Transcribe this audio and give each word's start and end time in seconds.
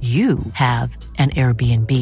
you 0.00 0.38
have 0.52 0.96
an 1.18 1.30
Airbnb. 1.30 1.92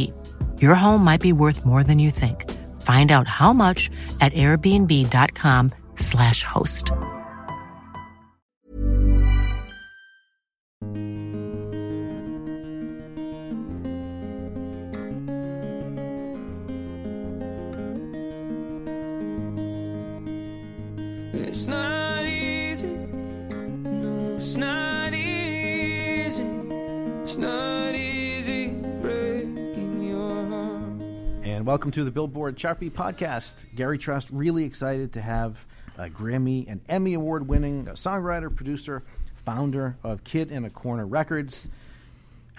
Your 0.60 0.74
home 0.74 1.02
might 1.02 1.22
be 1.22 1.32
worth 1.32 1.64
more 1.64 1.82
than 1.82 1.98
you 1.98 2.10
think. 2.10 2.44
Find 2.82 3.10
out 3.10 3.26
how 3.26 3.54
much 3.54 3.88
at 4.20 4.34
airbnb.com/slash 4.34 6.42
host. 6.42 6.92
It's 21.32 21.66
not 21.66 22.05
welcome 31.66 31.90
to 31.90 32.04
the 32.04 32.12
Billboard 32.12 32.54
Beat 32.78 32.94
podcast. 32.94 33.66
Gary 33.74 33.98
Trust, 33.98 34.30
really 34.30 34.62
excited 34.62 35.14
to 35.14 35.20
have 35.20 35.66
a 35.98 36.08
Grammy 36.08 36.64
and 36.68 36.80
Emmy 36.88 37.14
Award 37.14 37.48
winning 37.48 37.86
songwriter, 37.86 38.54
producer, 38.54 39.02
founder 39.34 39.96
of 40.04 40.22
Kid 40.22 40.52
in 40.52 40.64
a 40.64 40.70
Corner 40.70 41.04
Records, 41.04 41.68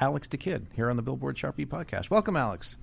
Alex 0.02 0.28
da 0.28 0.38
Kid, 0.38 0.68
here 0.76 0.90
on 0.90 0.98
the 0.98 1.02
Billboard 1.02 1.40
Beat 1.56 1.70
podcast. 1.70 2.10
Welcome, 2.10 2.36
Alex. 2.36 2.76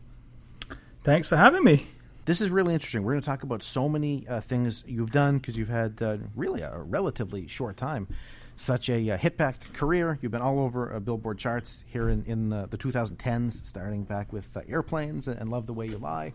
Thanks 1.03 1.29
for 1.29 1.37
having 1.37 1.63
me. 1.63 1.87
This 2.25 2.41
is 2.41 2.49
really 2.49 2.73
interesting. 2.73 3.03
We're 3.03 3.13
going 3.13 3.21
to 3.21 3.29
talk 3.29 3.43
about 3.43 3.63
so 3.63 3.87
many 3.87 4.27
uh, 4.27 4.41
things 4.41 4.83
you've 4.87 5.11
done 5.11 5.37
because 5.37 5.59
you've 5.59 5.69
had 5.69 6.01
uh, 6.01 6.17
really 6.35 6.63
a 6.63 6.79
relatively 6.79 7.49
short 7.49 7.77
time. 7.77 8.09
Such 8.57 8.89
a 8.89 9.11
uh, 9.11 9.17
hit 9.17 9.37
packed 9.37 9.73
career. 9.73 10.19
You've 10.23 10.31
been 10.31 10.41
all 10.41 10.61
over 10.61 10.95
uh, 10.95 11.01
Billboard 11.01 11.39
charts 11.39 11.85
here 11.89 12.09
in, 12.09 12.25
in 12.25 12.51
the, 12.51 12.67
the 12.67 12.79
2010s, 12.79 13.65
starting 13.65 14.05
back 14.05 14.33
with 14.33 14.57
uh, 14.57 14.61
Airplanes 14.69 15.27
and, 15.27 15.41
and 15.41 15.51
Love 15.51 15.67
the 15.67 15.73
Way 15.73 15.87
You 15.87 15.99
Lie. 15.99 16.33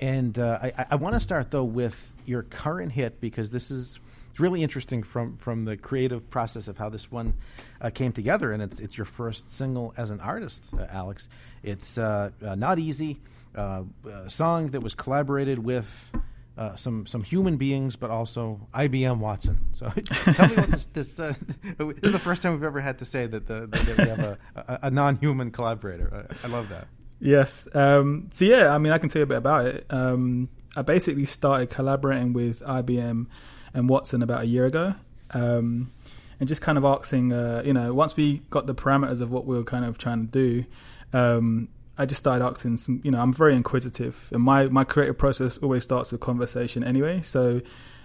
And 0.00 0.38
uh, 0.38 0.60
I, 0.62 0.86
I 0.92 0.94
want 0.94 1.14
to 1.14 1.20
start, 1.20 1.50
though, 1.50 1.64
with 1.64 2.14
your 2.24 2.44
current 2.44 2.92
hit 2.92 3.20
because 3.20 3.50
this 3.50 3.72
is 3.72 3.98
really 4.38 4.62
interesting 4.62 5.02
from, 5.02 5.36
from 5.36 5.64
the 5.64 5.76
creative 5.76 6.30
process 6.30 6.68
of 6.68 6.78
how 6.78 6.88
this 6.90 7.10
one 7.10 7.34
uh, 7.80 7.90
came 7.90 8.12
together. 8.12 8.52
And 8.52 8.62
it's, 8.62 8.78
it's 8.78 8.96
your 8.96 9.04
first 9.04 9.50
single 9.50 9.92
as 9.96 10.12
an 10.12 10.20
artist, 10.20 10.72
uh, 10.74 10.86
Alex. 10.90 11.28
It's 11.64 11.98
Not 11.98 12.78
Easy, 12.78 13.18
a 13.56 13.84
song 14.28 14.68
that 14.68 14.80
was 14.80 14.94
collaborated 14.94 15.58
with 15.58 16.12
uh, 16.58 16.74
some 16.74 17.06
some 17.06 17.22
human 17.22 17.56
beings, 17.56 17.94
but 17.94 18.10
also 18.10 18.66
IBM 18.74 19.18
Watson. 19.18 19.58
So 19.72 19.88
tell 20.04 20.48
me 20.48 20.56
what 20.56 20.70
this 20.70 20.84
this, 20.86 21.20
uh, 21.20 21.34
this 21.78 21.96
is 22.02 22.12
the 22.12 22.18
first 22.18 22.42
time 22.42 22.52
we've 22.52 22.64
ever 22.64 22.80
had 22.80 22.98
to 22.98 23.04
say 23.04 23.26
that, 23.26 23.46
the, 23.46 23.68
that 23.68 23.98
we 23.98 24.08
have 24.08 24.18
a, 24.18 24.38
a, 24.56 24.78
a 24.82 24.90
non-human 24.90 25.52
collaborator. 25.52 26.26
I, 26.28 26.46
I 26.46 26.50
love 26.50 26.68
that. 26.70 26.88
Yes. 27.20 27.68
Um, 27.74 28.30
so 28.32 28.44
yeah, 28.44 28.74
I 28.74 28.78
mean, 28.78 28.92
I 28.92 28.98
can 28.98 29.08
tell 29.08 29.20
you 29.20 29.24
a 29.24 29.26
bit 29.26 29.38
about 29.38 29.66
it. 29.66 29.86
Um, 29.90 30.48
I 30.76 30.82
basically 30.82 31.26
started 31.26 31.70
collaborating 31.70 32.32
with 32.32 32.60
IBM 32.62 33.26
and 33.74 33.88
Watson 33.88 34.22
about 34.22 34.42
a 34.42 34.46
year 34.46 34.66
ago, 34.66 34.94
um, 35.30 35.92
and 36.40 36.48
just 36.48 36.60
kind 36.60 36.76
of 36.76 36.84
asking, 36.84 37.32
uh, 37.32 37.62
you 37.64 37.72
know, 37.72 37.94
once 37.94 38.16
we 38.16 38.38
got 38.50 38.66
the 38.66 38.74
parameters 38.74 39.20
of 39.20 39.30
what 39.30 39.46
we 39.46 39.56
were 39.56 39.64
kind 39.64 39.84
of 39.84 39.96
trying 39.96 40.26
to 40.26 40.32
do, 40.32 40.64
um, 41.12 41.68
I 41.98 42.06
just 42.06 42.20
started 42.20 42.44
asking 42.44 42.78
some. 42.78 43.00
You 43.04 43.10
know, 43.10 43.20
I'm 43.20 43.34
very 43.34 43.54
inquisitive, 43.54 44.30
and 44.32 44.42
my 44.42 44.68
my 44.68 44.84
creative 44.84 45.18
process 45.18 45.58
always 45.58 45.84
starts 45.84 46.12
with 46.12 46.20
conversation 46.20 46.84
anyway. 46.84 47.22
So 47.22 47.60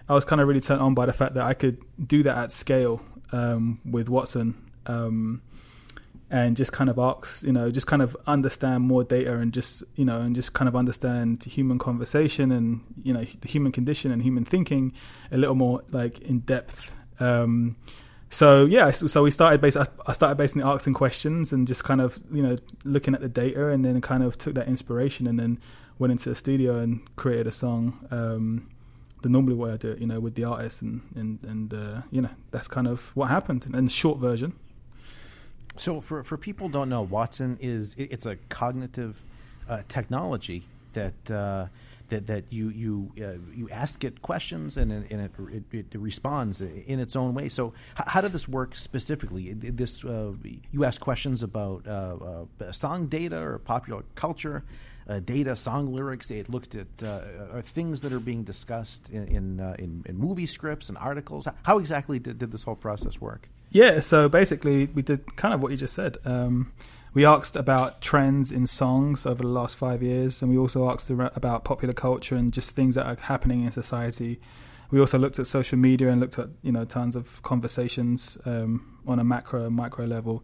I 0.09 0.13
was 0.13 0.25
kind 0.25 0.41
of 0.41 0.47
really 0.47 0.61
turned 0.61 0.81
on 0.81 0.95
by 0.95 1.05
the 1.05 1.13
fact 1.13 1.35
that 1.35 1.45
I 1.45 1.53
could 1.53 1.77
do 2.05 2.23
that 2.23 2.37
at 2.37 2.51
scale 2.51 3.01
um, 3.31 3.79
with 3.85 4.09
Watson. 4.09 4.55
Um, 4.85 5.41
and 6.29 6.57
just 6.57 6.71
kind 6.71 6.89
of 6.89 6.97
ask, 6.97 7.43
you 7.43 7.53
know, 7.53 7.69
just 7.69 7.85
kind 7.85 8.01
of 8.01 8.17
understand 8.25 8.83
more 8.83 9.03
data 9.03 9.33
and 9.33 9.53
just, 9.53 9.83
you 9.95 10.03
know, 10.03 10.19
and 10.19 10.35
just 10.35 10.53
kind 10.53 10.67
of 10.67 10.75
understand 10.75 11.43
human 11.43 11.77
conversation 11.77 12.51
and, 12.51 12.81
you 13.03 13.13
know, 13.13 13.23
the 13.41 13.47
human 13.47 13.71
condition 13.71 14.11
and 14.11 14.23
human 14.23 14.43
thinking 14.43 14.93
a 15.31 15.37
little 15.37 15.53
more 15.53 15.83
like 15.91 16.17
in 16.21 16.39
depth. 16.39 16.91
Um, 17.19 17.75
so 18.33 18.65
yeah, 18.65 18.89
so, 18.89 19.21
we 19.21 19.29
started 19.29 19.61
basically, 19.61 19.87
I 20.07 20.13
started 20.13 20.35
basically 20.37 20.63
asking 20.63 20.95
questions 20.95 21.53
and 21.53 21.67
just 21.67 21.83
kind 21.83 22.01
of, 22.01 22.19
you 22.31 22.41
know, 22.41 22.55
looking 22.83 23.13
at 23.13 23.21
the 23.21 23.29
data 23.29 23.69
and 23.69 23.85
then 23.85 24.01
kind 24.01 24.23
of 24.23 24.37
took 24.39 24.55
that 24.55 24.67
inspiration 24.67 25.27
and 25.27 25.39
then 25.39 25.59
went 25.99 26.11
into 26.11 26.29
the 26.29 26.35
studio 26.35 26.79
and 26.79 27.15
created 27.15 27.45
a 27.45 27.51
song. 27.51 28.07
Um, 28.09 28.69
the 29.21 29.29
normally 29.29 29.53
way 29.55 29.71
I 29.71 29.77
do 29.77 29.91
it, 29.91 29.99
you 29.99 30.07
know, 30.07 30.19
with 30.19 30.33
the 30.33 30.45
artist 30.45 30.81
and, 30.81 31.01
and, 31.15 31.39
and, 31.43 31.73
uh, 31.73 32.01
you 32.11 32.21
know, 32.21 32.31
that's 32.49 32.67
kind 32.67 32.87
of 32.87 33.15
what 33.15 33.29
happened 33.29 33.67
in 33.71 33.87
short 33.87 34.17
version. 34.17 34.53
So 35.75 36.01
for 36.01 36.23
for 36.23 36.37
people 36.37 36.69
don't 36.69 36.89
know, 36.89 37.01
Watson 37.01 37.57
is 37.61 37.95
it, 37.95 38.11
it's 38.11 38.25
a 38.25 38.35
cognitive 38.49 39.23
uh, 39.69 39.81
technology 39.87 40.65
that 40.93 41.31
uh, 41.31 41.67
that 42.13 42.27
that 42.27 42.43
you 42.53 42.69
you 42.69 43.11
uh, 43.25 43.39
you 43.59 43.69
ask 43.69 44.03
it 44.03 44.21
questions 44.21 44.77
and 44.77 44.91
it, 44.91 45.11
and 45.11 45.21
it, 45.21 45.31
it, 45.71 45.95
it 45.95 45.99
responds 45.99 46.61
in 46.61 46.99
its 46.99 47.15
own 47.15 47.33
way. 47.33 47.49
So 47.49 47.73
h- 47.99 48.07
how 48.13 48.21
did 48.21 48.31
this 48.31 48.47
work 48.47 48.75
specifically? 48.75 49.53
This 49.53 50.05
uh, 50.05 50.33
you 50.71 50.85
ask 50.85 51.01
questions 51.01 51.43
about 51.43 51.87
uh, 51.87 52.45
uh, 52.61 52.71
song 52.71 53.07
data 53.07 53.39
or 53.39 53.59
popular 53.59 54.03
culture. 54.15 54.63
Uh, 55.05 55.19
data, 55.19 55.53
song 55.53 55.91
lyrics. 55.91 56.31
It 56.31 56.47
looked 56.47 56.75
at 56.75 56.87
uh, 57.03 57.61
things 57.61 57.99
that 58.01 58.13
are 58.13 58.21
being 58.21 58.45
discussed 58.45 59.09
in 59.09 59.27
in, 59.27 59.45
in 59.77 60.03
in 60.09 60.17
movie 60.17 60.47
scripts 60.47 60.87
and 60.87 60.97
articles. 60.97 61.45
How 61.63 61.77
exactly 61.79 62.19
did, 62.19 62.37
did 62.37 62.51
this 62.53 62.63
whole 62.63 62.77
process 62.77 63.19
work? 63.19 63.49
Yeah, 63.69 63.99
so 64.01 64.29
basically, 64.29 64.85
we 64.85 65.01
did 65.01 65.35
kind 65.35 65.53
of 65.53 65.61
what 65.61 65.71
you 65.71 65.77
just 65.77 65.93
said. 65.93 66.19
Um, 66.23 66.71
we 67.13 67.25
asked 67.25 67.55
about 67.55 68.01
trends 68.01 68.51
in 68.51 68.65
songs 68.65 69.25
over 69.25 69.43
the 69.43 69.49
last 69.49 69.75
five 69.75 70.01
years, 70.01 70.41
and 70.41 70.49
we 70.49 70.57
also 70.57 70.89
asked 70.89 71.09
about 71.09 71.63
popular 71.63 71.93
culture 71.93 72.35
and 72.35 72.51
just 72.51 72.71
things 72.71 72.95
that 72.95 73.05
are 73.05 73.15
happening 73.15 73.63
in 73.63 73.71
society. 73.71 74.39
We 74.89 74.99
also 74.99 75.19
looked 75.19 75.37
at 75.39 75.47
social 75.47 75.77
media 75.77 76.09
and 76.09 76.19
looked 76.19 76.39
at 76.39 76.49
you 76.63 76.71
know 76.71 76.85
tons 76.85 77.15
of 77.15 77.41
conversations 77.43 78.37
um, 78.45 78.99
on 79.05 79.19
a 79.19 79.23
macro 79.23 79.65
and 79.65 79.75
micro 79.75 80.05
level, 80.05 80.43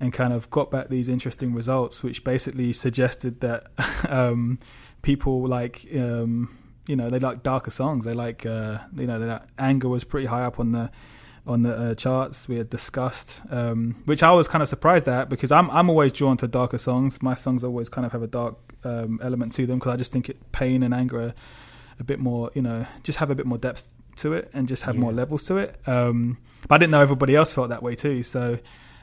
and 0.00 0.12
kind 0.12 0.32
of 0.32 0.50
got 0.50 0.72
back 0.72 0.88
these 0.88 1.08
interesting 1.08 1.54
results, 1.54 2.02
which 2.02 2.24
basically 2.24 2.72
suggested 2.72 3.40
that 3.40 3.68
um, 4.08 4.58
people 5.02 5.46
like 5.46 5.86
um, 5.96 6.52
you 6.88 6.96
know 6.96 7.10
they 7.10 7.20
like 7.20 7.44
darker 7.44 7.70
songs. 7.70 8.04
They 8.04 8.14
like 8.14 8.44
uh, 8.44 8.78
you 8.96 9.06
know 9.06 9.18
like 9.18 9.42
anger 9.56 9.88
was 9.88 10.02
pretty 10.02 10.26
high 10.26 10.42
up 10.42 10.58
on 10.58 10.72
the 10.72 10.90
on 11.46 11.62
the 11.62 11.74
uh, 11.74 11.94
charts 11.94 12.48
we 12.48 12.56
had 12.56 12.70
discussed, 12.70 13.42
um, 13.50 13.96
which 14.04 14.22
I 14.22 14.30
was 14.30 14.46
kind 14.46 14.62
of 14.62 14.68
surprised 14.68 15.08
at 15.08 15.28
because 15.28 15.50
I'm 15.50 15.70
I'm 15.70 15.90
always 15.90 16.12
drawn 16.12 16.36
to 16.38 16.48
darker 16.48 16.78
songs. 16.78 17.22
My 17.22 17.34
songs 17.34 17.64
always 17.64 17.88
kind 17.88 18.06
of 18.06 18.12
have 18.12 18.22
a 18.22 18.28
dark 18.28 18.56
um, 18.84 19.18
element 19.22 19.52
to 19.54 19.66
them 19.66 19.78
because 19.78 19.94
I 19.94 19.96
just 19.96 20.12
think 20.12 20.28
it, 20.28 20.52
pain 20.52 20.82
and 20.82 20.94
anger 20.94 21.20
are 21.20 21.34
a 21.98 22.04
bit 22.04 22.18
more, 22.18 22.50
you 22.54 22.62
know, 22.62 22.86
just 23.02 23.18
have 23.18 23.30
a 23.30 23.34
bit 23.34 23.46
more 23.46 23.58
depth 23.58 23.92
to 24.16 24.34
it 24.34 24.50
and 24.52 24.68
just 24.68 24.82
have 24.84 24.94
yeah. 24.94 25.00
more 25.00 25.12
levels 25.12 25.44
to 25.44 25.56
it. 25.56 25.76
Um, 25.86 26.38
but 26.68 26.76
I 26.76 26.78
didn't 26.78 26.92
know 26.92 27.00
everybody 27.00 27.34
else 27.34 27.52
felt 27.52 27.70
that 27.70 27.82
way 27.82 27.94
too. 27.94 28.22
So, 28.22 28.58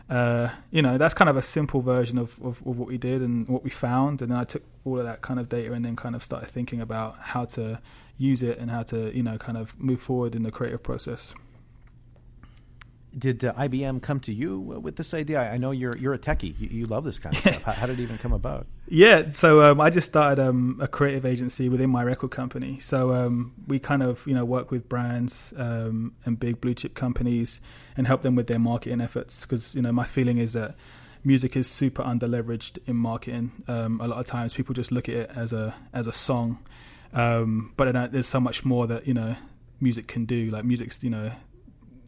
uh, 0.10 0.50
you 0.72 0.82
know, 0.82 0.98
that's 0.98 1.14
kind 1.14 1.30
of 1.30 1.38
a 1.38 1.42
simple 1.42 1.82
version 1.82 2.18
of, 2.18 2.40
of, 2.40 2.66
of, 2.66 2.78
what 2.78 2.88
we 2.88 2.98
did 2.98 3.22
and 3.22 3.48
what 3.48 3.64
we 3.64 3.70
found. 3.70 4.22
And 4.22 4.32
then 4.32 4.38
I 4.38 4.44
took 4.44 4.64
all 4.86 5.00
of 5.00 5.06
that 5.06 5.22
kind 5.22 5.40
of 5.40 5.50
data 5.50 5.74
and 5.74 5.84
then 5.84 5.96
kind 5.96 6.16
of 6.16 6.24
started 6.24 6.48
thinking 6.48 6.82
about 6.82 7.18
how 7.20 7.46
to 7.46 7.80
use 8.18 8.44
it 8.44 8.58
and 8.60 8.70
how 8.70 8.84
to, 8.84 9.16
you 9.16 9.24
know, 9.24 9.38
kind 9.38 9.58
of 9.58 9.80
move 9.80 10.02
forward 10.02 10.36
in 10.36 10.44
the 10.44 10.52
creative 10.52 10.84
process. 10.84 11.34
Did 13.18 13.44
uh, 13.44 13.54
IBM 13.54 14.02
come 14.02 14.20
to 14.22 14.34
you 14.34 14.60
with 14.60 14.96
this 14.96 15.14
idea? 15.14 15.52
I 15.52 15.58
know 15.58 15.72
you're 15.72 15.98
you're 15.98 16.14
a 16.14 16.20
techie. 16.20 16.54
You, 16.60 16.68
you 16.70 16.86
love 16.86 17.04
this 17.04 17.20
kind 17.20 17.36
of 17.36 17.42
stuff. 17.42 17.64
How, 17.64 17.72
how, 17.72 17.88
did 17.88 18.00
it 18.00 18.04
even 18.04 18.18
come 18.18 18.34
about? 18.34 18.68
Yeah, 18.88 19.26
so 19.26 19.62
um, 19.62 19.82
I 19.82 19.90
just 19.90 20.08
started 20.08 20.42
um, 20.42 20.78
a 20.82 20.88
creative 20.88 21.26
agency 21.26 21.70
within 21.70 21.90
my 21.90 22.04
record 22.04 22.32
company. 22.32 22.80
So 22.80 23.14
um, 23.14 23.54
we 23.68 23.80
kind 23.80 24.04
of 24.04 24.26
you 24.28 24.34
know 24.34 24.46
work 24.46 24.72
with 24.72 24.88
brands 24.88 25.54
um, 25.58 26.14
and 26.26 26.40
big 26.40 26.62
blue 26.62 26.74
chip 26.74 26.94
companies 26.94 27.62
and 27.98 28.06
help 28.06 28.22
them 28.22 28.36
with 28.36 28.48
their 28.48 28.60
marketing 28.60 29.02
efforts. 29.02 29.42
Because 29.42 29.76
you 29.76 29.82
know 29.82 29.92
my 29.92 30.06
feeling 30.06 30.38
is 30.38 30.54
that 30.54 30.76
music 31.24 31.56
is 31.56 31.68
super 31.70 32.04
under 32.04 32.28
leveraged 32.28 32.78
in 32.86 32.96
marketing. 32.96 33.52
Um, 33.68 34.00
a 34.02 34.08
lot 34.08 34.20
of 34.20 34.26
times 34.26 34.54
people 34.54 34.74
just 34.74 34.92
look 34.92 35.10
at 35.10 35.16
it 35.16 35.32
as 35.36 35.54
a 35.54 35.76
as 35.94 36.08
a 36.08 36.14
song, 36.14 36.60
um, 37.14 37.74
but 37.76 38.12
there's 38.12 38.28
so 38.28 38.40
much 38.40 38.64
more 38.64 38.86
that 38.88 39.08
you 39.08 39.14
know 39.14 39.36
music 39.82 40.08
can 40.08 40.26
do. 40.26 40.48
Like 40.48 40.66
music's 40.66 41.04
you 41.04 41.10
know 41.10 41.32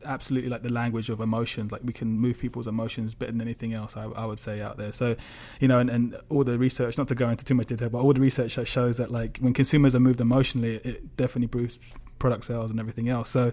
absolutely 0.06 0.50
like 0.50 0.64
the 0.64 0.72
language 0.72 1.10
of 1.10 1.20
emotions. 1.20 1.72
Like 1.72 1.82
we 1.84 1.94
can 1.94 2.20
move 2.20 2.40
people's 2.40 2.68
emotions 2.68 3.14
better 3.14 3.32
than 3.32 3.42
anything 3.42 3.74
else. 3.74 3.98
I, 3.98 4.06
I 4.06 4.26
would 4.26 4.40
say 4.40 4.62
out 4.62 4.78
there. 4.78 4.92
So, 4.92 5.16
you 5.60 5.68
know, 5.68 5.80
and, 5.80 5.90
and, 5.90 6.18
all 6.30 6.44
the 6.44 6.58
research, 6.58 6.98
not 6.98 7.08
to 7.10 7.16
go 7.16 7.30
into 7.30 7.46
too 7.46 7.54
much 7.54 7.68
detail, 7.68 7.90
but 7.90 8.00
all 8.00 8.14
the 8.14 8.22
research 8.22 8.56
that 8.56 8.68
shows 8.68 8.98
that 8.98 9.12
like 9.12 9.38
when 9.40 9.54
consumers 9.54 9.96
are 9.96 10.00
moved 10.00 10.22
emotionally, 10.22 10.76
it 10.78 11.16
definitely 11.18 11.48
boosts 11.48 11.94
product 12.20 12.46
sales 12.46 12.72
and 12.72 12.80
everything 12.80 13.10
else. 13.10 13.30
So, 13.30 13.52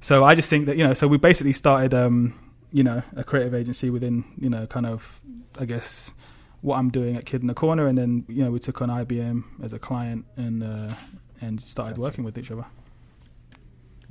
so 0.00 0.24
I 0.24 0.34
just 0.34 0.50
think 0.50 0.66
that 0.66 0.76
you 0.76 0.84
know, 0.84 0.94
so 0.94 1.08
we 1.08 1.18
basically 1.18 1.52
started, 1.52 1.94
um, 1.94 2.34
you 2.72 2.82
know, 2.82 3.02
a 3.16 3.24
creative 3.24 3.54
agency 3.54 3.90
within 3.90 4.24
you 4.38 4.50
know, 4.50 4.66
kind 4.66 4.86
of, 4.86 5.20
I 5.58 5.64
guess. 5.64 6.14
What 6.60 6.78
I'm 6.78 6.88
doing 6.88 7.14
at 7.14 7.26
Kid 7.26 7.42
in 7.42 7.46
the 7.46 7.52
Corner, 7.52 7.86
and 7.86 7.98
then 7.98 8.24
you 8.26 8.42
know 8.42 8.50
we 8.50 8.58
took 8.58 8.80
on 8.80 8.88
IBM 8.88 9.62
as 9.62 9.74
a 9.74 9.78
client 9.78 10.24
and 10.38 10.64
uh, 10.64 10.94
and 11.42 11.60
started 11.60 11.98
working 11.98 12.24
with 12.24 12.38
each 12.38 12.50
other. 12.50 12.64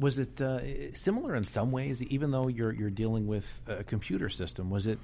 Was 0.03 0.19
it 0.19 0.41
uh, 0.41 0.91
similar 0.94 1.33
in 1.33 1.45
some 1.45 1.71
ways, 1.71 2.03
even 2.03 2.31
though 2.31 2.50
you're 2.50 2.73
you're 2.73 2.89
dealing 2.89 3.25
with 3.25 3.61
a 3.67 3.85
computer 3.85 4.27
system? 4.27 4.69
Was 4.69 4.85
it 4.85 5.00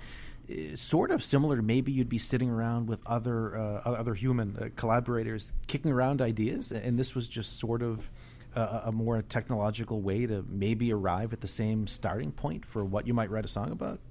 uh, 0.52 0.76
sort 0.76 1.12
of 1.12 1.24
similar 1.24 1.62
maybe 1.62 1.94
you'd 1.94 2.10
be 2.10 2.18
sitting 2.18 2.50
around 2.50 2.90
with 2.90 3.00
other 3.06 3.56
uh, 3.56 3.80
other 3.86 4.14
human 4.14 4.58
uh, 4.58 4.68
collaborators, 4.76 5.54
kicking 5.68 5.90
around 5.90 6.22
ideas, 6.22 6.74
and 6.74 7.00
this 7.00 7.16
was 7.16 7.30
just 7.30 7.60
sort 7.60 7.82
of 7.82 8.12
a, 8.58 8.82
a, 8.88 8.92
more 8.92 9.22
technological 9.22 10.02
way 10.02 10.26
to 10.26 10.44
maybe 10.50 10.92
arrive 10.92 11.32
at 11.32 11.40
the 11.40 11.48
same 11.48 11.88
starting 11.88 12.34
point 12.34 12.66
for 12.66 12.84
what 12.84 13.08
you 13.08 13.14
might 13.14 13.30
write 13.30 13.46
a 13.46 13.48
song 13.48 13.72
about? 13.72 14.02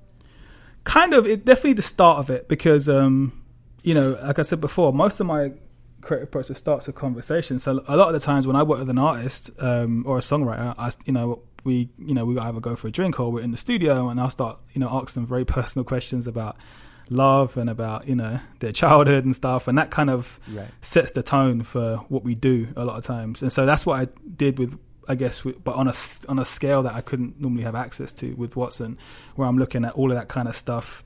Kind 0.84 1.12
of, 1.12 1.26
it 1.26 1.44
definitely 1.44 1.74
the 1.74 1.82
start 1.82 2.18
of 2.18 2.30
it 2.30 2.48
because, 2.48 2.88
um, 2.88 3.44
you 3.82 3.92
know, 3.92 4.18
like 4.22 4.38
I 4.38 4.42
said 4.42 4.62
before, 4.62 4.90
most 4.94 5.20
of 5.20 5.26
my 5.26 5.52
creative 6.00 6.30
process 6.30 6.58
starts 6.58 6.88
a 6.88 6.92
conversation. 6.92 7.58
So 7.58 7.82
a 7.86 7.96
lot 7.96 8.08
of 8.08 8.14
the 8.14 8.20
times 8.20 8.46
when 8.46 8.56
I 8.56 8.62
work 8.62 8.78
with 8.80 8.90
an 8.90 8.98
artist 8.98 9.50
um, 9.58 10.04
or 10.06 10.18
a 10.18 10.20
songwriter, 10.20 10.74
I, 10.78 10.90
you 11.04 11.12
know, 11.12 11.42
we, 11.64 11.90
you 11.98 12.14
know, 12.14 12.24
we 12.24 12.38
either 12.38 12.60
go 12.60 12.76
for 12.76 12.88
a 12.88 12.90
drink 12.90 13.18
or 13.20 13.30
we're 13.32 13.42
in 13.42 13.50
the 13.50 13.56
studio, 13.56 14.08
and 14.08 14.20
I'll 14.20 14.30
start, 14.30 14.58
you 14.72 14.80
know, 14.80 14.88
asking 14.90 15.22
them 15.22 15.28
very 15.28 15.44
personal 15.44 15.84
questions 15.84 16.26
about 16.26 16.56
love 17.10 17.56
and 17.56 17.70
about 17.70 18.06
you 18.06 18.14
know 18.14 18.38
their 18.58 18.72
childhood 18.72 19.24
and 19.24 19.34
stuff, 19.34 19.68
and 19.68 19.78
that 19.78 19.90
kind 19.90 20.10
of 20.10 20.38
right. 20.52 20.68
sets 20.80 21.12
the 21.12 21.22
tone 21.22 21.62
for 21.62 21.96
what 22.08 22.22
we 22.22 22.34
do 22.34 22.68
a 22.76 22.84
lot 22.84 22.96
of 22.96 23.04
times. 23.04 23.42
And 23.42 23.52
so 23.52 23.66
that's 23.66 23.86
what 23.86 24.00
I 24.00 24.08
did 24.36 24.58
with 24.58 24.78
I 25.08 25.14
guess, 25.14 25.40
but 25.40 25.74
on 25.74 25.88
a 25.88 25.94
on 26.28 26.38
a 26.38 26.44
scale 26.44 26.82
that 26.82 26.94
I 26.94 27.00
couldn't 27.00 27.40
normally 27.40 27.62
have 27.62 27.74
access 27.74 28.12
to 28.14 28.34
with 28.34 28.56
Watson, 28.56 28.98
where 29.36 29.48
I'm 29.48 29.58
looking 29.58 29.84
at 29.84 29.94
all 29.94 30.12
of 30.12 30.18
that 30.18 30.28
kind 30.28 30.46
of 30.48 30.54
stuff 30.54 31.02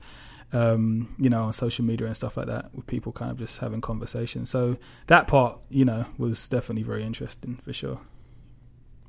um, 0.53 1.15
you 1.17 1.29
know, 1.29 1.43
on 1.43 1.53
social 1.53 1.83
media 1.83 2.07
and 2.07 2.15
stuff 2.15 2.37
like 2.37 2.47
that, 2.47 2.73
with 2.73 2.87
people 2.87 3.11
kind 3.11 3.31
of 3.31 3.37
just 3.37 3.57
having 3.57 3.81
conversations. 3.81 4.49
So 4.49 4.77
that 5.07 5.27
part, 5.27 5.59
you 5.69 5.83
know, 5.83 6.05
was 6.17 6.47
definitely 6.47 6.83
very 6.83 7.03
interesting 7.03 7.59
for 7.63 7.73
sure. 7.73 7.99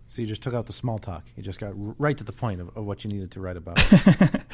So 0.07 0.23
you 0.23 0.29
just 0.29 0.43
took 0.43 0.55
out 0.55 0.67
the 0.67 0.73
small 0.73 0.99
talk. 0.99 1.25
You 1.35 1.43
just 1.43 1.59
got 1.59 1.73
right 1.75 2.17
to 2.17 2.25
the 2.25 2.33
point 2.33 2.61
of, 2.61 2.77
of 2.77 2.85
what 2.85 3.05
you 3.05 3.11
needed 3.11 3.31
to 3.33 3.41
write 3.41 3.57
about. 3.57 3.85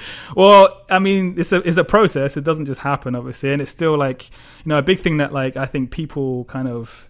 well, 0.37 0.85
I 0.89 1.01
mean, 1.01 1.35
it's 1.39 1.53
a 1.53 1.57
it's 1.57 1.77
a 1.77 1.85
process. 1.85 2.37
It 2.37 2.45
doesn't 2.45 2.67
just 2.67 2.81
happen, 2.81 3.15
obviously, 3.15 3.53
and 3.53 3.61
it's 3.61 3.71
still 3.71 3.99
like 3.99 4.31
you 4.31 4.69
know 4.69 4.79
a 4.79 4.83
big 4.83 5.01
thing 5.01 5.19
that 5.19 5.33
like 5.33 5.57
I 5.57 5.67
think 5.67 5.91
people 5.91 6.45
kind 6.45 6.69
of 6.69 7.10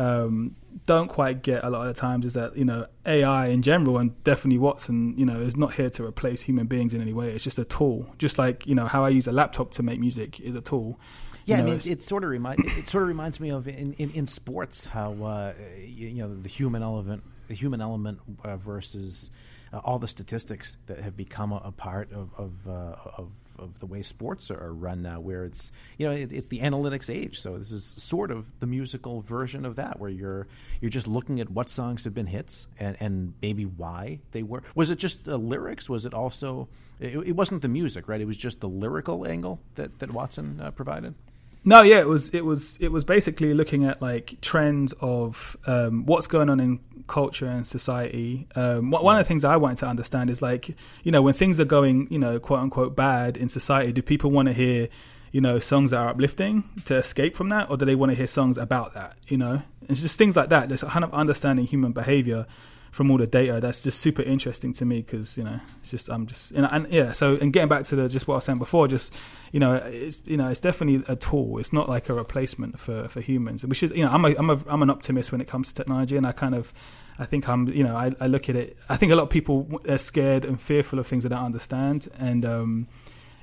um, 0.00 0.56
don't 0.86 1.08
quite 1.08 1.42
get 1.42 1.62
a 1.62 1.68
lot 1.68 1.86
of 1.86 1.94
the 1.94 2.00
times 2.00 2.24
is 2.24 2.32
that 2.32 2.56
you 2.56 2.64
know 2.64 2.86
AI 3.04 3.48
in 3.48 3.60
general 3.60 3.98
and 3.98 4.22
definitely 4.24 4.58
Watson 4.58 5.14
you 5.18 5.26
know 5.26 5.40
is 5.40 5.56
not 5.56 5.74
here 5.74 5.90
to 5.90 6.04
replace 6.04 6.40
human 6.42 6.66
beings 6.66 6.94
in 6.94 7.02
any 7.02 7.12
way. 7.12 7.30
It's 7.32 7.44
just 7.44 7.58
a 7.58 7.64
tool, 7.64 8.08
just 8.16 8.38
like 8.38 8.66
you 8.66 8.74
know 8.74 8.86
how 8.86 9.04
I 9.04 9.10
use 9.10 9.26
a 9.26 9.32
laptop 9.32 9.72
to 9.72 9.82
make 9.82 10.00
music 10.00 10.40
is 10.40 10.54
a 10.54 10.62
tool. 10.62 10.98
Yeah, 11.44 11.58
you 11.58 11.62
know, 11.62 11.68
I 11.68 11.76
mean, 11.76 11.92
it, 11.92 12.02
sort 12.02 12.24
of 12.24 12.30
reminds 12.30 12.62
it 12.78 12.88
sort 12.88 13.02
of 13.02 13.08
reminds 13.08 13.40
me 13.40 13.50
of 13.50 13.68
in, 13.68 13.92
in, 13.94 14.10
in 14.12 14.26
sports 14.26 14.86
how 14.86 15.12
uh, 15.22 15.54
you, 15.80 16.08
you, 16.08 16.22
know 16.22 16.34
the 16.34 16.48
human 16.48 16.82
element 16.82 17.22
the 17.48 17.54
human 17.54 17.80
element 17.82 18.20
uh, 18.42 18.56
versus 18.56 19.30
uh, 19.72 19.78
all 19.84 19.98
the 19.98 20.08
statistics 20.08 20.76
that 20.86 20.98
have 20.98 21.16
become 21.16 21.52
a, 21.52 21.60
a 21.64 21.72
part 21.72 22.12
of 22.12 22.30
of, 22.36 22.68
uh, 22.68 22.96
of, 23.16 23.32
of 23.58 23.78
the 23.78 23.86
way 23.86 24.02
sports 24.02 24.50
are 24.50 24.72
run 24.72 25.02
now, 25.02 25.20
where 25.20 25.44
it's 25.44 25.70
you 25.96 26.06
know 26.06 26.12
it, 26.12 26.32
it's 26.32 26.48
the 26.48 26.60
analytics 26.60 27.14
age. 27.14 27.38
So 27.38 27.56
this 27.56 27.70
is 27.70 27.84
sort 27.84 28.30
of 28.30 28.58
the 28.60 28.66
musical 28.66 29.20
version 29.20 29.64
of 29.64 29.76
that, 29.76 30.00
where 30.00 30.10
you're 30.10 30.46
you're 30.80 30.90
just 30.90 31.06
looking 31.06 31.40
at 31.40 31.50
what 31.50 31.68
songs 31.68 32.04
have 32.04 32.14
been 32.14 32.26
hits 32.26 32.68
and, 32.78 32.96
and 33.00 33.34
maybe 33.40 33.64
why 33.64 34.20
they 34.32 34.42
were. 34.42 34.62
Was 34.74 34.90
it 34.90 34.96
just 34.96 35.24
the 35.24 35.38
lyrics? 35.38 35.88
Was 35.88 36.04
it 36.04 36.14
also? 36.14 36.68
It, 36.98 37.16
it 37.28 37.36
wasn't 37.36 37.62
the 37.62 37.68
music, 37.68 38.08
right? 38.08 38.20
It 38.20 38.26
was 38.26 38.36
just 38.36 38.60
the 38.60 38.68
lyrical 38.68 39.26
angle 39.26 39.60
that 39.76 40.00
that 40.00 40.12
Watson 40.12 40.60
uh, 40.60 40.70
provided. 40.72 41.14
No, 41.62 41.82
yeah, 41.82 42.00
it 42.00 42.08
was 42.08 42.30
it 42.30 42.44
was 42.44 42.78
it 42.80 42.90
was 42.90 43.04
basically 43.04 43.52
looking 43.52 43.84
at 43.84 44.00
like 44.00 44.40
trends 44.40 44.94
of 45.00 45.56
um, 45.66 46.06
what's 46.06 46.26
going 46.26 46.48
on 46.48 46.58
in 46.58 46.80
culture 47.10 47.46
and 47.46 47.66
society. 47.66 48.46
Um, 48.54 48.90
one 48.90 49.16
of 49.16 49.24
the 49.24 49.28
things 49.28 49.44
I 49.44 49.56
wanted 49.56 49.78
to 49.78 49.86
understand 49.86 50.30
is 50.30 50.40
like 50.40 50.76
you 51.02 51.12
know 51.12 51.20
when 51.20 51.34
things 51.34 51.60
are 51.60 51.66
going 51.66 52.06
you 52.10 52.18
know 52.18 52.38
quote 52.38 52.60
unquote 52.60 52.96
bad 52.96 53.36
in 53.36 53.48
society, 53.48 53.92
do 53.92 54.00
people 54.00 54.30
want 54.30 54.46
to 54.46 54.54
hear 54.54 54.88
you 55.32 55.40
know 55.40 55.58
songs 55.58 55.90
that 55.90 55.98
are 55.98 56.08
uplifting 56.08 56.64
to 56.86 56.96
escape 56.96 57.34
from 57.34 57.48
that, 57.50 57.68
or 57.68 57.76
do 57.76 57.84
they 57.84 57.96
want 57.96 58.10
to 58.12 58.16
hear 58.16 58.28
songs 58.28 58.56
about 58.56 58.94
that? 58.94 59.18
You 59.26 59.36
know, 59.36 59.62
it's 59.88 60.00
just 60.00 60.16
things 60.16 60.36
like 60.36 60.48
that. 60.50 60.68
There's 60.68 60.82
kind 60.82 61.04
of 61.04 61.12
understanding 61.12 61.66
human 61.66 61.92
behavior 61.92 62.46
from 62.90 63.10
all 63.10 63.18
the 63.18 63.26
data 63.26 63.60
that's 63.60 63.82
just 63.82 64.00
super 64.00 64.22
interesting 64.22 64.72
to 64.72 64.84
me 64.84 65.00
because 65.00 65.38
you 65.38 65.44
know 65.44 65.60
it's 65.80 65.90
just 65.90 66.08
I'm 66.08 66.26
just 66.26 66.50
you 66.50 66.62
know, 66.62 66.68
and 66.70 66.88
yeah 66.88 67.12
so 67.12 67.36
and 67.36 67.52
getting 67.52 67.68
back 67.68 67.84
to 67.84 67.96
the 67.96 68.08
just 68.08 68.26
what 68.26 68.34
I 68.34 68.36
was 68.38 68.44
saying 68.44 68.58
before 68.58 68.88
just 68.88 69.12
you 69.52 69.60
know 69.60 69.74
it's 69.74 70.26
you 70.26 70.36
know 70.36 70.48
it's 70.48 70.60
definitely 70.60 71.04
a 71.08 71.16
tool 71.16 71.58
it's 71.58 71.72
not 71.72 71.88
like 71.88 72.08
a 72.08 72.14
replacement 72.14 72.80
for 72.80 73.08
for 73.08 73.20
humans 73.20 73.64
which 73.64 73.82
is 73.82 73.92
you 73.92 74.04
know 74.04 74.10
I'm 74.10 74.24
a, 74.24 74.34
I'm 74.36 74.50
a 74.50 74.64
I'm 74.66 74.82
an 74.82 74.90
optimist 74.90 75.30
when 75.32 75.40
it 75.40 75.46
comes 75.48 75.68
to 75.68 75.74
technology 75.74 76.16
and 76.16 76.26
I 76.26 76.32
kind 76.32 76.54
of 76.54 76.72
I 77.18 77.26
think 77.26 77.48
I'm 77.48 77.68
you 77.68 77.84
know 77.84 77.96
I, 77.96 78.12
I 78.20 78.26
look 78.26 78.48
at 78.48 78.56
it 78.56 78.76
I 78.88 78.96
think 78.96 79.12
a 79.12 79.14
lot 79.14 79.24
of 79.24 79.30
people 79.30 79.80
are 79.88 79.98
scared 79.98 80.44
and 80.44 80.60
fearful 80.60 80.98
of 80.98 81.06
things 81.06 81.22
they 81.22 81.28
don't 81.28 81.44
understand 81.44 82.08
and 82.18 82.44
um 82.44 82.88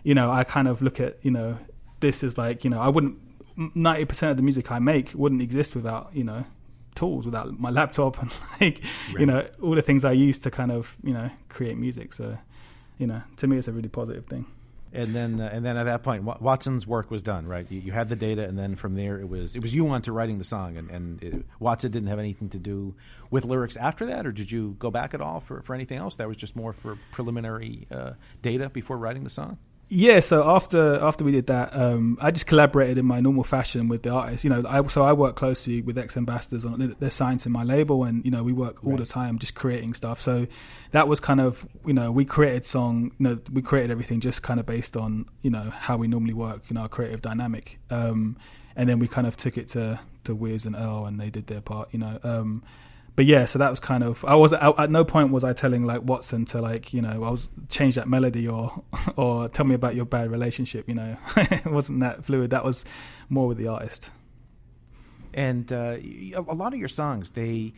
you 0.03 0.13
know 0.13 0.29
I 0.29 0.43
kind 0.43 0.67
of 0.67 0.81
look 0.81 0.99
at 0.99 1.17
you 1.21 1.31
know 1.31 1.57
this 2.01 2.21
is 2.21 2.37
like 2.37 2.63
you 2.63 2.69
know 2.69 2.81
I 2.81 2.89
wouldn't 2.89 3.19
90% 3.57 4.31
of 4.31 4.37
the 4.37 4.43
music 4.43 4.71
I 4.71 4.77
make 4.77 5.13
wouldn't 5.15 5.41
exist 5.41 5.75
without 5.75 6.11
you 6.13 6.23
know 6.23 6.45
tools 6.97 7.25
without 7.25 7.57
my 7.59 7.69
laptop 7.69 8.21
and 8.21 8.33
like 8.61 8.83
you 9.17 9.25
know 9.25 9.47
all 9.61 9.75
the 9.75 9.81
things 9.81 10.03
I 10.03 10.11
use 10.11 10.39
to 10.39 10.51
kind 10.51 10.71
of 10.71 10.95
you 11.03 11.13
know 11.13 11.29
create 11.49 11.77
music. 11.77 12.13
So 12.13 12.37
you 12.97 13.07
know 13.07 13.21
to 13.37 13.47
me 13.47 13.57
it's 13.57 13.67
a 13.67 13.71
really 13.71 13.89
positive 13.89 14.25
thing. 14.25 14.45
And 14.93 15.13
then 15.13 15.39
uh, 15.39 15.49
and 15.51 15.65
then 15.65 15.77
at 15.77 15.83
that 15.83 16.01
point 16.01 16.23
Watson's 16.23 16.87
work 16.87 17.11
was 17.11 17.21
done, 17.21 17.45
right? 17.45 17.69
You, 17.69 17.79
you, 17.81 17.91
had 17.91 18.07
the 18.09 18.15
data, 18.15 18.47
and 18.47 18.57
then 18.57 18.75
from 18.75 18.93
there 18.93 19.19
it 19.19 19.27
was 19.27 19.55
it 19.55 19.61
was 19.61 19.75
you 19.75 19.87
on 19.89 20.01
to 20.03 20.11
writing 20.11 20.37
the 20.37 20.45
song, 20.45 20.77
and 20.77 20.89
and 20.89 21.23
it, 21.23 21.45
Watson 21.59 21.91
didn't 21.91 22.07
have 22.07 22.19
anything 22.19 22.49
to 22.49 22.57
do 22.57 22.95
with 23.29 23.43
lyrics 23.45 23.75
after 23.75 24.05
that, 24.05 24.25
or 24.25 24.31
did 24.31 24.49
you 24.51 24.75
go 24.79 24.89
back 24.89 25.13
at 25.13 25.21
all 25.21 25.39
for 25.39 25.61
for 25.61 25.75
anything 25.75 25.97
else? 25.97 26.15
That 26.15 26.27
was 26.27 26.37
just 26.37 26.55
more 26.55 26.73
for 26.73 26.97
preliminary 27.11 27.85
uh, 27.91 28.13
data 28.41 28.69
before 28.69 28.97
writing 28.97 29.23
the 29.23 29.29
song. 29.29 29.57
Yeah, 29.89 30.19
so 30.19 30.49
after 30.49 30.95
after 30.95 31.23
we 31.23 31.31
did 31.31 31.47
that, 31.47 31.73
um, 31.73 32.17
I 32.21 32.31
just 32.31 32.45
collaborated 32.45 32.97
in 32.97 33.05
my 33.05 33.21
normal 33.21 33.45
fashion 33.45 33.87
with 33.87 34.03
the 34.03 34.09
artists. 34.09 34.43
You 34.43 34.49
know, 34.49 34.63
I, 34.67 34.85
so 34.87 35.03
I 35.03 35.13
work 35.13 35.37
closely 35.37 35.81
with 35.81 35.97
X 35.97 36.17
Ambassadors 36.17 36.65
on 36.65 36.95
their 36.99 37.09
signed 37.09 37.39
to 37.41 37.49
my 37.49 37.63
label, 37.63 38.03
and 38.03 38.23
you 38.25 38.31
know 38.31 38.43
we 38.43 38.51
work 38.51 38.83
all 38.83 38.91
right. 38.91 38.99
the 38.99 39.05
time 39.05 39.39
just 39.39 39.55
creating 39.55 39.93
stuff. 39.93 40.19
So 40.19 40.45
that 40.91 41.07
was 41.07 41.21
kind 41.21 41.39
of 41.39 41.65
you 41.85 41.93
know 41.93 42.11
we 42.11 42.25
created 42.25 42.65
song, 42.65 43.11
you 43.17 43.23
know 43.23 43.39
we 43.53 43.61
created 43.61 43.89
everything 43.89 44.19
just 44.19 44.43
kind 44.43 44.59
of 44.59 44.65
based 44.65 44.97
on 44.97 45.25
you 45.41 45.49
know 45.49 45.69
how 45.69 45.95
we 45.95 46.09
normally 46.09 46.33
work, 46.33 46.63
you 46.67 46.73
know 46.73 46.81
our 46.81 46.89
creative 46.89 47.21
dynamic, 47.21 47.79
um, 47.89 48.37
and 48.75 48.89
then 48.89 48.99
we 48.99 49.07
kind 49.07 49.25
of 49.25 49.37
took 49.37 49.57
it 49.57 49.69
to 49.69 50.01
to 50.25 50.35
Wiz 50.35 50.65
and 50.65 50.75
Elle, 50.75 51.05
and 51.05 51.17
they 51.17 51.29
did 51.29 51.47
their 51.47 51.61
part. 51.61 51.87
You 51.93 51.99
know. 51.99 52.19
Um, 52.23 52.63
but 53.17 53.25
yeah, 53.25 53.45
so 53.45 53.57
that 53.57 53.71
was 53.71 53.79
kind 53.79 54.03
of 54.03 54.23
I 54.23 54.35
was 54.35 54.53
at 54.53 54.91
no 54.91 55.03
point 55.03 55.31
was 55.31 55.43
I 55.43 55.51
telling 55.51 55.87
like 55.87 56.03
Watson 56.03 56.45
to 56.45 56.61
like 56.61 56.93
you 56.93 57.01
know 57.01 57.23
I 57.23 57.31
was 57.31 57.49
change 57.67 57.95
that 57.95 58.07
melody 58.07 58.47
or 58.47 58.83
or 59.15 59.49
tell 59.49 59.65
me 59.65 59.73
about 59.73 59.95
your 59.95 60.05
bad 60.05 60.29
relationship. 60.29 60.87
You 60.87 60.93
know, 60.93 61.17
it 61.35 61.65
wasn't 61.65 62.01
that 62.01 62.23
fluid. 62.23 62.51
That 62.51 62.63
was 62.63 62.85
more 63.27 63.47
with 63.47 63.57
the 63.57 63.69
artist. 63.69 64.11
And 65.33 65.71
uh, 65.73 65.97
a 66.35 66.53
lot 66.53 66.73
of 66.73 66.79
your 66.79 66.87
songs, 66.87 67.31
they 67.31 67.73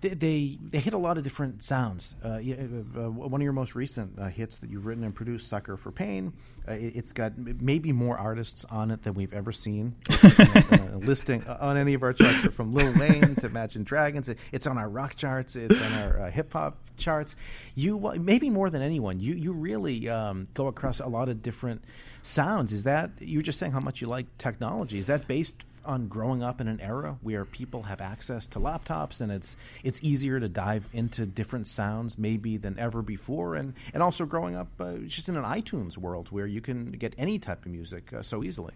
they, 0.00 0.08
they, 0.10 0.58
they 0.60 0.78
hit 0.78 0.92
a 0.92 0.98
lot 0.98 1.18
of 1.18 1.24
different 1.24 1.62
sounds. 1.62 2.14
Uh, 2.24 2.28
uh, 2.28 2.30
uh, 2.30 3.10
one 3.10 3.40
of 3.40 3.42
your 3.42 3.52
most 3.52 3.74
recent 3.74 4.18
uh, 4.18 4.28
hits 4.28 4.58
that 4.58 4.70
you've 4.70 4.86
written 4.86 5.04
and 5.04 5.14
produced, 5.14 5.48
"Sucker 5.48 5.76
for 5.76 5.92
Pain," 5.92 6.32
uh, 6.68 6.72
it, 6.72 6.94
has 6.94 7.12
got 7.12 7.36
maybe 7.36 7.92
more 7.92 8.16
artists 8.16 8.64
on 8.66 8.90
it 8.90 9.02
than 9.02 9.14
we've 9.14 9.32
ever 9.32 9.52
seen. 9.52 9.94
listing 10.94 11.46
on 11.46 11.76
any 11.76 11.94
of 11.94 12.02
our 12.02 12.12
charts, 12.12 12.54
from 12.54 12.72
Lil 12.72 12.98
Wayne 12.98 13.34
to 13.36 13.46
Imagine 13.46 13.84
Dragons. 13.84 14.28
It, 14.28 14.38
it's 14.52 14.66
on 14.66 14.78
our 14.78 14.88
rock 14.88 15.16
charts. 15.16 15.56
It's 15.56 15.80
on 15.80 15.92
our 15.92 16.20
uh, 16.22 16.30
hip 16.30 16.52
hop 16.52 16.78
charts. 16.96 17.36
You 17.74 17.98
maybe 18.18 18.50
more 18.50 18.70
than 18.70 18.82
anyone, 18.82 19.20
you 19.20 19.34
you 19.34 19.52
really 19.52 20.08
um, 20.08 20.48
go 20.54 20.66
across 20.66 21.00
a 21.00 21.06
lot 21.06 21.28
of 21.28 21.42
different 21.42 21.82
sounds. 22.22 22.72
Is 22.72 22.84
that 22.84 23.10
you 23.20 23.38
were 23.38 23.42
just 23.42 23.58
saying 23.58 23.72
how 23.72 23.80
much 23.80 24.00
you 24.00 24.06
like 24.06 24.38
technology? 24.38 24.98
Is 24.98 25.06
that 25.06 25.26
based 25.26 25.64
on 25.84 26.08
growing 26.08 26.42
up 26.42 26.60
in 26.60 26.68
an 26.68 26.80
era 26.80 27.18
where 27.22 27.44
people 27.44 27.84
have 27.84 28.00
access 28.00 28.46
to 28.48 28.58
laptops 28.58 29.20
and 29.20 29.32
it's 29.32 29.56
it's 29.82 30.02
easier 30.02 30.40
to 30.40 30.48
dive 30.48 30.88
into 30.92 31.26
different 31.26 31.68
sounds 31.68 32.18
maybe 32.18 32.56
than 32.56 32.78
ever 32.78 33.02
before 33.02 33.54
and 33.54 33.74
and 33.94 34.02
also 34.02 34.24
growing 34.24 34.54
up 34.54 34.68
uh, 34.80 34.94
just 35.06 35.28
in 35.28 35.36
an 35.36 35.44
iTunes 35.44 35.96
world 35.96 36.30
where 36.30 36.46
you 36.46 36.60
can 36.60 36.92
get 36.92 37.14
any 37.18 37.38
type 37.38 37.64
of 37.64 37.72
music 37.72 38.12
uh, 38.12 38.22
so 38.22 38.42
easily. 38.42 38.74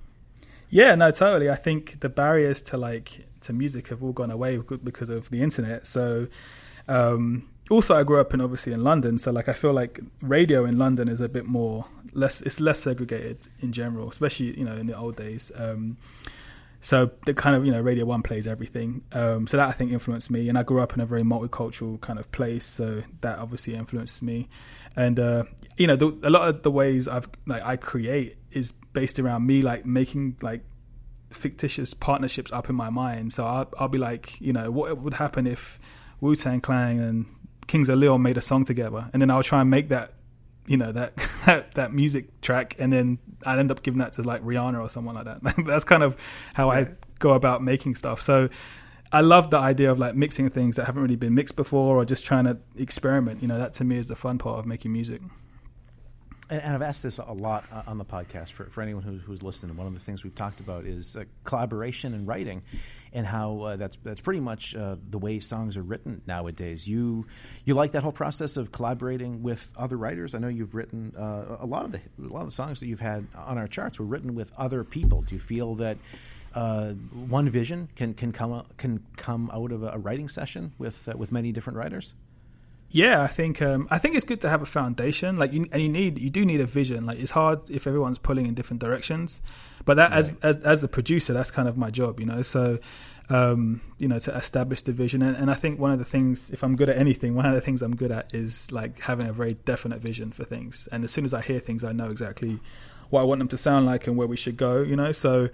Yeah, 0.70 0.94
no, 0.94 1.10
totally. 1.10 1.50
I 1.50 1.56
think 1.56 2.00
the 2.00 2.08
barriers 2.08 2.62
to 2.62 2.76
like 2.76 3.26
to 3.42 3.52
music 3.52 3.88
have 3.88 4.02
all 4.02 4.12
gone 4.12 4.30
away 4.30 4.56
because 4.56 5.10
of 5.10 5.30
the 5.30 5.42
internet. 5.42 5.86
So 5.86 6.26
um, 6.88 7.48
also 7.70 7.94
I 7.94 8.02
grew 8.02 8.20
up 8.20 8.34
in 8.34 8.40
obviously 8.40 8.72
in 8.72 8.82
London, 8.82 9.18
so 9.18 9.30
like 9.30 9.48
I 9.48 9.52
feel 9.52 9.72
like 9.72 10.00
radio 10.20 10.64
in 10.64 10.78
London 10.78 11.08
is 11.08 11.20
a 11.20 11.28
bit 11.28 11.46
more 11.46 11.86
less 12.12 12.40
it's 12.42 12.60
less 12.60 12.80
segregated 12.80 13.38
in 13.60 13.72
general, 13.72 14.08
especially 14.08 14.58
you 14.58 14.64
know 14.64 14.76
in 14.76 14.86
the 14.86 14.96
old 14.96 15.16
days. 15.16 15.52
Um, 15.54 15.96
so 16.84 17.10
the 17.24 17.32
kind 17.32 17.56
of 17.56 17.64
you 17.64 17.72
know 17.72 17.80
Radio 17.80 18.04
One 18.04 18.22
plays 18.22 18.46
everything. 18.46 19.04
Um, 19.12 19.46
so 19.46 19.56
that 19.56 19.66
I 19.66 19.72
think 19.72 19.90
influenced 19.90 20.30
me, 20.30 20.50
and 20.50 20.58
I 20.58 20.62
grew 20.64 20.82
up 20.82 20.92
in 20.92 21.00
a 21.00 21.06
very 21.06 21.22
multicultural 21.22 21.98
kind 22.02 22.18
of 22.18 22.30
place, 22.30 22.66
so 22.66 23.02
that 23.22 23.38
obviously 23.38 23.74
influenced 23.74 24.22
me. 24.22 24.50
And 24.94 25.18
uh, 25.18 25.44
you 25.78 25.86
know, 25.86 25.96
the, 25.96 26.08
a 26.22 26.28
lot 26.28 26.46
of 26.46 26.62
the 26.62 26.70
ways 26.70 27.08
I've 27.08 27.26
like 27.46 27.62
I 27.62 27.76
create 27.76 28.36
is 28.52 28.72
based 28.92 29.18
around 29.18 29.46
me 29.46 29.62
like 29.62 29.86
making 29.86 30.36
like 30.42 30.62
fictitious 31.30 31.94
partnerships 31.94 32.52
up 32.52 32.68
in 32.68 32.76
my 32.76 32.90
mind. 32.90 33.32
So 33.32 33.46
I'll, 33.46 33.72
I'll 33.78 33.88
be 33.88 33.98
like, 33.98 34.38
you 34.38 34.52
know, 34.52 34.70
what 34.70 34.98
would 34.98 35.14
happen 35.14 35.46
if 35.46 35.80
Wu 36.20 36.36
Tang 36.36 36.60
Clan 36.60 37.00
and 37.00 37.26
Kings 37.66 37.88
of 37.88 37.98
Leon 37.98 38.20
made 38.20 38.36
a 38.36 38.42
song 38.42 38.66
together, 38.66 39.08
and 39.14 39.22
then 39.22 39.30
I'll 39.30 39.42
try 39.42 39.62
and 39.62 39.70
make 39.70 39.88
that 39.88 40.12
you 40.66 40.76
know 40.76 40.92
that, 40.92 41.16
that 41.46 41.72
that 41.72 41.92
music 41.92 42.40
track 42.40 42.76
and 42.78 42.92
then 42.92 43.18
I'd 43.44 43.58
end 43.58 43.70
up 43.70 43.82
giving 43.82 43.98
that 43.98 44.14
to 44.14 44.22
like 44.22 44.42
Rihanna 44.42 44.80
or 44.80 44.88
someone 44.88 45.14
like 45.14 45.24
that. 45.24 45.64
That's 45.66 45.84
kind 45.84 46.02
of 46.02 46.16
how 46.54 46.70
I 46.70 46.88
go 47.18 47.32
about 47.32 47.62
making 47.62 47.94
stuff. 47.94 48.22
So 48.22 48.48
I 49.12 49.20
love 49.20 49.50
the 49.50 49.58
idea 49.58 49.92
of 49.92 49.98
like 49.98 50.14
mixing 50.14 50.50
things 50.50 50.76
that 50.76 50.86
haven't 50.86 51.02
really 51.02 51.16
been 51.16 51.34
mixed 51.34 51.56
before 51.56 51.96
or 51.96 52.04
just 52.04 52.24
trying 52.24 52.44
to 52.44 52.58
experiment. 52.76 53.42
You 53.42 53.48
know, 53.48 53.58
that 53.58 53.74
to 53.74 53.84
me 53.84 53.98
is 53.98 54.08
the 54.08 54.16
fun 54.16 54.38
part 54.38 54.58
of 54.58 54.66
making 54.66 54.92
music 54.92 55.20
and, 56.50 56.74
I've 56.74 56.82
asked 56.82 57.02
this 57.02 57.18
a 57.18 57.32
lot 57.32 57.64
uh, 57.72 57.82
on 57.86 57.98
the 57.98 58.04
podcast 58.04 58.52
for, 58.52 58.64
for 58.66 58.82
anyone 58.82 59.02
who, 59.02 59.18
who's 59.18 59.42
listening. 59.42 59.76
One 59.76 59.86
of 59.86 59.94
the 59.94 60.00
things 60.00 60.24
we've 60.24 60.34
talked 60.34 60.60
about 60.60 60.84
is 60.84 61.16
uh, 61.16 61.24
collaboration 61.44 62.14
and 62.14 62.26
writing, 62.26 62.62
and 63.14 63.26
how 63.26 63.60
uh, 63.60 63.76
that's 63.76 63.96
that's 64.02 64.20
pretty 64.20 64.40
much 64.40 64.74
uh, 64.74 64.96
the 65.08 65.18
way 65.18 65.38
songs 65.38 65.76
are 65.76 65.82
written 65.82 66.20
nowadays. 66.26 66.86
You 66.86 67.26
you 67.64 67.74
like 67.74 67.92
that 67.92 68.02
whole 68.02 68.12
process 68.12 68.56
of 68.56 68.72
collaborating 68.72 69.42
with 69.42 69.72
other 69.76 69.96
writers. 69.96 70.34
I 70.34 70.38
know 70.38 70.48
you've 70.48 70.74
written 70.74 71.14
uh, 71.16 71.56
a 71.60 71.66
lot 71.66 71.84
of 71.84 71.92
the 71.92 72.00
a 72.18 72.28
lot 72.28 72.40
of 72.40 72.46
the 72.46 72.52
songs 72.52 72.80
that 72.80 72.86
you've 72.86 73.00
had 73.00 73.26
on 73.34 73.56
our 73.56 73.68
charts 73.68 73.98
were 73.98 74.06
written 74.06 74.34
with 74.34 74.52
other 74.58 74.84
people. 74.84 75.22
Do 75.22 75.34
you 75.34 75.40
feel 75.40 75.76
that? 75.76 75.96
Uh, 76.54 76.92
one 77.26 77.48
vision 77.48 77.88
can 77.96 78.14
can 78.14 78.30
come 78.30 78.64
can 78.76 79.04
come 79.16 79.50
out 79.52 79.72
of 79.72 79.82
a, 79.82 79.98
writing 79.98 80.28
session 80.28 80.72
with 80.78 81.08
with 81.16 81.32
many 81.32 81.50
different 81.50 81.76
writers. 81.76 82.14
Yeah, 82.94 83.22
I 83.22 83.26
think 83.26 83.60
um, 83.60 83.88
I 83.90 83.98
think 83.98 84.14
it's 84.14 84.24
good 84.24 84.40
to 84.42 84.48
have 84.48 84.62
a 84.62 84.66
foundation. 84.66 85.36
Like, 85.36 85.52
you, 85.52 85.66
and 85.72 85.82
you 85.82 85.88
need 85.88 86.16
you 86.16 86.30
do 86.30 86.44
need 86.44 86.60
a 86.60 86.66
vision. 86.66 87.06
Like, 87.06 87.18
it's 87.18 87.32
hard 87.32 87.68
if 87.68 87.88
everyone's 87.88 88.18
pulling 88.18 88.46
in 88.46 88.54
different 88.54 88.80
directions. 88.80 89.42
But 89.84 89.96
that 89.96 90.10
right. 90.10 90.18
as, 90.18 90.32
as 90.42 90.56
as 90.58 90.80
the 90.80 90.88
producer, 90.88 91.32
that's 91.32 91.50
kind 91.50 91.68
of 91.68 91.76
my 91.76 91.90
job, 91.90 92.20
you 92.20 92.26
know. 92.26 92.42
So, 92.42 92.78
um, 93.28 93.80
you 93.98 94.08
know, 94.08 94.18
to 94.18 94.34
establish 94.34 94.82
the 94.82 94.92
vision. 94.92 95.22
And, 95.22 95.36
and 95.36 95.50
I 95.50 95.54
think 95.54 95.78
one 95.78 95.90
of 95.90 95.98
the 95.98 96.04
things, 96.04 96.50
if 96.50 96.62
I'm 96.62 96.76
good 96.76 96.88
at 96.88 96.96
anything, 96.96 97.34
one 97.34 97.46
of 97.46 97.54
the 97.54 97.60
things 97.60 97.82
I'm 97.82 97.96
good 97.96 98.10
at 98.10 98.34
is 98.34 98.70
like 98.72 99.00
having 99.00 99.26
a 99.26 99.32
very 99.32 99.54
definite 99.54 100.00
vision 100.00 100.30
for 100.32 100.44
things. 100.44 100.88
And 100.90 101.04
as 101.04 101.12
soon 101.12 101.24
as 101.24 101.34
I 101.34 101.42
hear 101.42 101.60
things, 101.60 101.84
I 101.84 101.92
know 101.92 102.10
exactly 102.10 102.60
what 103.10 103.20
I 103.20 103.24
want 103.24 103.40
them 103.40 103.48
to 103.48 103.58
sound 103.58 103.86
like 103.86 104.06
and 104.06 104.16
where 104.16 104.26
we 104.26 104.36
should 104.36 104.56
go. 104.56 104.82
You 104.82 104.96
know, 104.96 105.12
so 105.12 105.50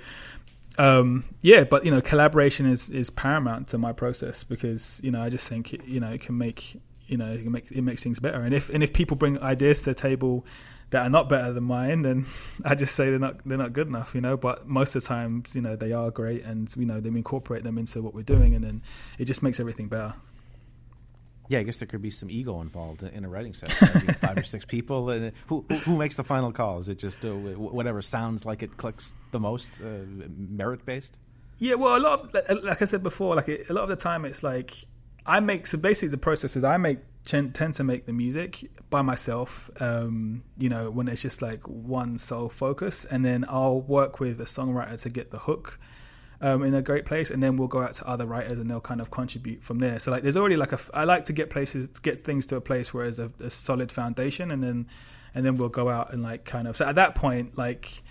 um, 0.78 1.24
yeah, 1.42 1.64
but 1.64 1.84
you 1.84 1.90
know, 1.90 2.00
collaboration 2.00 2.66
is 2.66 2.90
is 2.90 3.10
paramount 3.10 3.68
to 3.68 3.78
my 3.78 3.92
process 3.92 4.44
because 4.44 5.00
you 5.02 5.10
know 5.10 5.22
I 5.22 5.28
just 5.28 5.46
think 5.46 5.72
you 5.86 6.00
know 6.00 6.10
it 6.10 6.22
can 6.22 6.38
make 6.38 6.80
you 7.06 7.16
know 7.16 7.32
it 7.32 7.44
makes 7.44 7.70
it 7.70 7.82
makes 7.82 8.02
things 8.02 8.18
better. 8.18 8.40
And 8.40 8.54
if 8.54 8.70
and 8.70 8.82
if 8.82 8.92
people 8.92 9.16
bring 9.16 9.38
ideas 9.40 9.80
to 9.80 9.86
the 9.86 9.94
table 9.94 10.46
that 10.90 11.06
are 11.06 11.10
not 11.10 11.28
better 11.28 11.52
than 11.52 11.64
mine, 11.64 12.02
then 12.02 12.26
I 12.64 12.74
just 12.74 12.94
say 12.94 13.10
they're 13.10 13.18
not 13.18 13.40
they're 13.44 13.58
not 13.58 13.72
good 13.72 13.88
enough, 13.88 14.14
you 14.14 14.20
know. 14.20 14.36
But 14.36 14.68
most 14.68 14.94
of 14.94 15.02
the 15.02 15.08
times, 15.08 15.54
you 15.54 15.62
know, 15.62 15.76
they 15.76 15.92
are 15.92 16.10
great, 16.10 16.44
and 16.44 16.74
you 16.76 16.86
know, 16.86 17.00
they 17.00 17.08
incorporate 17.08 17.64
them 17.64 17.78
into 17.78 18.02
what 18.02 18.14
we're 18.14 18.22
doing, 18.22 18.54
and 18.54 18.64
then 18.64 18.82
it 19.18 19.24
just 19.24 19.42
makes 19.42 19.60
everything 19.60 19.88
better. 19.88 20.14
Yeah, 21.48 21.58
I 21.58 21.62
guess 21.64 21.78
there 21.78 21.88
could 21.88 22.00
be 22.00 22.10
some 22.10 22.30
ego 22.30 22.60
involved 22.60 23.02
in 23.02 23.24
a 23.24 23.28
writing 23.28 23.54
session. 23.54 23.88
five 24.14 24.38
or 24.38 24.44
six 24.44 24.64
people. 24.64 25.10
And 25.10 25.32
who, 25.48 25.64
who, 25.68 25.74
who 25.78 25.98
makes 25.98 26.14
the 26.14 26.22
final 26.22 26.52
call? 26.52 26.78
Is 26.78 26.88
it 26.88 27.00
just 27.00 27.24
uh, 27.24 27.32
whatever 27.32 28.02
sounds 28.02 28.46
like 28.46 28.62
it 28.62 28.76
clicks 28.76 29.16
the 29.32 29.40
most, 29.40 29.80
uh, 29.80 30.04
merit 30.28 30.84
based? 30.84 31.18
Yeah, 31.58 31.74
well, 31.74 31.96
a 31.96 31.98
lot 31.98 32.20
of 32.20 32.62
like 32.62 32.80
I 32.80 32.84
said 32.84 33.02
before, 33.02 33.34
like 33.34 33.48
a 33.48 33.72
lot 33.72 33.82
of 33.82 33.88
the 33.88 33.96
time, 33.96 34.24
it's 34.24 34.44
like 34.44 34.86
I 35.26 35.40
make 35.40 35.66
so 35.66 35.78
basically 35.78 36.08
the 36.08 36.18
process 36.18 36.56
is 36.56 36.64
I 36.64 36.76
make 36.76 36.98
tend, 37.24 37.54
to 37.54 37.84
make 37.84 38.06
the 38.06 38.12
music 38.12 38.70
by 38.88 39.02
myself. 39.02 39.70
Um, 39.80 40.44
you 40.56 40.68
know, 40.68 40.90
when 40.90 41.08
it's 41.08 41.22
just 41.22 41.42
like 41.42 41.66
one 41.68 42.18
sole 42.18 42.48
focus, 42.48 43.04
and 43.04 43.24
then 43.24 43.44
I'll 43.48 43.80
work 43.80 44.20
with 44.20 44.40
a 44.40 44.44
songwriter 44.44 45.00
to 45.02 45.10
get 45.10 45.30
the 45.30 45.38
hook. 45.38 45.78
Um, 46.42 46.62
in 46.62 46.72
a 46.72 46.80
great 46.80 47.04
place, 47.04 47.30
and 47.30 47.42
then 47.42 47.58
we'll 47.58 47.68
go 47.68 47.82
out 47.82 47.92
to 47.96 48.08
other 48.08 48.24
writers, 48.24 48.58
and 48.58 48.70
they'll 48.70 48.80
kind 48.80 49.02
of 49.02 49.10
contribute 49.10 49.62
from 49.62 49.78
there. 49.78 49.98
So 49.98 50.10
like, 50.10 50.22
there's 50.22 50.38
already 50.38 50.56
like 50.56 50.72
a. 50.72 50.80
I 50.94 51.04
like 51.04 51.26
to 51.26 51.34
get 51.34 51.50
places, 51.50 51.98
get 51.98 52.18
things 52.18 52.46
to 52.46 52.56
a 52.56 52.62
place 52.62 52.94
where 52.94 53.04
there's 53.04 53.18
a, 53.18 53.30
a 53.40 53.50
solid 53.50 53.92
foundation, 53.92 54.50
and 54.50 54.64
then, 54.64 54.86
and 55.34 55.44
then 55.44 55.58
we'll 55.58 55.68
go 55.68 55.90
out 55.90 56.14
and 56.14 56.22
like 56.22 56.46
kind 56.46 56.66
of. 56.66 56.78
So 56.78 56.86
at 56.86 56.94
that 56.94 57.14
point, 57.14 57.58
like, 57.58 58.02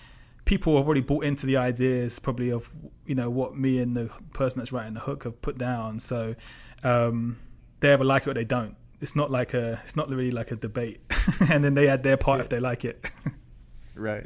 people 0.45 0.77
have 0.77 0.85
already 0.85 1.01
bought 1.01 1.23
into 1.23 1.47
the 1.47 1.57
ideas, 1.57 2.19
probably 2.19 2.51
of 2.51 2.71
you 3.03 3.15
know 3.15 3.31
what 3.31 3.57
me 3.57 3.79
and 3.79 3.97
the 3.97 4.11
person 4.33 4.59
that's 4.59 4.71
writing 4.71 4.93
the 4.93 4.99
hook 4.99 5.23
have 5.23 5.41
put 5.41 5.57
down. 5.57 5.99
So 5.99 6.35
um, 6.83 7.38
they 7.79 7.93
either 7.93 8.03
like 8.03 8.24
it 8.24 8.29
or 8.29 8.33
they 8.33 8.45
don't. 8.45 8.75
It's 9.01 9.15
not 9.15 9.31
like 9.31 9.53
a. 9.53 9.79
It's 9.83 9.95
not 9.95 10.09
really 10.09 10.31
like 10.31 10.51
a 10.51 10.55
debate, 10.55 11.01
and 11.50 11.63
then 11.63 11.74
they 11.74 11.88
add 11.88 12.03
their 12.03 12.17
part 12.17 12.39
yeah. 12.39 12.43
if 12.43 12.50
they 12.50 12.59
like 12.59 12.86
it. 12.86 13.05
right. 13.95 14.25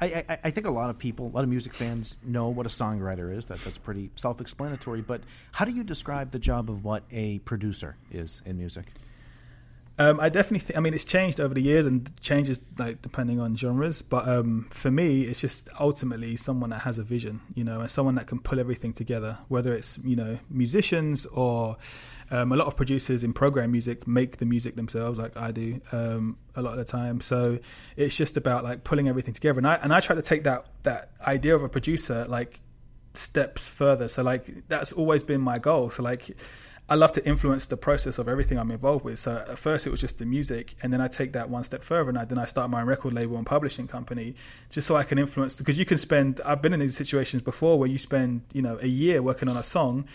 I, 0.00 0.24
I, 0.28 0.38
I, 0.44 0.50
think 0.52 0.66
a 0.66 0.70
lot 0.70 0.90
of 0.90 0.98
people, 0.98 1.26
a 1.26 1.32
lot 1.32 1.42
of 1.42 1.50
music 1.50 1.74
fans, 1.74 2.18
know 2.24 2.48
what 2.48 2.66
a 2.66 2.68
songwriter 2.68 3.36
is. 3.36 3.46
That 3.46 3.58
that's 3.58 3.78
pretty 3.78 4.10
self-explanatory. 4.14 5.02
But 5.02 5.22
how 5.52 5.64
do 5.64 5.72
you 5.72 5.82
describe 5.82 6.30
the 6.30 6.38
job 6.38 6.70
of 6.70 6.84
what 6.84 7.04
a 7.10 7.40
producer 7.40 7.96
is 8.10 8.42
in 8.46 8.58
music? 8.58 8.86
Um, 9.98 10.20
I 10.20 10.28
definitely 10.28 10.60
think. 10.60 10.76
I 10.76 10.80
mean, 10.80 10.94
it's 10.94 11.04
changed 11.04 11.40
over 11.40 11.52
the 11.52 11.62
years 11.62 11.84
and 11.84 12.08
changes 12.20 12.60
like 12.78 13.02
depending 13.02 13.40
on 13.40 13.56
genres. 13.56 14.00
But 14.02 14.28
um, 14.28 14.68
for 14.70 14.90
me, 14.90 15.22
it's 15.22 15.40
just 15.40 15.68
ultimately 15.80 16.36
someone 16.36 16.70
that 16.70 16.82
has 16.82 16.98
a 16.98 17.02
vision, 17.02 17.40
you 17.54 17.64
know, 17.64 17.80
and 17.80 17.90
someone 17.90 18.14
that 18.14 18.28
can 18.28 18.38
pull 18.38 18.60
everything 18.60 18.92
together. 18.92 19.38
Whether 19.48 19.74
it's 19.74 19.98
you 20.04 20.14
know 20.14 20.38
musicians 20.48 21.26
or 21.26 21.76
um, 22.30 22.52
a 22.52 22.56
lot 22.56 22.66
of 22.66 22.76
producers 22.76 23.24
in 23.24 23.32
program 23.32 23.72
music 23.72 24.06
make 24.06 24.36
the 24.36 24.44
music 24.44 24.76
themselves, 24.76 25.18
like 25.18 25.36
I 25.36 25.50
do 25.50 25.80
um, 25.92 26.36
a 26.54 26.62
lot 26.62 26.72
of 26.72 26.78
the 26.78 26.84
time. 26.84 27.20
So 27.20 27.58
it's 27.96 28.16
just 28.16 28.36
about 28.36 28.64
like 28.64 28.84
pulling 28.84 29.08
everything 29.08 29.34
together. 29.34 29.58
And 29.58 29.66
I 29.66 29.74
and 29.76 29.92
I 29.92 30.00
try 30.00 30.14
to 30.14 30.22
take 30.22 30.44
that 30.44 30.66
that 30.84 31.10
idea 31.26 31.56
of 31.56 31.62
a 31.62 31.68
producer 31.68 32.24
like 32.28 32.60
steps 33.14 33.68
further. 33.68 34.08
So 34.08 34.22
like 34.22 34.68
that's 34.68 34.92
always 34.92 35.24
been 35.24 35.40
my 35.40 35.58
goal. 35.58 35.90
So 35.90 36.02
like 36.02 36.36
I 36.90 36.94
love 36.94 37.12
to 37.12 37.26
influence 37.26 37.66
the 37.66 37.76
process 37.76 38.18
of 38.18 38.28
everything 38.28 38.58
I'm 38.58 38.70
involved 38.70 39.04
with. 39.04 39.18
So 39.18 39.44
at 39.46 39.58
first 39.58 39.86
it 39.86 39.90
was 39.90 40.00
just 40.00 40.18
the 40.18 40.24
music, 40.24 40.74
and 40.82 40.90
then 40.90 41.02
I 41.02 41.08
take 41.08 41.32
that 41.34 41.50
one 41.50 41.62
step 41.62 41.82
further, 41.82 42.08
and 42.08 42.18
I, 42.18 42.24
then 42.24 42.38
I 42.38 42.46
start 42.46 42.70
my 42.70 42.80
own 42.80 42.86
record 42.86 43.12
label 43.12 43.36
and 43.36 43.44
publishing 43.44 43.86
company, 43.86 44.34
just 44.70 44.86
so 44.86 44.96
I 44.96 45.02
can 45.02 45.18
influence. 45.18 45.54
Because 45.54 45.78
you 45.78 45.84
can 45.84 45.98
spend, 45.98 46.40
I've 46.46 46.62
been 46.62 46.72
in 46.72 46.80
these 46.80 46.96
situations 46.96 47.42
before 47.42 47.78
where 47.78 47.88
you 47.88 47.98
spend, 47.98 48.42
you 48.54 48.62
know, 48.62 48.78
a 48.80 48.86
year 48.86 49.22
working 49.22 49.48
on 49.50 49.56
a 49.58 49.62
song, 49.62 50.06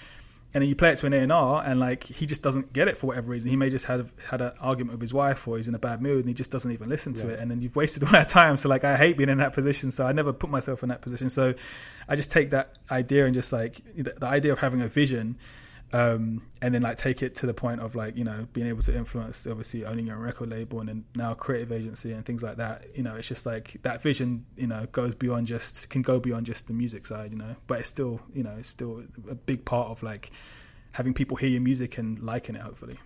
and 0.55 0.61
then 0.61 0.69
you 0.69 0.75
play 0.75 0.91
it 0.91 0.97
to 0.99 1.07
an 1.07 1.13
A 1.13 1.17
and 1.17 1.31
R, 1.31 1.63
and 1.63 1.79
like 1.79 2.03
he 2.05 2.25
just 2.25 2.41
doesn't 2.41 2.73
get 2.73 2.87
it 2.87 2.97
for 2.97 3.07
whatever 3.07 3.29
reason. 3.29 3.51
He 3.51 3.55
may 3.55 3.69
just 3.69 3.85
have 3.85 4.11
had 4.29 4.41
an 4.41 4.53
argument 4.59 4.93
with 4.93 5.01
his 5.01 5.13
wife, 5.13 5.47
or 5.47 5.57
he's 5.57 5.67
in 5.67 5.75
a 5.75 5.79
bad 5.79 6.01
mood, 6.01 6.19
and 6.19 6.27
he 6.27 6.33
just 6.33 6.49
doesn't 6.51 6.71
even 6.71 6.89
listen 6.89 7.13
to 7.15 7.27
yeah. 7.27 7.33
it. 7.33 7.39
And 7.39 7.51
then 7.51 7.61
you've 7.61 7.75
wasted 7.75 8.03
all 8.03 8.11
that 8.11 8.29
time. 8.29 8.57
So 8.57 8.67
like 8.69 8.83
I 8.83 8.97
hate 8.97 9.17
being 9.17 9.29
in 9.29 9.39
that 9.39 9.53
position. 9.53 9.91
So 9.91 10.05
I 10.05 10.11
never 10.11 10.33
put 10.33 10.49
myself 10.49 10.81
in 10.83 10.89
that 10.89 11.01
position. 11.01 11.29
So 11.29 11.53
I 12.07 12.15
just 12.15 12.31
take 12.31 12.51
that 12.51 12.77
idea 12.89 13.25
and 13.25 13.33
just 13.33 13.51
like 13.53 13.81
the 13.95 14.25
idea 14.25 14.53
of 14.53 14.59
having 14.59 14.81
a 14.81 14.87
vision 14.87 15.37
um, 15.93 16.41
and 16.61 16.73
then 16.73 16.81
like 16.81 16.97
take 16.97 17.21
it 17.21 17.35
to 17.35 17.45
the 17.45 17.53
point 17.53 17.79
of 17.79 17.95
like 17.95 18.17
you 18.17 18.23
know 18.23 18.47
being 18.51 18.67
able 18.67 18.81
to 18.81 18.95
influence 18.95 19.47
obviously 19.47 19.85
owning 19.85 20.07
your 20.07 20.17
own 20.17 20.21
record 20.21 20.49
label 20.49 20.79
and 20.79 20.89
then 20.89 21.05
now 21.15 21.33
creative 21.33 21.71
agency 21.71 22.11
and 22.11 22.25
things 22.25 22.43
like 22.43 22.57
that 22.57 22.85
you 22.95 23.03
know 23.03 23.15
it's 23.15 23.27
just 23.27 23.45
like 23.45 23.77
that 23.83 24.01
vision 24.01 24.45
you 24.57 24.67
know 24.67 24.85
goes 24.91 25.15
beyond 25.15 25.47
just 25.47 25.89
can 25.89 26.01
go 26.01 26.19
beyond 26.19 26.45
just 26.45 26.67
the 26.67 26.73
music 26.73 27.05
side 27.05 27.31
you 27.31 27.37
know 27.37 27.55
but 27.67 27.79
it's 27.79 27.87
still 27.87 28.19
you 28.33 28.43
know 28.43 28.55
it's 28.59 28.69
still 28.69 29.03
a 29.29 29.35
big 29.35 29.63
part 29.63 29.89
of 29.89 30.03
like 30.03 30.31
having 30.93 31.13
people 31.13 31.37
hear 31.37 31.49
your 31.49 31.61
music 31.61 31.97
and 31.97 32.19
liking 32.19 32.55
it. 32.55 32.61
Hopefully, 32.61 32.97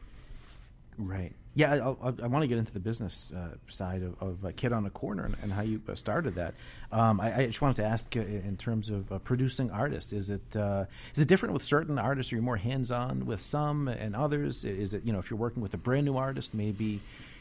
Right. 0.98 1.34
Yeah, 1.58 1.74
I, 1.74 2.10
I, 2.10 2.14
I 2.22 2.28
want 2.28 2.44
to 2.44 2.48
get 2.48 2.60
into 2.60 2.72
the 2.72 2.80
business 2.80 3.34
uh, 3.34 3.56
side 3.68 4.04
of, 4.04 4.22
of 4.22 4.46
uh, 4.46 4.52
Kid 4.56 4.74
on 4.74 4.86
a 4.86 4.92
Corner 4.92 5.26
and, 5.26 5.36
and 5.42 5.52
how 5.52 5.64
you 5.64 5.82
uh, 5.90 5.96
started 5.96 6.36
that. 6.36 6.54
Um, 6.92 7.20
I, 7.20 7.36
I 7.36 7.46
just 7.48 7.64
wanted 7.64 7.78
to 7.78 7.84
ask, 7.84 8.16
uh, 8.16 8.20
in 8.20 8.58
terms 8.58 8.92
of 8.92 9.12
uh, 9.12 9.18
producing 9.18 9.72
artists, 9.72 10.14
is 10.14 10.30
it 10.30 10.56
uh, 10.56 10.86
is 11.16 11.22
it 11.24 11.28
different 11.28 11.54
with 11.54 11.64
certain 11.64 11.98
artists? 11.98 12.32
Are 12.32 12.36
you 12.36 12.44
more 12.44 12.58
hands 12.58 12.92
on 12.92 13.26
with 13.26 13.42
some 13.42 13.88
and 13.88 14.16
others? 14.16 14.66
Is 14.66 14.94
it 14.94 15.04
you 15.04 15.12
know 15.12 15.18
if 15.18 15.32
you're 15.32 15.40
working 15.40 15.64
with 15.64 15.74
a 15.74 15.78
brand 15.78 16.06
new 16.06 16.16
artist, 16.16 16.54
maybe 16.54 17.00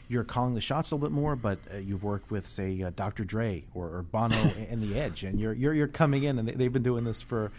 you're 0.09 0.23
calling 0.23 0.53
the 0.55 0.61
shots 0.61 0.91
a 0.91 0.95
little 0.95 1.09
bit 1.09 1.13
more, 1.13 1.35
but 1.35 1.59
uh, 1.73 1.77
you've 1.77 2.03
worked 2.03 2.31
with 2.31 2.47
say 2.47 2.81
uh, 2.81 2.91
Dr. 2.95 3.23
Dre 3.23 3.65
or, 3.73 3.87
or 3.87 4.01
Bono 4.03 4.35
and 4.69 4.81
the 4.81 4.99
Edge, 4.99 5.23
and 5.23 5.39
you're 5.39 5.53
you're 5.53 5.73
you're 5.73 5.87
coming 5.87 6.23
in, 6.23 6.39
and 6.39 6.47
they- 6.47 6.53
they've 6.53 6.73
been 6.73 6.83
doing 6.83 7.03
this 7.03 7.21
for 7.21 7.51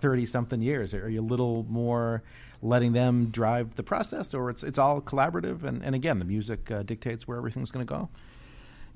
thirty 0.00 0.26
something 0.26 0.60
years. 0.62 0.94
Are 0.94 1.08
you 1.08 1.20
a 1.20 1.22
little 1.22 1.64
more? 1.68 2.22
letting 2.62 2.94
them 2.94 3.26
drive 3.26 3.74
the 3.74 3.82
process, 3.82 4.32
or 4.32 4.48
it's 4.48 4.64
it's 4.64 4.78
all 4.78 4.98
collaborative. 5.02 5.62
And, 5.62 5.84
and 5.84 5.94
again, 5.94 6.18
the 6.18 6.24
music 6.24 6.70
uh, 6.70 6.82
dictates 6.82 7.28
where 7.28 7.36
everything's 7.36 7.70
going 7.70 7.86
to 7.86 7.92
go. 7.94 8.08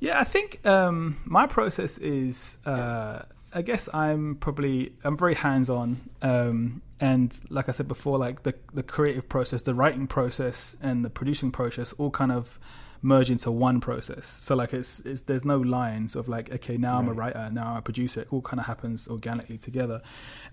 Yeah, 0.00 0.18
I 0.18 0.24
think 0.24 0.64
um, 0.66 1.18
my 1.26 1.46
process 1.46 1.98
is. 1.98 2.56
Uh, 2.64 3.22
I 3.52 3.62
guess 3.62 3.88
I'm 3.92 4.36
probably 4.36 4.92
I'm 5.04 5.16
very 5.16 5.34
hands 5.34 5.68
on, 5.68 6.08
um, 6.22 6.82
and 7.00 7.38
like 7.48 7.68
I 7.68 7.72
said 7.72 7.88
before, 7.88 8.18
like 8.18 8.42
the 8.42 8.54
the 8.72 8.82
creative 8.82 9.28
process, 9.28 9.62
the 9.62 9.74
writing 9.74 10.06
process, 10.06 10.76
and 10.80 11.04
the 11.04 11.10
producing 11.10 11.50
process 11.50 11.92
all 11.94 12.10
kind 12.10 12.32
of 12.32 12.58
merge 13.02 13.30
into 13.30 13.50
one 13.50 13.80
process. 13.80 14.26
So 14.26 14.54
like 14.54 14.74
it's, 14.74 15.00
it's 15.00 15.22
there's 15.22 15.44
no 15.44 15.58
lines 15.58 16.14
of 16.14 16.28
like 16.28 16.52
okay 16.52 16.76
now 16.76 16.98
I'm 16.98 17.08
a 17.08 17.12
writer 17.12 17.48
now 17.50 17.70
I'm 17.70 17.76
a 17.78 17.82
producer. 17.82 18.22
It 18.22 18.28
all 18.30 18.42
kind 18.42 18.60
of 18.60 18.66
happens 18.66 19.08
organically 19.08 19.58
together. 19.58 20.02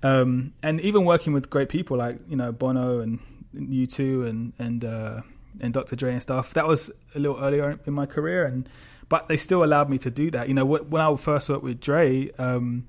Um, 0.02 0.54
and 0.64 0.80
even 0.82 1.06
working 1.06 1.34
with 1.34 1.50
great 1.50 1.70
people 1.70 1.98
like 1.98 2.20
you 2.28 2.38
know 2.38 2.52
Bono 2.52 3.00
and 3.00 3.20
U2 3.56 4.28
and 4.28 4.54
and 4.58 4.86
uh, 4.86 5.22
and 5.60 5.74
Dr. 5.74 5.96
Dre 5.96 6.14
and 6.14 6.22
stuff. 6.22 6.54
That 6.54 6.68
was 6.68 6.92
a 7.16 7.20
little 7.20 7.38
earlier 7.40 7.80
in 7.86 7.94
my 7.94 8.06
career, 8.06 8.46
and 8.46 8.68
but 9.10 9.28
they 9.28 9.38
still 9.38 9.64
allowed 9.64 9.90
me 9.90 9.98
to 10.00 10.12
do 10.12 10.32
that. 10.32 10.48
You 10.48 10.54
know, 10.54 10.66
when 10.66 11.02
I 11.02 11.16
first 11.16 11.50
worked 11.50 11.64
with 11.64 11.80
Dre, 11.80 12.32
um, 12.38 12.86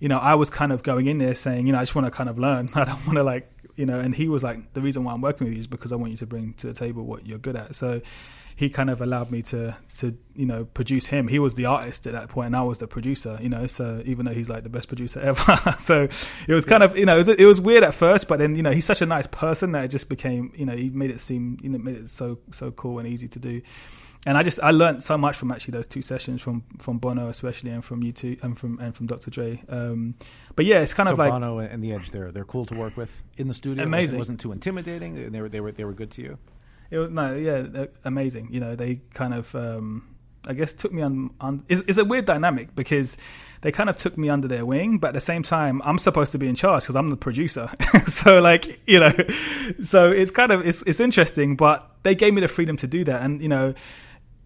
you 0.00 0.08
know, 0.08 0.18
I 0.18 0.34
was 0.34 0.50
kind 0.50 0.72
of 0.72 0.82
going 0.82 1.06
in 1.06 1.18
there 1.18 1.34
saying, 1.34 1.66
you 1.66 1.72
know, 1.72 1.78
I 1.78 1.82
just 1.82 1.94
want 1.94 2.06
to 2.06 2.10
kind 2.10 2.28
of 2.28 2.38
learn. 2.38 2.70
I 2.74 2.84
don't 2.84 3.06
want 3.06 3.18
to 3.18 3.22
like, 3.22 3.50
you 3.76 3.86
know, 3.86 3.98
and 3.98 4.14
he 4.14 4.28
was 4.28 4.42
like, 4.42 4.72
the 4.72 4.80
reason 4.80 5.04
why 5.04 5.12
I'm 5.12 5.20
working 5.20 5.46
with 5.46 5.54
you 5.54 5.60
is 5.60 5.66
because 5.66 5.92
I 5.92 5.96
want 5.96 6.10
you 6.10 6.16
to 6.18 6.26
bring 6.26 6.54
to 6.54 6.66
the 6.66 6.72
table 6.72 7.04
what 7.04 7.26
you're 7.26 7.38
good 7.38 7.56
at. 7.56 7.74
So 7.74 8.00
he 8.58 8.68
kind 8.68 8.90
of 8.90 9.00
allowed 9.00 9.30
me 9.30 9.40
to 9.40 9.76
to 9.98 10.18
you 10.34 10.44
know 10.44 10.64
produce 10.64 11.06
him. 11.06 11.28
He 11.28 11.38
was 11.38 11.54
the 11.54 11.66
artist 11.66 12.08
at 12.08 12.12
that 12.14 12.28
point, 12.28 12.46
and 12.46 12.56
I 12.56 12.62
was 12.62 12.78
the 12.78 12.88
producer. 12.88 13.38
You 13.40 13.48
know, 13.48 13.68
so 13.68 14.02
even 14.04 14.26
though 14.26 14.32
he's 14.32 14.48
like 14.48 14.64
the 14.64 14.68
best 14.68 14.88
producer 14.88 15.20
ever, 15.30 15.76
so 15.78 16.08
it 16.48 16.52
was 16.54 16.64
kind 16.64 16.82
of 16.82 16.98
you 16.98 17.06
know 17.06 17.14
it 17.14 17.18
was, 17.18 17.28
it 17.28 17.44
was 17.44 17.60
weird 17.60 17.84
at 17.84 17.94
first, 17.94 18.26
but 18.26 18.40
then 18.40 18.56
you 18.56 18.64
know 18.64 18.72
he's 18.72 18.84
such 18.84 19.00
a 19.00 19.06
nice 19.06 19.28
person 19.28 19.70
that 19.72 19.84
it 19.84 19.88
just 19.92 20.08
became 20.08 20.52
you 20.56 20.66
know 20.66 20.74
he 20.74 20.90
made 20.90 21.12
it 21.12 21.20
seem 21.20 21.56
you 21.62 21.68
know 21.68 21.78
made 21.78 21.94
it 21.98 22.10
so 22.10 22.40
so 22.50 22.72
cool 22.72 22.98
and 22.98 23.06
easy 23.06 23.28
to 23.28 23.38
do. 23.38 23.62
And 24.26 24.36
I 24.36 24.42
just 24.42 24.58
I 24.60 24.72
learned 24.72 25.04
so 25.04 25.16
much 25.16 25.36
from 25.36 25.52
actually 25.52 25.72
those 25.78 25.86
two 25.86 26.02
sessions 26.02 26.42
from 26.42 26.64
from 26.78 26.98
Bono 26.98 27.28
especially 27.28 27.70
and 27.70 27.84
from 27.84 28.02
U2 28.02 28.42
and 28.42 28.58
from 28.58 28.80
and 28.80 28.92
from 28.92 29.06
Dr. 29.06 29.30
Dre. 29.30 29.62
Um, 29.68 30.16
but 30.56 30.64
yeah, 30.64 30.80
it's 30.80 30.94
kind 30.94 31.06
so 31.06 31.12
of 31.12 31.18
like 31.20 31.30
Bono 31.30 31.58
and 31.60 31.80
the 31.80 31.92
Edge, 31.92 32.10
they're 32.10 32.32
they're 32.32 32.44
cool 32.44 32.64
to 32.66 32.74
work 32.74 32.96
with 32.96 33.22
in 33.36 33.46
the 33.46 33.54
studio. 33.54 33.84
It 33.84 33.86
wasn't- 33.86 33.94
Amazing. 33.94 34.14
It 34.16 34.18
wasn't 34.18 34.40
too 34.40 34.50
intimidating. 34.50 35.30
They 35.30 35.40
were 35.40 35.48
they 35.48 35.60
were 35.60 35.70
they 35.70 35.84
were 35.84 35.92
good 35.94 36.10
to 36.12 36.22
you. 36.22 36.38
It 36.90 36.98
was 36.98 37.10
no, 37.10 37.34
yeah, 37.34 37.86
amazing. 38.04 38.48
You 38.50 38.60
know, 38.60 38.74
they 38.74 39.00
kind 39.12 39.34
of, 39.34 39.54
um, 39.54 40.16
I 40.46 40.54
guess, 40.54 40.72
took 40.72 40.92
me 40.92 41.02
on. 41.02 41.30
on 41.40 41.64
it's, 41.68 41.82
it's 41.82 41.98
a 41.98 42.04
weird 42.04 42.24
dynamic 42.24 42.74
because 42.74 43.18
they 43.60 43.72
kind 43.72 43.90
of 43.90 43.96
took 43.96 44.16
me 44.16 44.30
under 44.30 44.48
their 44.48 44.64
wing, 44.64 44.98
but 44.98 45.08
at 45.08 45.14
the 45.14 45.20
same 45.20 45.42
time, 45.42 45.82
I'm 45.84 45.98
supposed 45.98 46.32
to 46.32 46.38
be 46.38 46.48
in 46.48 46.54
charge 46.54 46.84
because 46.84 46.96
I'm 46.96 47.10
the 47.10 47.16
producer. 47.16 47.68
so, 48.06 48.40
like, 48.40 48.80
you 48.86 49.00
know, 49.00 49.12
so 49.82 50.10
it's 50.10 50.30
kind 50.30 50.52
of 50.52 50.66
it's 50.66 50.82
it's 50.82 51.00
interesting, 51.00 51.56
but 51.56 51.90
they 52.04 52.14
gave 52.14 52.32
me 52.32 52.40
the 52.40 52.48
freedom 52.48 52.76
to 52.78 52.86
do 52.86 53.04
that, 53.04 53.22
and 53.22 53.40
you 53.40 53.48
know. 53.48 53.74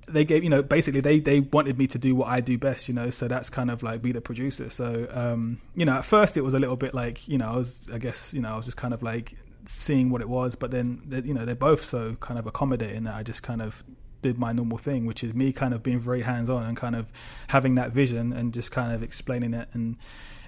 They 0.09 0.25
gave, 0.25 0.43
you 0.43 0.51
know, 0.51 0.63
basically 0.63 1.01
they, 1.01 1.21
they 1.21 1.41
wanted 1.41 1.79
me 1.79 1.87
to 1.87 1.99
do 1.99 2.15
what 2.15 2.29
I 2.29 2.41
do 2.41 2.59
best, 2.59 2.87
you 2.89 2.93
know, 2.93 3.09
so 3.09 3.29
that's 3.29 3.49
kind 3.49 3.71
of 3.71 3.83
like 3.85 4.03
be 4.03 4.11
the 4.11 4.21
producer. 4.21 4.69
So, 4.69 5.07
um, 5.11 5.59
you 5.75 5.87
know, 5.87 5.93
at 5.93 6.05
first 6.05 6.37
it 6.37 6.43
was 6.43 6.55
a 6.55 6.59
little 6.59 6.77
bit 6.77 6.93
like, 6.93 7.29
you 7.29 7.39
know, 7.39 7.53
I 7.53 7.57
was, 7.57 7.89
I 7.91 7.99
guess, 7.99 8.35
you 8.35 8.41
know, 8.41 8.51
I 8.51 8.57
was 8.57 8.67
just 8.67 8.77
kind 8.77 8.93
of 8.93 9.03
like 9.03 9.33
seeing 9.64 10.11
what 10.11 10.21
it 10.21 10.28
was, 10.28 10.54
but 10.54 10.71
then 10.71 11.00
you 11.25 11.35
know 11.35 11.45
they're 11.45 11.54
both 11.54 11.85
so 11.85 12.16
kind 12.16 12.38
of 12.38 12.47
accommodating 12.47 13.04
that 13.04 13.14
I 13.14 13.23
just 13.23 13.42
kind 13.42 13.62
of 13.62 13.85
did 14.23 14.38
my 14.38 14.52
normal 14.52 14.78
thing, 14.78 15.07
which 15.07 15.25
is 15.25 15.35
me 15.35 15.52
kind 15.52 15.75
of 15.75 15.83
being 15.83 15.99
very 15.99 16.23
hands 16.23 16.49
on 16.49 16.64
and 16.64 16.76
kind 16.76 16.95
of 16.95 17.12
having 17.49 17.75
that 17.75 17.92
vision 17.92 18.33
and 18.33 18.54
just 18.54 18.71
kind 18.71 18.92
of 18.92 19.02
explaining 19.02 19.54
it 19.54 19.69
and 19.73 19.97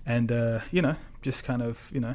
and 0.06 0.30
uh, 0.30 0.60
you 0.70 0.82
know 0.82 0.96
just 1.22 1.44
kind 1.44 1.62
of 1.62 1.90
you 1.92 2.00
know 2.00 2.14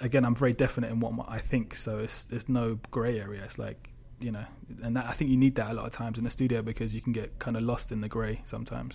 again 0.00 0.24
I'm 0.24 0.34
very 0.34 0.52
definite 0.52 0.90
in 0.90 1.00
what 1.00 1.26
I 1.28 1.38
think, 1.38 1.74
so 1.74 1.98
it's 1.98 2.24
there's 2.24 2.48
no 2.48 2.78
grey 2.90 3.18
area. 3.18 3.42
It's 3.44 3.58
like 3.58 3.90
you 4.20 4.30
know, 4.30 4.44
and 4.82 4.96
that, 4.96 5.06
I 5.06 5.12
think 5.12 5.30
you 5.30 5.36
need 5.36 5.54
that 5.56 5.70
a 5.70 5.74
lot 5.74 5.86
of 5.86 5.92
times 5.92 6.18
in 6.18 6.24
the 6.24 6.30
studio 6.30 6.62
because 6.62 6.94
you 6.94 7.00
can 7.00 7.12
get 7.12 7.38
kind 7.38 7.56
of 7.56 7.62
lost 7.62 7.90
in 7.90 8.00
the 8.00 8.08
grey 8.08 8.42
sometimes. 8.44 8.94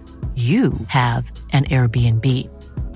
you 0.35 0.71
have 0.87 1.29
an 1.51 1.65
Airbnb. 1.65 2.25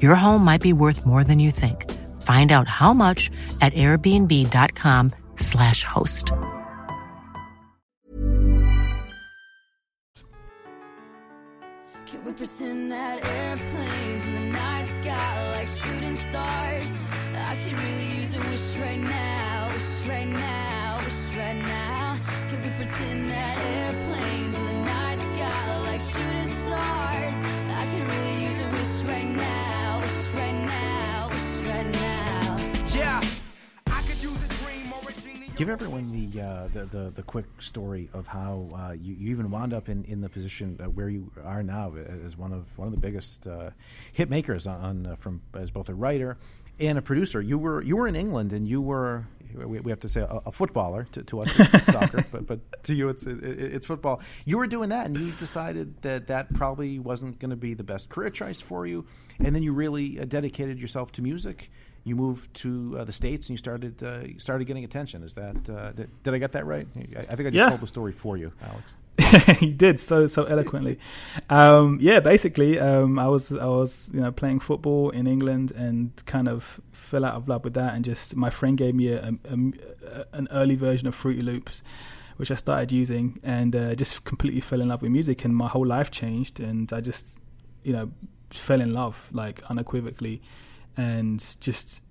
Your 0.02 0.16
home 0.16 0.46
might 0.46 0.62
be 0.62 0.72
worth 0.72 1.06
more 1.06 1.26
than 1.26 1.40
you 1.40 1.52
think. 1.52 1.92
Find 2.22 2.54
out 2.54 2.70
how 2.70 2.94
much 2.94 3.30
at 3.60 3.74
airbnb.com/slash 3.74 5.84
host. 5.84 6.32
Can 12.06 12.24
we 12.24 12.32
pretend 12.34 12.92
that 12.92 13.26
airplanes 13.26 14.22
in 14.22 14.34
the 14.34 14.40
night 14.40 14.86
sky 14.86 15.58
like 15.58 15.68
shooting 15.68 16.16
stars? 16.16 16.92
I 17.36 17.56
could 17.58 17.74
really 17.74 18.20
use 18.20 18.34
a 18.34 18.40
wish 18.40 18.78
right 18.78 19.00
now, 19.00 19.74
wish 19.74 20.08
right 20.08 20.28
now, 20.28 21.02
wish 21.04 21.36
right 21.36 21.58
now. 21.58 22.18
Can 22.50 22.62
we 22.64 22.70
pretend 22.70 23.32
that 23.32 23.58
Give 35.56 35.70
everyone 35.70 36.12
the 36.12 36.42
uh, 36.42 36.68
the, 36.74 36.86
the 36.86 37.10
the 37.12 37.24
quick 37.24 37.46
story 37.60 38.10
of 38.14 38.28
how 38.28 38.68
uh, 38.76 38.92
you, 38.92 39.14
you 39.14 39.32
even 39.32 39.50
wound 39.50 39.74
up 39.74 39.88
in, 39.88 40.04
in 40.04 40.20
the 40.20 40.28
position 40.28 40.78
uh, 40.84 40.90
where 40.90 41.08
you 41.08 41.32
are 41.46 41.64
now 41.64 41.94
as 42.26 42.36
one 42.36 42.52
of 42.52 42.78
one 42.78 42.90
of 42.90 42.94
the 42.94 43.00
biggest 43.00 43.48
uh, 43.48 43.70
hit 44.12 44.30
makers 44.30 44.68
on 44.68 45.08
uh, 45.08 45.16
from 45.16 45.42
as 45.54 45.72
both 45.72 45.88
a 45.88 45.94
writer 45.94 46.38
and 46.78 46.98
a 46.98 47.02
producer. 47.02 47.40
You 47.40 47.58
were 47.58 47.82
you 47.82 47.96
were 47.96 48.06
in 48.06 48.18
England 48.18 48.52
and 48.52 48.68
you 48.68 48.82
were 48.82 49.28
we, 49.54 49.80
we 49.80 49.92
have 49.92 50.02
to 50.02 50.10
say 50.10 50.20
a, 50.20 50.42
a 50.46 50.52
footballer 50.52 51.08
to, 51.14 51.24
to 51.24 51.40
us 51.40 51.58
it's, 51.58 51.86
soccer, 51.86 52.26
but 52.34 52.46
but 52.46 52.84
to 52.84 52.94
you 52.94 53.08
it's 53.08 53.26
it, 53.26 53.42
it's 53.42 53.88
football. 53.88 54.22
You 54.44 54.58
were 54.58 54.68
doing 54.68 54.90
that 54.90 55.06
and 55.06 55.16
you 55.16 55.32
decided 55.32 56.02
that 56.02 56.28
that 56.28 56.54
probably 56.54 57.00
wasn't 57.00 57.40
going 57.40 57.52
to 57.52 57.56
be 57.56 57.76
the 57.76 57.86
best 57.86 58.10
career 58.10 58.30
choice 58.30 58.60
for 58.60 58.86
you, 58.86 59.06
and 59.40 59.56
then 59.56 59.64
you 59.64 59.72
really 59.72 60.20
uh, 60.20 60.26
dedicated 60.26 60.82
yourself 60.82 61.14
to 61.14 61.22
music 61.22 61.70
you 62.06 62.16
moved 62.16 62.54
to 62.54 62.98
uh, 63.00 63.04
the 63.04 63.12
states 63.12 63.48
and 63.50 63.56
you 63.56 63.58
started 63.58 64.02
uh, 64.04 64.20
you 64.26 64.40
started 64.40 64.66
getting 64.68 64.84
attention. 64.86 65.24
Is 65.24 65.34
that 65.34 65.70
uh, 65.70 65.92
did, 65.92 66.10
did 66.24 66.34
I 66.34 66.38
get 66.38 66.52
that 66.54 66.66
right? 66.66 66.88
I, 66.96 67.20
I 67.32 67.36
think 67.36 67.48
I 67.48 67.52
just 67.52 67.56
Yeah. 67.56 67.70
told 67.70 67.82
the 67.82 67.88
story 67.88 68.12
for 68.14 68.38
you, 68.38 68.52
Alex. 68.62 68.96
he 69.60 69.72
did 69.72 70.00
so 70.00 70.28
so 70.28 70.44
eloquently. 70.46 71.00
Um, 71.50 71.98
yeah, 72.02 72.20
basically, 72.22 72.80
um, 72.80 73.18
I 73.20 73.28
was 73.28 73.52
I 73.52 73.66
was 73.66 74.10
you 74.14 74.22
know 74.22 74.32
playing 74.32 74.60
football 74.62 75.10
in 75.10 75.26
England 75.28 75.72
and 75.72 76.12
kind 76.26 76.48
of 76.48 76.80
fell 76.92 77.26
out 77.26 77.36
of 77.36 77.48
love 77.48 77.64
with 77.64 77.74
that, 77.76 77.94
and 77.96 78.06
just 78.06 78.36
my 78.36 78.50
friend 78.50 78.78
gave 78.78 78.94
me 78.96 79.08
a, 79.14 79.20
a, 79.28 79.56
a, 79.56 80.26
an 80.34 80.48
early 80.52 80.76
version 80.76 81.08
of 81.08 81.16
Fruity 81.16 81.42
Loops, 81.42 81.82
which 82.38 82.52
I 82.52 82.56
started 82.56 82.92
using, 82.92 83.40
and 83.44 83.76
uh, 83.76 83.96
just 83.96 84.26
completely 84.26 84.62
fell 84.62 84.82
in 84.82 84.90
love 84.90 85.02
with 85.02 85.12
music, 85.12 85.46
and 85.46 85.56
my 85.56 85.68
whole 85.70 85.88
life 85.88 86.12
changed, 86.12 86.60
and 86.60 86.92
I 86.94 87.00
just 87.02 87.40
you 87.84 87.94
know 87.94 88.12
fell 88.50 88.82
in 88.82 88.94
love 88.94 89.30
like 89.32 89.64
unequivocally, 89.70 90.42
and 90.98 91.44
just 91.60 92.02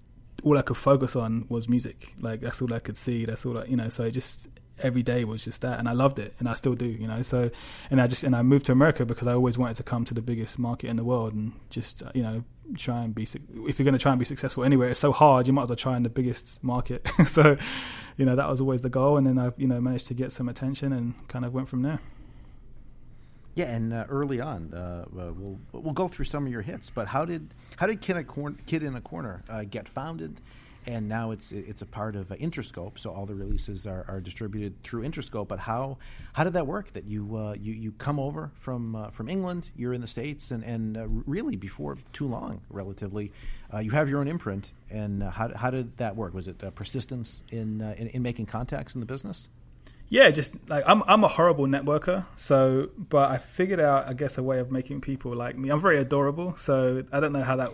all 0.42 0.58
I 0.58 0.62
could 0.62 0.76
focus 0.76 1.16
on 1.16 1.46
was 1.48 1.68
music. 1.68 2.12
Like 2.20 2.40
that's 2.40 2.60
all 2.60 2.72
I 2.72 2.78
could 2.78 2.96
see. 2.96 3.24
That's 3.24 3.46
all 3.46 3.58
I, 3.58 3.64
you 3.64 3.76
know. 3.76 3.88
So 3.88 4.10
just 4.10 4.48
every 4.78 5.02
day 5.02 5.24
was 5.24 5.44
just 5.44 5.62
that, 5.62 5.78
and 5.78 5.88
I 5.88 5.92
loved 5.92 6.18
it, 6.18 6.34
and 6.38 6.48
I 6.48 6.54
still 6.54 6.74
do, 6.74 6.86
you 6.86 7.06
know. 7.06 7.22
So, 7.22 7.50
and 7.90 8.00
I 8.00 8.06
just 8.06 8.24
and 8.24 8.34
I 8.34 8.42
moved 8.42 8.66
to 8.66 8.72
America 8.72 9.04
because 9.04 9.26
I 9.26 9.32
always 9.32 9.56
wanted 9.56 9.76
to 9.76 9.82
come 9.82 10.04
to 10.06 10.14
the 10.14 10.22
biggest 10.22 10.58
market 10.58 10.88
in 10.88 10.96
the 10.96 11.04
world 11.04 11.32
and 11.32 11.52
just 11.70 12.02
uh, 12.02 12.10
you 12.14 12.22
know 12.22 12.44
try 12.76 13.02
and 13.02 13.14
be. 13.14 13.22
If 13.22 13.78
you're 13.78 13.84
going 13.84 13.92
to 13.92 13.98
try 13.98 14.12
and 14.12 14.18
be 14.18 14.24
successful 14.24 14.64
anywhere, 14.64 14.88
it's 14.88 15.00
so 15.00 15.12
hard. 15.12 15.46
You 15.46 15.52
might 15.52 15.64
as 15.64 15.68
well 15.68 15.76
try 15.76 15.96
in 15.96 16.02
the 16.02 16.08
biggest 16.08 16.62
market. 16.62 17.08
so, 17.26 17.56
you 18.16 18.24
know, 18.24 18.36
that 18.36 18.48
was 18.48 18.60
always 18.60 18.82
the 18.82 18.90
goal, 18.90 19.16
and 19.16 19.26
then 19.26 19.38
I 19.38 19.52
you 19.56 19.66
know 19.66 19.80
managed 19.80 20.08
to 20.08 20.14
get 20.14 20.32
some 20.32 20.48
attention 20.48 20.92
and 20.92 21.14
kind 21.28 21.44
of 21.44 21.54
went 21.54 21.68
from 21.68 21.82
there. 21.82 22.00
Yeah, 23.54 23.66
and 23.66 23.92
uh, 23.92 24.04
early 24.08 24.40
on, 24.40 24.74
uh, 24.74 25.04
uh, 25.06 25.32
we'll 25.32 25.58
we'll 25.72 25.92
go 25.92 26.08
through 26.08 26.24
some 26.24 26.46
of 26.46 26.52
your 26.52 26.62
hits. 26.62 26.90
But 26.90 27.06
how 27.06 27.24
did 27.24 27.54
how 27.76 27.86
did 27.86 28.00
Kid, 28.00 28.26
Cor- 28.26 28.56
Kid 28.66 28.82
in 28.82 28.96
a 28.96 29.00
Corner 29.00 29.44
uh, 29.48 29.64
get 29.64 29.88
founded? 29.88 30.40
And 30.86 31.08
now 31.08 31.30
it's 31.30 31.50
it's 31.52 31.80
a 31.80 31.86
part 31.86 32.14
of 32.14 32.30
uh, 32.30 32.34
Interscope, 32.34 32.98
so 32.98 33.10
all 33.10 33.24
the 33.24 33.34
releases 33.34 33.86
are, 33.86 34.04
are 34.06 34.20
distributed 34.20 34.82
through 34.82 35.02
Interscope. 35.04 35.48
But 35.48 35.60
how 35.60 35.98
how 36.34 36.44
did 36.44 36.54
that 36.54 36.66
work? 36.66 36.92
That 36.92 37.04
you 37.04 37.54
you 37.58 37.72
you 37.72 37.92
come 37.92 38.18
over 38.18 38.50
from 38.54 39.08
from 39.10 39.28
England, 39.28 39.70
you're 39.76 39.94
in 39.94 40.00
the 40.02 40.08
states, 40.08 40.50
and 40.50 40.62
and 40.64 41.22
really 41.26 41.56
before 41.56 41.96
too 42.12 42.26
long, 42.26 42.60
relatively, 42.68 43.32
you 43.80 43.92
have 43.92 44.10
your 44.10 44.20
own 44.20 44.28
imprint. 44.28 44.72
And 44.90 45.22
how 45.22 45.56
how 45.56 45.70
did 45.70 45.96
that 45.96 46.16
work? 46.16 46.34
Was 46.34 46.48
it 46.48 46.58
persistence 46.74 47.44
in, 47.50 47.80
in 47.80 48.08
in 48.08 48.22
making 48.22 48.46
contacts 48.46 48.94
in 48.94 49.00
the 49.00 49.06
business? 49.06 49.48
Yeah, 50.08 50.30
just 50.30 50.68
like 50.68 50.84
I'm 50.86 51.02
I'm 51.06 51.24
a 51.24 51.28
horrible 51.28 51.66
networker. 51.66 52.26
So, 52.36 52.90
but 52.96 53.30
I 53.30 53.38
figured 53.38 53.80
out, 53.80 54.06
I 54.06 54.12
guess, 54.12 54.36
a 54.36 54.42
way 54.42 54.58
of 54.58 54.70
making 54.70 55.00
people 55.00 55.34
like 55.34 55.56
me. 55.56 55.70
I'm 55.70 55.80
very 55.80 55.98
adorable, 55.98 56.56
so 56.56 57.04
I 57.10 57.20
don't 57.20 57.32
know 57.32 57.42
how 57.42 57.56
that 57.56 57.72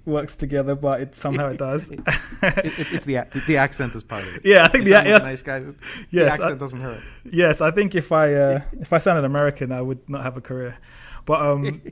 works 0.06 0.36
together, 0.36 0.74
but 0.74 1.00
it 1.00 1.14
somehow 1.16 1.48
it 1.48 1.58
does. 1.58 1.90
it, 1.90 2.00
it, 2.00 2.92
it's 2.92 3.04
the 3.04 3.18
the 3.46 3.56
accent 3.56 3.94
is 3.94 4.04
part 4.04 4.22
of 4.22 4.36
it. 4.36 4.42
Yeah, 4.52 4.64
I 4.64 4.68
think 4.68 4.84
the 4.84 4.90
yeah, 4.90 5.18
nice 5.18 5.42
guy. 5.42 5.58
Yes, 5.58 5.76
the 6.10 6.26
accent 6.26 6.52
I, 6.52 6.56
doesn't 6.56 6.80
hurt. 6.80 7.00
Yes, 7.30 7.60
I 7.60 7.70
think 7.70 7.94
if 7.94 8.12
I 8.12 8.34
uh, 8.34 8.60
if 8.80 8.92
I 8.92 8.98
sounded 8.98 9.24
American, 9.24 9.72
I 9.72 9.82
would 9.82 10.08
not 10.08 10.22
have 10.22 10.36
a 10.36 10.40
career. 10.40 10.76
But 11.26 11.42
um. 11.42 11.82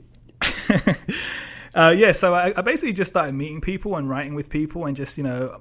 uh, 1.75 1.93
yeah, 1.95 2.13
so 2.13 2.33
I, 2.33 2.53
I 2.57 2.61
basically 2.61 2.93
just 2.93 3.11
started 3.11 3.35
meeting 3.35 3.61
people 3.61 3.95
and 3.97 4.09
writing 4.09 4.35
with 4.35 4.49
people 4.49 4.85
and 4.85 4.95
just 4.95 5.17
you 5.17 5.23
know 5.23 5.59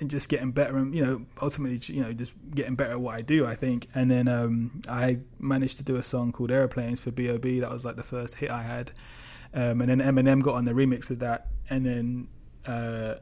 and 0.00 0.10
just 0.10 0.28
getting 0.28 0.50
better 0.50 0.76
and 0.76 0.94
you 0.94 1.04
know 1.04 1.24
ultimately 1.40 1.80
you 1.94 2.02
know 2.02 2.12
just 2.12 2.34
getting 2.54 2.74
better 2.74 2.92
at 2.92 3.00
what 3.00 3.14
I 3.14 3.22
do 3.22 3.46
I 3.46 3.54
think. 3.54 3.88
And 3.94 4.10
then 4.10 4.28
um, 4.28 4.82
I 4.88 5.20
managed 5.38 5.76
to 5.78 5.82
do 5.84 5.96
a 5.96 6.02
song 6.02 6.32
called 6.32 6.50
Aeroplanes 6.50 7.00
for 7.00 7.10
B.O.B 7.10 7.60
that 7.60 7.70
was 7.70 7.84
like 7.84 7.96
the 7.96 8.02
first 8.02 8.36
hit 8.36 8.50
I 8.50 8.62
had. 8.62 8.92
Um, 9.52 9.80
and 9.80 9.88
then 9.88 10.00
Eminem 10.00 10.42
got 10.42 10.56
on 10.56 10.64
the 10.64 10.72
remix 10.72 11.10
of 11.10 11.20
that. 11.20 11.46
And 11.70 11.86
then 11.86 12.28
uh, 12.66 13.14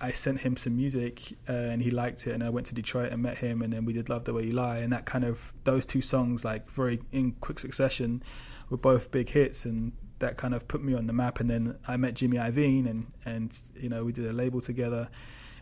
I 0.00 0.12
sent 0.12 0.40
him 0.40 0.56
some 0.56 0.76
music 0.76 1.32
uh, 1.48 1.52
and 1.52 1.82
he 1.82 1.90
liked 1.90 2.26
it. 2.26 2.32
And 2.32 2.44
I 2.44 2.50
went 2.50 2.68
to 2.68 2.74
Detroit 2.74 3.12
and 3.12 3.20
met 3.20 3.38
him 3.38 3.62
and 3.62 3.72
then 3.72 3.84
we 3.84 3.92
did 3.92 4.08
Love 4.08 4.24
the 4.24 4.32
Way 4.32 4.44
You 4.46 4.52
Lie. 4.52 4.78
And 4.78 4.92
that 4.92 5.06
kind 5.06 5.24
of 5.24 5.54
those 5.64 5.84
two 5.84 6.00
songs 6.00 6.44
like 6.44 6.70
very 6.70 7.00
in 7.10 7.32
quick 7.40 7.58
succession 7.58 8.22
were 8.70 8.76
both 8.76 9.10
big 9.10 9.30
hits. 9.30 9.64
And 9.64 9.92
that 10.20 10.36
kind 10.36 10.54
of 10.54 10.68
put 10.68 10.84
me 10.84 10.94
on 10.94 11.08
the 11.08 11.12
map. 11.12 11.40
And 11.40 11.50
then 11.50 11.78
I 11.88 11.96
met 11.96 12.14
Jimmy 12.14 12.36
Iovine 12.36 12.88
and 12.88 13.12
and 13.24 13.60
you 13.74 13.88
know 13.88 14.04
we 14.04 14.12
did 14.12 14.26
a 14.26 14.32
label 14.32 14.60
together 14.60 15.08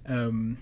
um, 0.06 0.58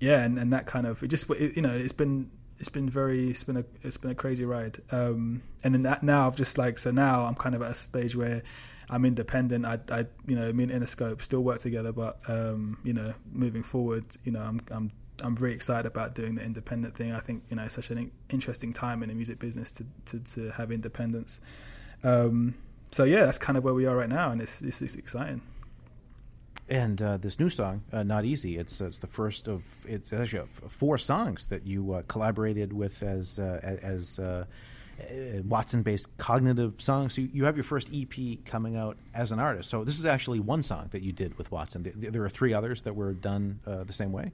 yeah, 0.00 0.22
and, 0.22 0.38
and 0.38 0.52
that 0.52 0.66
kind 0.66 0.86
of 0.86 1.02
it 1.02 1.08
just 1.08 1.28
it, 1.30 1.56
you 1.56 1.62
know 1.62 1.72
it's 1.72 1.92
been 1.92 2.30
it's 2.58 2.68
been 2.68 2.88
very 2.88 3.30
it's 3.30 3.44
been 3.44 3.56
a 3.56 3.64
it's 3.82 3.96
been 3.96 4.10
a 4.10 4.14
crazy 4.14 4.44
ride. 4.44 4.78
Um, 4.90 5.42
and 5.64 5.74
then 5.74 5.82
that, 5.82 6.02
now 6.02 6.26
I've 6.26 6.36
just 6.36 6.58
like 6.58 6.78
so 6.78 6.90
now 6.90 7.24
I'm 7.24 7.34
kind 7.34 7.54
of 7.54 7.62
at 7.62 7.70
a 7.70 7.74
stage 7.74 8.16
where 8.16 8.42
I'm 8.88 9.04
independent. 9.04 9.64
I, 9.64 9.78
I 9.90 10.06
you 10.26 10.36
know 10.36 10.52
me 10.52 10.64
and 10.64 10.72
Interscope 10.72 11.22
still 11.22 11.42
work 11.42 11.60
together, 11.60 11.92
but 11.92 12.18
um, 12.28 12.78
you 12.84 12.92
know 12.92 13.14
moving 13.32 13.62
forward, 13.62 14.06
you 14.24 14.32
know 14.32 14.40
I'm 14.40 14.60
I'm 14.70 14.92
I'm 15.22 15.36
very 15.36 15.54
excited 15.54 15.86
about 15.86 16.14
doing 16.14 16.34
the 16.34 16.42
independent 16.42 16.94
thing. 16.94 17.12
I 17.12 17.20
think 17.20 17.44
you 17.48 17.56
know 17.56 17.64
it's 17.64 17.74
such 17.74 17.90
an 17.90 18.10
interesting 18.30 18.72
time 18.72 19.02
in 19.02 19.08
the 19.08 19.14
music 19.14 19.38
business 19.38 19.72
to 19.72 19.86
to, 20.06 20.18
to 20.20 20.50
have 20.52 20.70
independence. 20.70 21.40
Um, 22.04 22.54
so 22.90 23.04
yeah, 23.04 23.24
that's 23.24 23.38
kind 23.38 23.56
of 23.58 23.64
where 23.64 23.74
we 23.74 23.86
are 23.86 23.96
right 23.96 24.08
now, 24.08 24.30
and 24.30 24.40
it's 24.40 24.62
it's, 24.62 24.82
it's 24.82 24.94
exciting 24.94 25.42
and 26.68 27.00
uh, 27.00 27.16
this 27.16 27.38
new 27.38 27.48
song, 27.48 27.82
uh, 27.92 28.02
"Not 28.02 28.24
Easy," 28.24 28.58
it's 28.58 28.80
it's 28.80 28.98
the 28.98 29.06
first 29.06 29.48
of 29.48 29.86
it's 29.88 30.12
actually 30.12 30.48
four 30.68 30.98
songs 30.98 31.46
that 31.46 31.66
you 31.66 31.92
uh, 31.92 32.02
collaborated 32.08 32.72
with 32.72 33.02
as 33.02 33.38
uh, 33.38 33.78
as 33.82 34.18
uh, 34.18 34.44
uh, 35.00 35.42
Watson-based 35.44 36.16
cognitive 36.16 36.80
songs. 36.80 37.14
So 37.14 37.22
you, 37.22 37.44
have 37.44 37.56
your 37.56 37.64
first 37.64 37.90
EP 37.94 38.44
coming 38.44 38.76
out 38.76 38.96
as 39.14 39.30
an 39.30 39.38
artist. 39.38 39.70
So 39.70 39.84
this 39.84 39.98
is 39.98 40.06
actually 40.06 40.40
one 40.40 40.62
song 40.62 40.88
that 40.90 41.02
you 41.02 41.12
did 41.12 41.38
with 41.38 41.52
Watson. 41.52 41.90
There 41.94 42.24
are 42.24 42.28
three 42.28 42.52
others 42.52 42.82
that 42.82 42.94
were 42.94 43.12
done 43.12 43.60
the 43.64 43.92
same 43.92 44.12
way. 44.12 44.32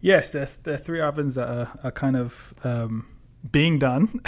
Yes, 0.00 0.32
there's 0.32 0.58
there 0.58 0.74
are 0.74 0.78
three 0.78 1.00
others 1.00 1.34
that 1.36 1.48
are, 1.48 1.78
are 1.82 1.92
kind 1.92 2.16
of. 2.16 2.54
Um, 2.64 3.06
being 3.52 3.78
done, 3.78 4.20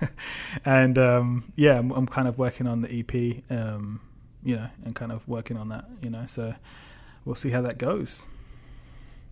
and 0.64 0.98
um, 0.98 1.52
yeah, 1.54 1.78
I'm, 1.78 1.92
I'm, 1.92 2.08
kind 2.08 2.26
of 2.26 2.38
working 2.38 2.66
on 2.66 2.82
the 2.82 2.90
EP. 2.90 3.44
Um, 3.56 4.00
you 4.42 4.56
know, 4.56 4.68
and 4.84 4.94
kind 4.94 5.12
of 5.12 5.26
working 5.28 5.56
on 5.56 5.68
that, 5.68 5.84
you 6.02 6.10
know. 6.10 6.26
So 6.26 6.54
we'll 7.24 7.34
see 7.34 7.50
how 7.50 7.62
that 7.62 7.78
goes. 7.78 8.26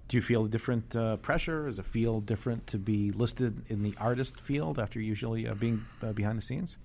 Do 0.08 0.16
you 0.16 0.20
feel 0.20 0.44
a 0.44 0.48
different 0.48 0.94
uh, 0.94 1.16
pressure? 1.16 1.66
Is 1.66 1.78
it 1.78 1.84
feel 1.84 2.20
different 2.20 2.66
to 2.68 2.78
be 2.78 3.10
listed 3.10 3.62
in 3.68 3.82
the 3.82 3.94
artist 3.98 4.40
field 4.40 4.78
after 4.78 5.00
usually 5.00 5.48
uh, 5.48 5.54
being 5.54 5.84
uh, 6.02 6.12
behind 6.12 6.38
the 6.38 6.42
scenes? 6.42 6.78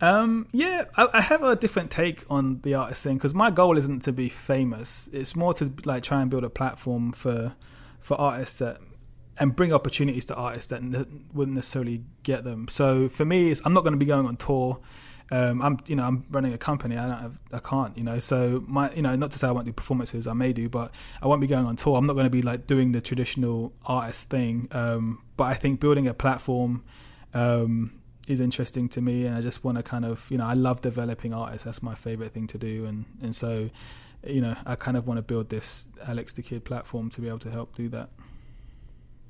Um, 0.00 0.46
yeah, 0.52 0.84
I, 0.96 1.08
I, 1.14 1.20
have 1.22 1.42
a 1.42 1.56
different 1.56 1.90
take 1.90 2.24
on 2.28 2.60
the 2.60 2.74
artist 2.74 3.02
thing 3.02 3.16
because 3.16 3.32
my 3.32 3.50
goal 3.50 3.78
isn't 3.78 4.00
to 4.00 4.12
be 4.12 4.28
famous. 4.28 5.08
It's 5.10 5.34
more 5.34 5.54
to 5.54 5.72
like 5.86 6.02
try 6.02 6.20
and 6.20 6.30
build 6.30 6.44
a 6.44 6.50
platform 6.50 7.12
for 7.12 7.54
for 8.00 8.20
artists 8.20 8.58
that 8.58 8.78
and 9.38 9.56
bring 9.56 9.72
opportunities 9.72 10.26
to 10.26 10.34
artists 10.34 10.68
that 10.68 10.82
n- 10.82 11.24
wouldn't 11.32 11.54
necessarily 11.54 12.02
get 12.22 12.44
them. 12.44 12.68
So 12.68 13.08
for 13.08 13.24
me, 13.24 13.54
I'm 13.64 13.72
not 13.72 13.82
going 13.84 13.94
to 13.94 13.98
be 13.98 14.06
going 14.06 14.26
on 14.26 14.36
tour 14.36 14.80
um, 15.30 15.60
I'm 15.60 15.78
you 15.86 15.96
know 15.96 16.04
I'm 16.04 16.24
running 16.30 16.52
a 16.52 16.58
company. 16.58 16.96
I 16.96 17.06
don't 17.06 17.18
have, 17.18 17.38
I 17.52 17.58
can't 17.58 17.96
you 17.98 18.04
know. 18.04 18.18
So 18.18 18.62
my 18.66 18.92
you 18.92 19.02
know 19.02 19.16
not 19.16 19.32
to 19.32 19.38
say 19.38 19.48
I 19.48 19.50
won't 19.50 19.66
do 19.66 19.72
performances. 19.72 20.26
I 20.26 20.32
may 20.34 20.52
do, 20.52 20.68
but 20.68 20.92
I 21.20 21.26
won't 21.26 21.40
be 21.40 21.46
going 21.46 21.66
on 21.66 21.76
tour. 21.76 21.96
I'm 21.96 22.06
not 22.06 22.12
going 22.12 22.26
to 22.26 22.30
be 22.30 22.42
like 22.42 22.66
doing 22.66 22.92
the 22.92 23.00
traditional 23.00 23.72
artist 23.84 24.30
thing. 24.30 24.68
Um, 24.70 25.22
but 25.36 25.44
I 25.44 25.54
think 25.54 25.80
building 25.80 26.06
a 26.06 26.14
platform 26.14 26.84
um, 27.34 28.00
is 28.28 28.40
interesting 28.40 28.88
to 28.90 29.00
me, 29.00 29.26
and 29.26 29.36
I 29.36 29.40
just 29.40 29.64
want 29.64 29.78
to 29.78 29.82
kind 29.82 30.04
of 30.04 30.30
you 30.30 30.38
know 30.38 30.46
I 30.46 30.54
love 30.54 30.80
developing 30.80 31.34
artists. 31.34 31.64
That's 31.64 31.82
my 31.82 31.96
favorite 31.96 32.32
thing 32.32 32.46
to 32.48 32.58
do, 32.58 32.86
and 32.86 33.04
and 33.20 33.34
so 33.34 33.70
you 34.24 34.40
know 34.40 34.56
I 34.64 34.76
kind 34.76 34.96
of 34.96 35.08
want 35.08 35.18
to 35.18 35.22
build 35.22 35.48
this 35.48 35.88
Alex 36.06 36.32
da 36.34 36.42
Kid 36.42 36.64
platform 36.64 37.10
to 37.10 37.20
be 37.20 37.26
able 37.26 37.40
to 37.40 37.50
help 37.50 37.74
do 37.74 37.88
that 37.88 38.10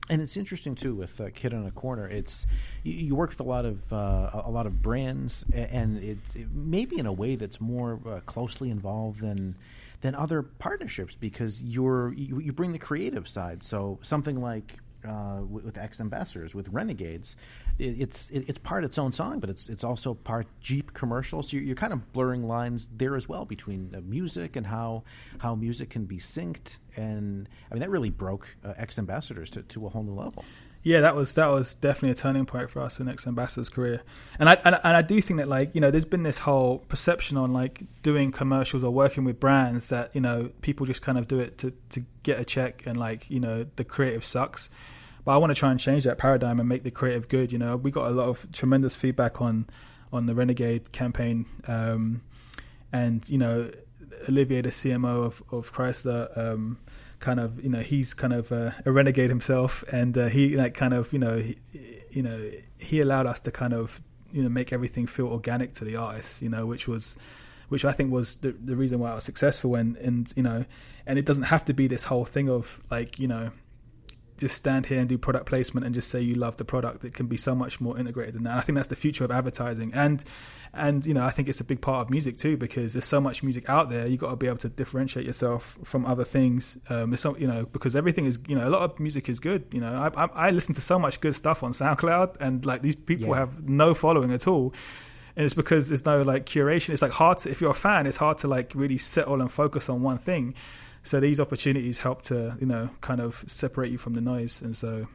and 0.08 0.22
it's 0.22 0.36
interesting 0.36 0.74
too 0.74 0.94
with 0.94 1.20
uh, 1.20 1.30
Kid 1.34 1.52
on 1.52 1.66
a 1.66 1.70
Corner. 1.70 2.08
It's 2.08 2.46
you, 2.82 2.92
you 2.92 3.14
work 3.14 3.30
with 3.30 3.40
a 3.40 3.44
lot 3.44 3.64
of 3.64 3.92
uh, 3.92 4.42
a 4.44 4.50
lot 4.50 4.66
of 4.66 4.82
brands, 4.82 5.44
and 5.52 6.02
it, 6.02 6.18
it 6.34 6.48
maybe 6.52 6.98
in 6.98 7.06
a 7.06 7.12
way 7.12 7.36
that's 7.36 7.60
more 7.60 8.00
uh, 8.06 8.20
closely 8.20 8.70
involved 8.70 9.20
than 9.20 9.56
than 10.00 10.14
other 10.14 10.42
partnerships 10.42 11.14
because 11.14 11.62
you're 11.62 12.12
you, 12.12 12.38
you 12.38 12.52
bring 12.52 12.72
the 12.72 12.78
creative 12.78 13.26
side. 13.26 13.62
So 13.62 13.98
something 14.02 14.40
like 14.40 14.78
uh, 15.06 15.40
with, 15.48 15.64
with 15.64 15.78
X 15.78 16.00
Ambassadors, 16.00 16.54
with 16.54 16.68
Renegades, 16.68 17.36
it's 17.78 18.30
it, 18.30 18.48
it's 18.48 18.58
part 18.58 18.84
its 18.84 18.98
own 18.98 19.12
song, 19.12 19.40
but 19.40 19.50
it's 19.50 19.68
it's 19.68 19.84
also 19.84 20.14
part 20.14 20.46
Jeep 20.60 20.94
commercial. 20.94 21.42
So 21.42 21.56
you're, 21.56 21.66
you're 21.66 21.76
kind 21.76 21.92
of 21.92 22.12
blurring 22.12 22.46
lines 22.46 22.88
there 22.94 23.16
as 23.16 23.28
well 23.28 23.44
between 23.44 23.94
uh, 23.94 24.00
music 24.00 24.56
and 24.56 24.66
how 24.66 25.04
how 25.38 25.54
music 25.54 25.90
can 25.90 26.04
be 26.04 26.18
synced. 26.18 26.78
And 26.96 27.48
I 27.70 27.74
mean 27.74 27.80
that 27.80 27.90
really 27.90 28.10
broke 28.10 28.56
uh, 28.64 28.74
X 28.76 28.98
Ambassadors 28.98 29.50
to, 29.50 29.62
to 29.62 29.86
a 29.86 29.88
whole 29.90 30.02
new 30.02 30.14
level. 30.14 30.44
Yeah, 30.86 31.00
that 31.00 31.16
was 31.16 31.34
that 31.34 31.48
was 31.48 31.74
definitely 31.74 32.10
a 32.10 32.14
turning 32.14 32.46
point 32.46 32.70
for 32.70 32.80
us 32.80 33.00
in 33.00 33.08
X 33.08 33.26
Ambassador's 33.26 33.68
career, 33.68 34.02
and 34.38 34.48
I 34.48 34.54
and, 34.64 34.76
and 34.76 34.96
I 34.96 35.02
do 35.02 35.20
think 35.20 35.38
that 35.38 35.48
like 35.48 35.74
you 35.74 35.80
know 35.80 35.90
there's 35.90 36.04
been 36.04 36.22
this 36.22 36.38
whole 36.38 36.78
perception 36.78 37.36
on 37.36 37.52
like 37.52 37.82
doing 38.02 38.30
commercials 38.30 38.84
or 38.84 38.92
working 38.92 39.24
with 39.24 39.40
brands 39.40 39.88
that 39.88 40.14
you 40.14 40.20
know 40.20 40.50
people 40.60 40.86
just 40.86 41.02
kind 41.02 41.18
of 41.18 41.26
do 41.26 41.40
it 41.40 41.58
to 41.58 41.72
to 41.90 42.04
get 42.22 42.38
a 42.38 42.44
check 42.44 42.86
and 42.86 42.96
like 42.96 43.28
you 43.28 43.40
know 43.40 43.66
the 43.74 43.82
creative 43.82 44.24
sucks, 44.24 44.70
but 45.26 45.32
I 45.32 45.38
want 45.38 45.50
to 45.50 45.58
try 45.58 45.72
and 45.72 45.80
change 45.80 46.04
that 46.04 46.18
paradigm 46.18 46.60
and 46.60 46.68
make 46.68 46.84
the 46.84 46.92
creative 46.92 47.26
good. 47.26 47.52
You 47.52 47.58
know, 47.58 47.76
we 47.76 47.90
got 47.90 48.06
a 48.06 48.10
lot 48.10 48.28
of 48.28 48.46
tremendous 48.52 48.94
feedback 48.94 49.42
on 49.42 49.66
on 50.12 50.26
the 50.26 50.36
Renegade 50.36 50.92
campaign, 50.92 51.46
um, 51.66 52.22
and 52.92 53.28
you 53.28 53.36
know 53.36 53.68
Olivier, 54.28 54.62
the 54.62 54.70
CMO 54.70 55.24
of 55.24 55.42
of 55.50 55.72
Chrysler. 55.72 56.36
Um, 56.38 56.78
kind 57.18 57.40
of 57.40 57.62
you 57.64 57.70
know 57.70 57.80
he's 57.80 58.14
kind 58.14 58.32
of 58.32 58.52
uh, 58.52 58.70
a 58.84 58.92
renegade 58.92 59.30
himself 59.30 59.82
and 59.90 60.16
uh, 60.18 60.26
he 60.26 60.54
like 60.54 60.74
kind 60.74 60.92
of 60.92 61.10
you 61.14 61.18
know 61.18 61.38
he, 61.38 61.56
you 62.10 62.22
know, 62.22 62.50
he 62.78 63.00
allowed 63.00 63.26
us 63.26 63.40
to 63.40 63.50
kind 63.50 63.72
of 63.72 64.00
you 64.30 64.44
know 64.44 64.48
make 64.48 64.72
everything 64.72 65.08
feel 65.08 65.26
organic 65.26 65.74
to 65.74 65.84
the 65.84 65.96
artist. 65.96 66.40
You 66.40 66.50
know, 66.50 66.66
which 66.66 66.86
was 66.86 67.18
which 67.68 67.84
I 67.84 67.90
think 67.90 68.12
was 68.12 68.36
the 68.36 68.52
the 68.52 68.76
reason 68.76 69.00
why 69.00 69.10
I 69.10 69.16
was 69.16 69.24
successful. 69.24 69.74
And 69.74 69.96
and 69.96 70.32
you 70.36 70.44
know, 70.44 70.64
and 71.04 71.18
it 71.18 71.24
doesn't 71.24 71.44
have 71.44 71.64
to 71.64 71.74
be 71.74 71.88
this 71.88 72.04
whole 72.04 72.24
thing 72.24 72.48
of 72.48 72.80
like 72.92 73.18
you 73.18 73.26
know 73.26 73.50
just 74.38 74.56
stand 74.56 74.86
here 74.86 74.98
and 75.00 75.08
do 75.08 75.18
product 75.18 75.46
placement 75.46 75.86
and 75.86 75.94
just 75.94 76.10
say 76.10 76.20
you 76.20 76.34
love 76.34 76.56
the 76.56 76.64
product. 76.64 77.04
It 77.04 77.14
can 77.14 77.26
be 77.26 77.36
so 77.36 77.54
much 77.54 77.80
more 77.80 77.98
integrated 77.98 78.34
than 78.34 78.44
that. 78.44 78.56
I 78.56 78.60
think 78.60 78.76
that's 78.76 78.88
the 78.88 78.96
future 78.96 79.24
of 79.24 79.30
advertising, 79.30 79.92
and 79.94 80.22
and 80.74 81.06
you 81.06 81.14
know 81.14 81.24
I 81.24 81.30
think 81.30 81.48
it's 81.48 81.60
a 81.60 81.64
big 81.64 81.80
part 81.80 82.02
of 82.06 82.10
music 82.10 82.36
too 82.36 82.56
because 82.56 82.92
there's 82.92 83.06
so 83.06 83.20
much 83.20 83.42
music 83.42 83.68
out 83.68 83.88
there. 83.90 84.06
You 84.06 84.16
got 84.16 84.30
to 84.30 84.36
be 84.36 84.46
able 84.46 84.58
to 84.58 84.68
differentiate 84.68 85.26
yourself 85.26 85.78
from 85.84 86.04
other 86.06 86.24
things. 86.24 86.78
Um, 86.88 87.16
some 87.16 87.36
you 87.38 87.46
know 87.46 87.66
because 87.66 87.96
everything 87.96 88.26
is 88.26 88.38
you 88.46 88.56
know 88.56 88.68
a 88.68 88.70
lot 88.70 88.82
of 88.82 89.00
music 89.00 89.28
is 89.28 89.40
good. 89.40 89.64
You 89.72 89.80
know 89.80 89.94
I, 89.94 90.24
I, 90.24 90.28
I 90.48 90.50
listen 90.50 90.74
to 90.74 90.80
so 90.80 90.98
much 90.98 91.20
good 91.20 91.34
stuff 91.34 91.62
on 91.62 91.72
SoundCloud, 91.72 92.36
and 92.40 92.64
like 92.66 92.82
these 92.82 92.96
people 92.96 93.28
Yeah. 93.28 93.36
have 93.36 93.68
no 93.68 93.94
following 93.94 94.32
at 94.32 94.46
all. 94.46 94.74
And 95.38 95.44
it's 95.44 95.52
because 95.54 95.88
there's 95.88 96.06
no 96.06 96.22
like 96.22 96.46
curation. 96.46 96.90
It's 96.94 97.02
like 97.02 97.12
hard 97.12 97.36
to, 97.40 97.50
if 97.50 97.60
you're 97.60 97.70
a 97.72 97.74
fan, 97.74 98.06
it's 98.06 98.16
hard 98.16 98.38
to 98.38 98.48
like 98.48 98.72
really 98.74 98.96
settle 98.96 99.42
and 99.42 99.52
focus 99.52 99.90
on 99.90 100.00
one 100.02 100.16
thing. 100.16 100.54
So 101.06 101.20
these 101.20 101.38
opportunities 101.38 101.98
help 101.98 102.22
to, 102.22 102.56
you 102.60 102.66
know, 102.66 102.90
kind 103.00 103.20
of 103.20 103.44
separate 103.46 103.92
you 103.92 103.98
from 103.98 104.14
the 104.14 104.20
noise. 104.20 104.60
And 104.60 104.76
so, 104.76 105.06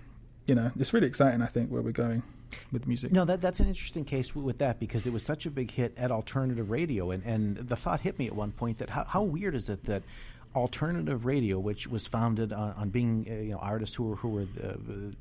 you 0.47 0.55
know, 0.55 0.71
it's 0.79 0.93
really 0.93 1.07
exciting, 1.07 1.41
I 1.41 1.47
think, 1.47 1.69
where 1.69 1.81
we're 1.81 1.91
going 1.91 2.23
with 2.71 2.87
music. 2.87 3.11
No, 3.11 3.25
that 3.25 3.41
that's 3.41 3.59
an 3.59 3.67
interesting 3.67 4.05
case 4.05 4.33
with 4.33 4.59
that 4.59 4.79
because 4.79 5.05
it 5.05 5.11
was 5.11 5.23
such 5.23 5.45
a 5.45 5.51
big 5.51 5.71
hit 5.71 5.93
at 5.97 6.09
alternative 6.09 6.71
radio, 6.71 7.11
and, 7.11 7.23
and 7.25 7.57
the 7.57 7.75
thought 7.75 7.99
hit 8.01 8.17
me 8.17 8.27
at 8.27 8.33
one 8.33 8.51
point 8.51 8.77
that 8.77 8.89
how, 8.89 9.03
how 9.03 9.23
weird 9.23 9.53
is 9.53 9.67
it 9.67 9.83
that 9.85 10.03
alternative 10.55 11.25
radio, 11.25 11.59
which 11.59 11.87
was 11.87 12.07
founded 12.07 12.51
on, 12.53 12.73
on 12.73 12.89
being 12.89 13.27
uh, 13.29 13.33
you 13.33 13.51
know 13.51 13.57
artists 13.57 13.95
who 13.95 14.05
were 14.05 14.15
who 14.15 14.29
were 14.29 14.47
uh, 14.63 14.73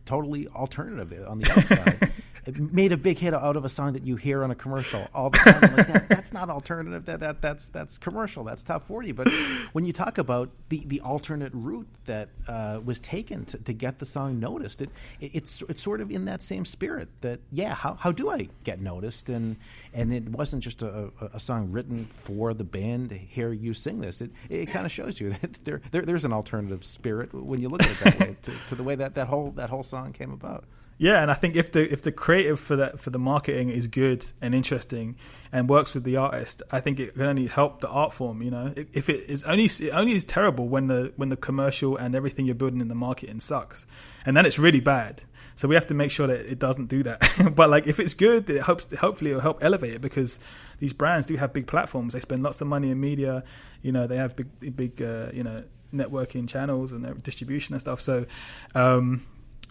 totally 0.04 0.46
alternative 0.48 1.26
on 1.28 1.38
the 1.38 1.50
outside, 1.50 2.12
made 2.46 2.92
a 2.92 2.96
big 2.96 3.18
hit 3.18 3.34
out 3.34 3.56
of 3.56 3.64
a 3.64 3.68
song 3.68 3.92
that 3.94 4.04
you 4.04 4.16
hear 4.16 4.42
on 4.42 4.50
a 4.50 4.54
commercial 4.54 5.06
all 5.14 5.30
the 5.30 5.38
time. 5.38 5.60
Like 5.76 5.86
that, 5.88 6.08
that's 6.08 6.32
not 6.32 6.50
alternative. 6.50 7.06
That, 7.06 7.20
that 7.20 7.42
that's 7.42 7.68
that's 7.68 7.98
commercial. 7.98 8.44
That's 8.44 8.62
top 8.62 8.82
forty. 8.86 9.12
But 9.12 9.28
when 9.72 9.84
you 9.84 9.92
talk 9.92 10.18
about 10.18 10.50
the, 10.68 10.82
the 10.86 11.00
alternate 11.00 11.52
route 11.54 11.88
that 12.06 12.28
uh, 12.48 12.80
was 12.84 13.00
taken 13.00 13.44
to, 13.46 13.58
to 13.58 13.72
get 13.72 13.98
the 13.98 14.06
song 14.06 14.40
noticed, 14.40 14.82
it, 14.82 14.90
it 15.20 15.34
it's 15.34 15.62
it's 15.62 15.82
sort 15.82 16.00
of 16.00 16.10
in 16.10 16.26
that 16.26 16.42
same 16.42 16.64
spirit. 16.64 17.08
That 17.22 17.40
yeah, 17.50 17.74
how, 17.74 17.94
how 17.94 18.12
do 18.12 18.30
I 18.30 18.48
get 18.64 18.80
noticed? 18.80 19.28
And 19.28 19.56
and 19.92 20.12
it 20.12 20.28
wasn't 20.28 20.62
just 20.62 20.82
a, 20.82 21.10
a, 21.32 21.40
song 21.40 21.72
written 21.72 22.04
for 22.04 22.54
the 22.54 22.64
band 22.64 23.10
to 23.10 23.16
hear 23.16 23.52
you 23.52 23.74
sing 23.74 24.00
this. 24.00 24.20
It 24.20 24.30
it 24.48 24.66
kind 24.66 24.86
of 24.86 24.92
shows 24.92 25.20
you 25.20 25.30
that 25.40 25.64
there, 25.64 25.80
there 25.90 26.02
there's 26.02 26.24
an 26.24 26.32
alternative 26.32 26.84
spirit 26.84 27.32
when 27.32 27.60
you 27.60 27.68
look 27.68 27.82
at 27.82 27.90
it 27.90 27.98
that 27.98 28.20
way 28.20 28.36
to, 28.42 28.52
to 28.68 28.74
the 28.74 28.82
way 28.82 28.94
that, 28.96 29.14
that 29.14 29.28
whole 29.28 29.50
that 29.52 29.70
whole 29.70 29.82
song 29.82 30.12
came 30.12 30.32
about. 30.32 30.64
Yeah, 31.00 31.22
and 31.22 31.30
I 31.30 31.34
think 31.34 31.56
if 31.56 31.72
the 31.72 31.90
if 31.90 32.02
the 32.02 32.12
creative 32.12 32.60
for 32.60 32.76
that 32.76 33.00
for 33.00 33.08
the 33.08 33.18
marketing 33.18 33.70
is 33.70 33.86
good 33.86 34.26
and 34.42 34.54
interesting 34.54 35.16
and 35.50 35.66
works 35.66 35.94
with 35.94 36.04
the 36.04 36.18
artist, 36.18 36.62
I 36.70 36.80
think 36.80 37.00
it 37.00 37.14
can 37.14 37.22
only 37.22 37.46
help 37.46 37.80
the 37.80 37.88
art 37.88 38.12
form. 38.12 38.42
You 38.42 38.50
know, 38.50 38.74
if 38.76 39.08
it 39.08 39.30
is 39.30 39.42
only 39.44 39.64
it 39.64 39.92
only 39.94 40.12
is 40.12 40.26
terrible 40.26 40.68
when 40.68 40.88
the 40.88 41.14
when 41.16 41.30
the 41.30 41.38
commercial 41.38 41.96
and 41.96 42.14
everything 42.14 42.44
you're 42.44 42.54
building 42.54 42.82
in 42.82 42.88
the 42.88 42.94
marketing 42.94 43.40
sucks, 43.40 43.86
and 44.26 44.36
then 44.36 44.44
it's 44.44 44.58
really 44.58 44.80
bad. 44.80 45.22
So 45.56 45.68
we 45.68 45.74
have 45.74 45.86
to 45.86 45.94
make 45.94 46.10
sure 46.10 46.26
that 46.26 46.40
it 46.40 46.58
doesn't 46.58 46.90
do 46.90 47.02
that. 47.04 47.52
but 47.56 47.70
like 47.70 47.86
if 47.86 47.98
it's 47.98 48.12
good, 48.12 48.50
it 48.50 48.60
hopes 48.60 48.94
hopefully 48.94 49.30
it'll 49.30 49.40
help 49.40 49.64
elevate 49.64 49.94
it 49.94 50.02
because 50.02 50.38
these 50.80 50.92
brands 50.92 51.24
do 51.24 51.34
have 51.36 51.54
big 51.54 51.66
platforms. 51.66 52.12
They 52.12 52.20
spend 52.20 52.42
lots 52.42 52.60
of 52.60 52.66
money 52.66 52.90
in 52.90 53.00
media. 53.00 53.42
You 53.80 53.92
know, 53.92 54.06
they 54.06 54.18
have 54.18 54.36
big 54.36 54.76
big 54.76 55.00
uh, 55.00 55.30
you 55.32 55.44
know 55.44 55.64
networking 55.94 56.46
channels 56.46 56.92
and 56.92 57.22
distribution 57.22 57.72
and 57.72 57.80
stuff. 57.80 58.02
So. 58.02 58.26
Um, 58.74 59.22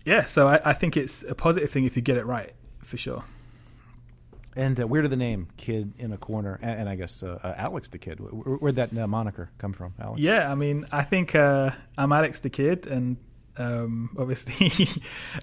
yeah, 0.06 0.26
so 0.26 0.48
I, 0.48 0.60
I 0.66 0.74
think 0.74 0.98
it's 0.98 1.24
a 1.24 1.36
positive 1.36 1.70
thing 1.70 1.86
if 1.86 1.96
you 1.96 2.02
get 2.02 2.18
it 2.18 2.26
right, 2.26 2.54
for 2.84 2.98
sure. 2.98 3.24
And 4.56 4.80
uh, 4.80 4.88
where 4.88 5.02
did 5.02 5.12
the 5.12 5.18
name 5.18 5.48
"Kid 5.58 5.94
in 5.98 6.12
a 6.12 6.18
Corner" 6.18 6.60
and, 6.62 6.82
and 6.82 6.90
I 6.90 6.96
guess 6.96 7.24
uh, 7.24 7.40
uh, 7.44 7.54
Alex 7.56 7.90
da 7.90 8.00
Kid? 8.00 8.20
Where, 8.20 8.32
where'd 8.32 8.76
that 8.76 8.98
uh, 8.98 9.08
moniker 9.08 9.52
come 9.58 9.74
from, 9.74 9.94
Alex? 10.00 10.20
Yeah, 10.20 10.52
I 10.52 10.56
mean, 10.56 10.86
I 10.92 11.04
think 11.04 11.36
uh, 11.36 11.72
I'm 11.98 12.12
Alex 12.12 12.40
da 12.40 12.50
Kid, 12.50 12.88
and 12.88 13.18
um, 13.58 14.10
obviously, 14.18 14.88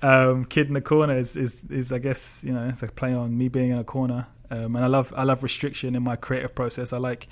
um, 0.03 0.45
Kid 0.45 0.69
in 0.69 0.75
the 0.75 0.81
Corner 0.81 1.17
is, 1.17 1.37
is, 1.37 1.65
is, 1.65 1.93
I 1.93 1.99
guess, 1.99 2.43
you 2.45 2.53
know, 2.53 2.69
it's 2.69 2.83
a 2.83 2.89
play 2.89 3.13
on 3.13 3.37
me 3.37 3.49
being 3.49 3.71
in 3.71 3.79
a 3.79 3.85
corner. 3.85 4.27
Um, 4.51 4.77
and 4.77 4.85
I 4.85 4.89
love 4.89 5.13
I 5.17 5.25
love 5.25 5.43
restriction 5.43 5.97
in 5.97 6.03
my 6.05 6.17
creative 6.17 6.55
process. 6.55 6.93
I 6.93 6.99
like 6.99 7.29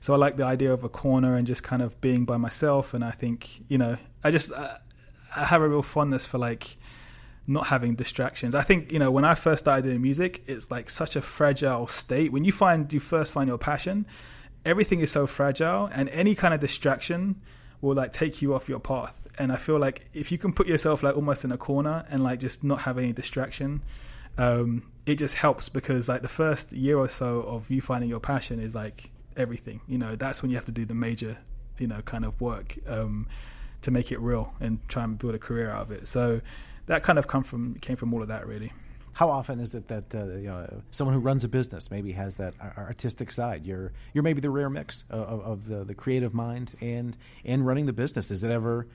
so 0.00 0.14
I 0.14 0.16
like 0.16 0.36
the 0.36 0.44
idea 0.44 0.72
of 0.72 0.84
a 0.84 0.88
corner 0.88 1.36
and 1.36 1.46
just 1.46 1.62
kind 1.62 1.82
of 1.82 2.00
being 2.00 2.24
by 2.24 2.36
myself. 2.36 2.94
And 2.94 3.04
I 3.04 3.10
think 3.10 3.68
you 3.68 3.78
know 3.78 3.96
I 4.22 4.30
just 4.30 4.52
uh, 4.52 4.74
I 5.36 5.44
have 5.44 5.62
a 5.62 5.68
real 5.68 5.82
fondness 5.82 6.26
for 6.26 6.38
like 6.38 6.76
not 7.46 7.66
having 7.66 7.94
distractions. 7.94 8.54
I 8.54 8.62
think 8.62 8.92
you 8.92 8.98
know 8.98 9.10
when 9.10 9.24
I 9.24 9.34
first 9.34 9.60
started 9.60 9.82
doing 9.82 10.02
music, 10.02 10.42
it's 10.46 10.70
like 10.70 10.90
such 10.90 11.16
a 11.16 11.22
fragile 11.22 11.86
state. 11.86 12.32
When 12.32 12.44
you 12.44 12.52
find 12.52 12.92
you 12.92 13.00
first 13.00 13.32
find 13.32 13.48
your 13.48 13.58
passion, 13.58 14.06
everything 14.64 15.00
is 15.00 15.10
so 15.10 15.26
fragile, 15.26 15.86
and 15.86 16.08
any 16.10 16.34
kind 16.34 16.54
of 16.54 16.60
distraction 16.60 17.40
will 17.80 17.96
like 17.96 18.12
take 18.12 18.42
you 18.42 18.54
off 18.54 18.68
your 18.68 18.80
path. 18.80 19.26
And 19.38 19.50
I 19.50 19.56
feel 19.56 19.78
like 19.78 20.06
if 20.12 20.30
you 20.30 20.38
can 20.38 20.52
put 20.52 20.66
yourself 20.66 21.02
like 21.02 21.16
almost 21.16 21.44
in 21.44 21.52
a 21.52 21.58
corner 21.58 22.04
and 22.10 22.22
like 22.22 22.38
just 22.38 22.62
not 22.62 22.82
have 22.82 22.98
any 22.98 23.12
distraction, 23.12 23.82
um, 24.38 24.84
it 25.06 25.16
just 25.16 25.34
helps 25.34 25.68
because 25.68 26.08
like 26.08 26.22
the 26.22 26.28
first 26.28 26.72
year 26.72 26.96
or 26.96 27.08
so 27.08 27.42
of 27.42 27.70
you 27.70 27.80
finding 27.80 28.08
your 28.08 28.20
passion 28.20 28.60
is 28.60 28.74
like 28.74 29.10
everything. 29.36 29.80
You 29.88 29.98
know, 29.98 30.16
that's 30.16 30.42
when 30.42 30.50
you 30.50 30.56
have 30.56 30.66
to 30.66 30.72
do 30.72 30.84
the 30.84 30.94
major, 30.94 31.38
you 31.78 31.86
know, 31.86 32.00
kind 32.02 32.24
of 32.24 32.40
work 32.40 32.78
um, 32.86 33.26
to 33.82 33.90
make 33.90 34.10
it 34.10 34.20
real 34.20 34.54
and 34.60 34.78
try 34.88 35.04
and 35.04 35.18
build 35.18 35.34
a 35.34 35.38
career 35.38 35.70
out 35.70 35.82
of 35.82 35.90
it. 35.90 36.08
So 36.08 36.40
that 36.86 37.02
kind 37.02 37.18
of 37.18 37.26
come 37.26 37.42
from 37.42 37.74
came 37.74 37.96
from 37.96 38.12
all 38.14 38.22
of 38.22 38.28
that 38.28 38.46
really. 38.46 38.72
How 39.14 39.28
often 39.28 39.60
is 39.60 39.74
it 39.74 39.88
that 39.88 40.14
uh, 40.14 40.24
you 40.36 40.48
know 40.48 40.82
someone 40.90 41.14
who 41.14 41.20
runs 41.20 41.44
a 41.44 41.48
business 41.48 41.90
maybe 41.90 42.12
has 42.12 42.36
that 42.36 42.54
artistic 42.78 43.30
side? 43.30 43.66
You're 43.66 43.92
you're 44.14 44.24
maybe 44.24 44.40
the 44.40 44.50
rare 44.50 44.70
mix 44.70 45.04
of, 45.10 45.40
of, 45.42 45.68
the, 45.68 45.84
the 45.84 45.94
creative 45.94 46.32
mind 46.32 46.74
and 46.80 47.16
and 47.44 47.66
running 47.66 47.86
the 47.86 47.92
business. 47.92 48.30
Is 48.30 48.42
it 48.42 48.50
ever 48.50 48.86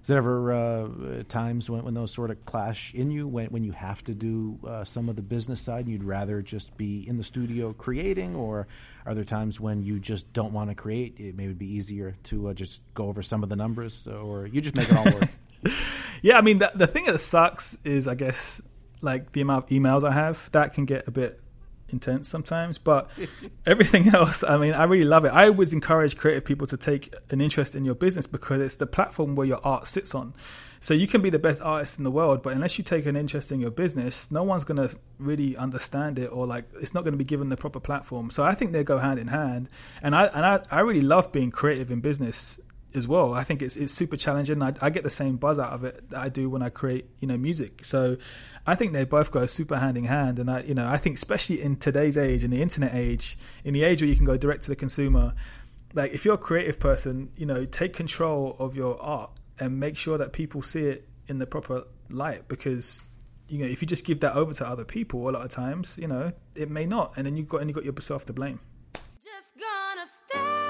is 0.00 0.08
there 0.08 0.18
ever 0.18 0.52
uh, 0.52 1.22
times 1.28 1.70
when, 1.70 1.82
when 1.82 1.94
those 1.94 2.12
sort 2.12 2.30
of 2.30 2.44
clash 2.44 2.92
in 2.92 3.10
you 3.10 3.26
when, 3.26 3.46
when 3.46 3.64
you 3.64 3.72
have 3.72 4.04
to 4.04 4.14
do 4.14 4.58
uh, 4.66 4.84
some 4.84 5.08
of 5.08 5.16
the 5.16 5.22
business 5.22 5.62
side 5.62 5.86
and 5.86 5.88
you'd 5.88 6.04
rather 6.04 6.42
just 6.42 6.76
be 6.76 7.08
in 7.08 7.16
the 7.16 7.24
studio 7.24 7.72
creating 7.72 8.36
or 8.36 8.66
are 9.06 9.14
there 9.14 9.24
times 9.24 9.60
when 9.60 9.82
you 9.82 9.98
just 9.98 10.32
don't 10.32 10.52
want 10.52 10.70
to 10.70 10.74
create 10.74 11.18
it 11.20 11.36
maybe 11.36 11.44
it'd 11.44 11.58
be 11.58 11.72
easier 11.72 12.16
to 12.22 12.48
uh, 12.48 12.54
just 12.54 12.82
go 12.94 13.06
over 13.06 13.22
some 13.22 13.42
of 13.42 13.48
the 13.48 13.56
numbers 13.56 14.06
or 14.08 14.46
you 14.46 14.60
just 14.60 14.76
make 14.76 14.88
it 14.88 14.96
all 14.96 15.04
work 15.04 15.28
Yeah, 16.24 16.38
I 16.38 16.40
mean, 16.40 16.58
the, 16.58 16.70
the 16.74 16.86
thing 16.86 17.04
that 17.04 17.18
sucks 17.18 17.76
is, 17.84 18.08
I 18.08 18.14
guess, 18.14 18.62
like 19.02 19.32
the 19.32 19.42
amount 19.42 19.64
of 19.64 19.70
emails 19.70 20.08
I 20.08 20.12
have. 20.12 20.50
That 20.52 20.72
can 20.72 20.86
get 20.86 21.06
a 21.06 21.10
bit 21.10 21.38
intense 21.90 22.30
sometimes, 22.30 22.78
but 22.78 23.10
everything 23.66 24.08
else, 24.08 24.42
I 24.42 24.56
mean, 24.56 24.72
I 24.72 24.84
really 24.84 25.04
love 25.04 25.26
it. 25.26 25.34
I 25.34 25.48
always 25.48 25.74
encourage 25.74 26.16
creative 26.16 26.46
people 26.46 26.66
to 26.68 26.78
take 26.78 27.14
an 27.28 27.42
interest 27.42 27.74
in 27.74 27.84
your 27.84 27.94
business 27.94 28.26
because 28.26 28.62
it's 28.62 28.76
the 28.76 28.86
platform 28.86 29.34
where 29.34 29.46
your 29.46 29.60
art 29.62 29.86
sits 29.86 30.14
on. 30.14 30.32
So 30.84 30.92
you 30.92 31.06
can 31.06 31.22
be 31.22 31.30
the 31.30 31.38
best 31.38 31.62
artist 31.62 31.96
in 31.96 32.04
the 32.04 32.10
world, 32.10 32.42
but 32.42 32.52
unless 32.52 32.76
you 32.76 32.84
take 32.84 33.06
an 33.06 33.16
interest 33.16 33.50
in 33.50 33.58
your 33.58 33.70
business, 33.70 34.30
no 34.30 34.42
one's 34.42 34.64
going 34.64 34.86
to 34.86 34.94
really 35.18 35.56
understand 35.56 36.18
it 36.18 36.26
or 36.26 36.46
like 36.46 36.66
it's 36.78 36.92
not 36.92 37.04
going 37.04 37.14
to 37.14 37.16
be 37.16 37.24
given 37.24 37.48
the 37.48 37.56
proper 37.56 37.80
platform. 37.80 38.28
So 38.28 38.44
I 38.44 38.54
think 38.54 38.72
they 38.72 38.84
go 38.84 38.98
hand 38.98 39.18
in 39.18 39.28
hand. 39.28 39.70
And 40.02 40.14
I 40.14 40.26
and 40.26 40.44
I, 40.44 40.62
I 40.70 40.80
really 40.80 41.00
love 41.00 41.32
being 41.32 41.50
creative 41.50 41.90
in 41.90 42.00
business 42.00 42.60
as 42.94 43.08
well. 43.08 43.32
I 43.32 43.44
think 43.44 43.62
it's 43.62 43.78
it's 43.78 43.94
super 43.94 44.18
challenging. 44.18 44.60
I, 44.60 44.74
I 44.82 44.90
get 44.90 45.04
the 45.04 45.08
same 45.08 45.38
buzz 45.38 45.58
out 45.58 45.72
of 45.72 45.84
it 45.84 46.10
that 46.10 46.20
I 46.20 46.28
do 46.28 46.50
when 46.50 46.60
I 46.60 46.68
create, 46.68 47.08
you 47.18 47.28
know, 47.28 47.38
music. 47.38 47.82
So 47.82 48.18
I 48.66 48.74
think 48.74 48.92
they 48.92 49.06
both 49.06 49.30
go 49.30 49.46
super 49.46 49.78
hand 49.78 49.96
in 49.96 50.04
hand. 50.04 50.38
And 50.38 50.50
I, 50.50 50.64
you 50.64 50.74
know, 50.74 50.86
I 50.86 50.98
think 50.98 51.16
especially 51.16 51.62
in 51.62 51.76
today's 51.76 52.18
age, 52.18 52.44
in 52.44 52.50
the 52.50 52.60
internet 52.60 52.94
age, 52.94 53.38
in 53.64 53.72
the 53.72 53.84
age 53.84 54.02
where 54.02 54.10
you 54.10 54.16
can 54.16 54.26
go 54.26 54.36
direct 54.36 54.64
to 54.64 54.68
the 54.68 54.76
consumer, 54.76 55.32
like 55.94 56.12
if 56.12 56.26
you're 56.26 56.34
a 56.34 56.36
creative 56.36 56.78
person, 56.78 57.30
you 57.38 57.46
know, 57.46 57.64
take 57.64 57.94
control 57.94 58.54
of 58.58 58.76
your 58.76 59.00
art 59.00 59.30
and 59.58 59.78
make 59.78 59.96
sure 59.96 60.18
that 60.18 60.32
people 60.32 60.62
see 60.62 60.86
it 60.86 61.08
in 61.28 61.38
the 61.38 61.46
proper 61.46 61.84
light 62.10 62.48
because 62.48 63.04
you 63.48 63.58
know 63.58 63.66
if 63.66 63.80
you 63.80 63.88
just 63.88 64.04
give 64.04 64.20
that 64.20 64.34
over 64.34 64.52
to 64.52 64.66
other 64.66 64.84
people 64.84 65.28
a 65.28 65.30
lot 65.30 65.42
of 65.42 65.50
times 65.50 65.98
you 65.98 66.06
know 66.06 66.32
it 66.54 66.70
may 66.70 66.86
not 66.86 67.12
and 67.16 67.26
then 67.26 67.36
you've 67.36 67.48
got 67.48 67.60
and 67.60 67.70
you 67.70 67.74
got 67.74 67.84
yourself 67.84 68.24
to 68.26 68.32
blame. 68.32 68.60
Just 69.22 69.58
gonna 69.58 70.06
stand 70.06 70.64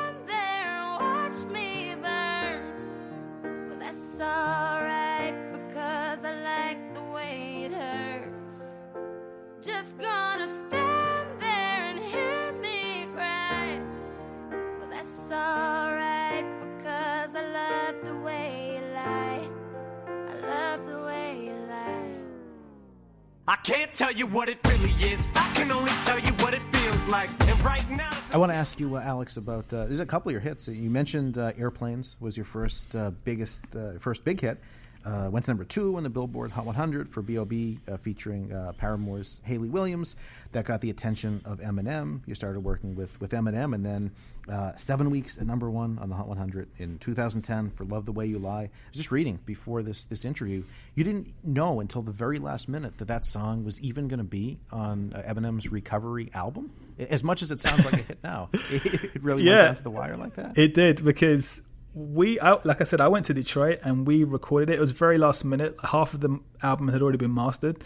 I 23.47 23.57
can't 23.57 23.93
tell 23.93 24.11
you 24.11 24.27
what 24.27 24.49
it 24.49 24.59
really 24.65 24.93
is. 25.05 25.29
I 25.35 25.53
can 25.55 25.71
only 25.71 25.93
tell 26.07 26.19
you 26.19 26.33
what 26.43 26.55
it 26.55 26.63
feels 26.73 27.07
like. 27.07 27.29
And 27.47 27.61
right 27.63 27.89
now, 27.91 28.11
I 28.33 28.39
want 28.39 28.51
to 28.51 28.57
ask 28.57 28.81
you, 28.81 28.97
uh, 28.97 29.03
Alex, 29.03 29.37
about 29.37 29.71
uh, 29.71 29.85
there's 29.85 30.01
a 30.01 30.07
couple 30.07 30.31
of 30.31 30.33
your 30.33 30.41
hits. 30.41 30.67
You 30.67 30.89
mentioned 30.89 31.37
uh, 31.37 31.53
Airplanes 31.59 32.17
was 32.21 32.39
your 32.39 32.47
first 32.47 32.97
uh, 32.97 33.11
biggest, 33.25 33.65
uh, 33.77 33.99
first 33.99 34.25
big 34.25 34.41
hit. 34.41 34.59
Uh, 35.05 35.29
went 35.31 35.45
to 35.45 35.51
number 35.51 35.65
two 35.65 35.97
on 35.97 36.03
the 36.03 36.11
Billboard 36.11 36.51
Hot 36.53 36.65
100 36.65 37.09
for 37.09 37.21
B.O.B. 37.21 37.79
Uh, 37.87 37.97
featuring 37.99 38.53
uh, 38.53 38.73
Paramore's 38.79 39.41
Hayley 39.45 39.69
Williams. 39.69 40.17
That 40.53 40.65
got 40.65 40.81
the 40.81 40.89
attention 40.89 41.43
of 41.45 41.59
Eminem. 41.61 42.21
You 42.27 42.35
started 42.35 42.61
working 42.61 42.95
with, 42.95 43.21
with 43.21 43.33
Eminem, 43.33 43.75
and 43.75 43.85
then 43.85 44.13
uh, 44.49 44.73
seven 44.77 45.11
weeks 45.11 45.37
at 45.37 45.47
number 45.47 45.71
one 45.71 45.99
on 45.99 46.09
the 46.09 46.15
Hot 46.15 46.27
100 46.29 46.69
in 46.79 46.99
2010 46.99 47.71
for 47.71 47.85
Love 47.85 48.07
the 48.07 48.13
Way 48.13 48.27
You 48.27 48.39
Lie. 48.39 48.63
I 48.63 48.71
was 48.91 48.97
just 48.97 49.13
reading 49.13 49.39
before 49.45 49.83
this, 49.83 50.07
this 50.07 50.25
interview. 50.25 50.63
You 50.95 51.05
didn't 51.05 51.35
know 51.43 51.81
until 51.81 52.03
the 52.03 52.13
very 52.13 52.39
last 52.39 52.69
minute 52.69 52.99
that 52.99 53.09
that 53.09 53.27
song 53.27 53.65
was 53.65 53.81
even 53.81 54.09
going 54.09 54.19
to 54.19 54.25
be 54.25 54.59
on 54.71 55.13
uh, 55.15 55.23
Eminem's 55.33 55.71
Recovery 55.71 56.31
album. 56.35 56.71
As 56.99 57.25
much 57.25 57.43
as 57.43 57.51
it 57.51 57.61
sounds 57.61 57.85
like 57.85 57.95
a 57.95 57.97
hit 57.99 58.19
now, 58.23 58.49
it, 58.55 58.87
it 58.87 59.23
really 59.23 59.45
went 59.45 59.59
down 59.61 59.77
to 59.77 59.83
the 59.83 59.91
wire 59.91 60.17
like 60.17 60.35
that. 60.37 60.57
It 60.57 60.75
did 60.75 61.05
because 61.05 61.61
we, 61.95 62.41
I, 62.41 62.59
like 62.65 62.81
I 62.81 62.85
said, 62.85 63.01
I 63.01 63.09
went 63.09 63.27
to 63.27 63.35
Detroit 63.35 63.79
and 63.85 64.07
we 64.07 64.25
recorded 64.25 64.69
it. 64.69 64.75
It 64.75 64.81
was 64.81 64.91
very 64.91 65.17
last 65.17 65.45
minute. 65.45 65.77
Half 65.85 66.13
of 66.15 66.21
the 66.21 66.41
album 66.63 66.89
had 66.89 67.01
already 67.01 67.19
been 67.19 67.35
mastered, 67.35 67.83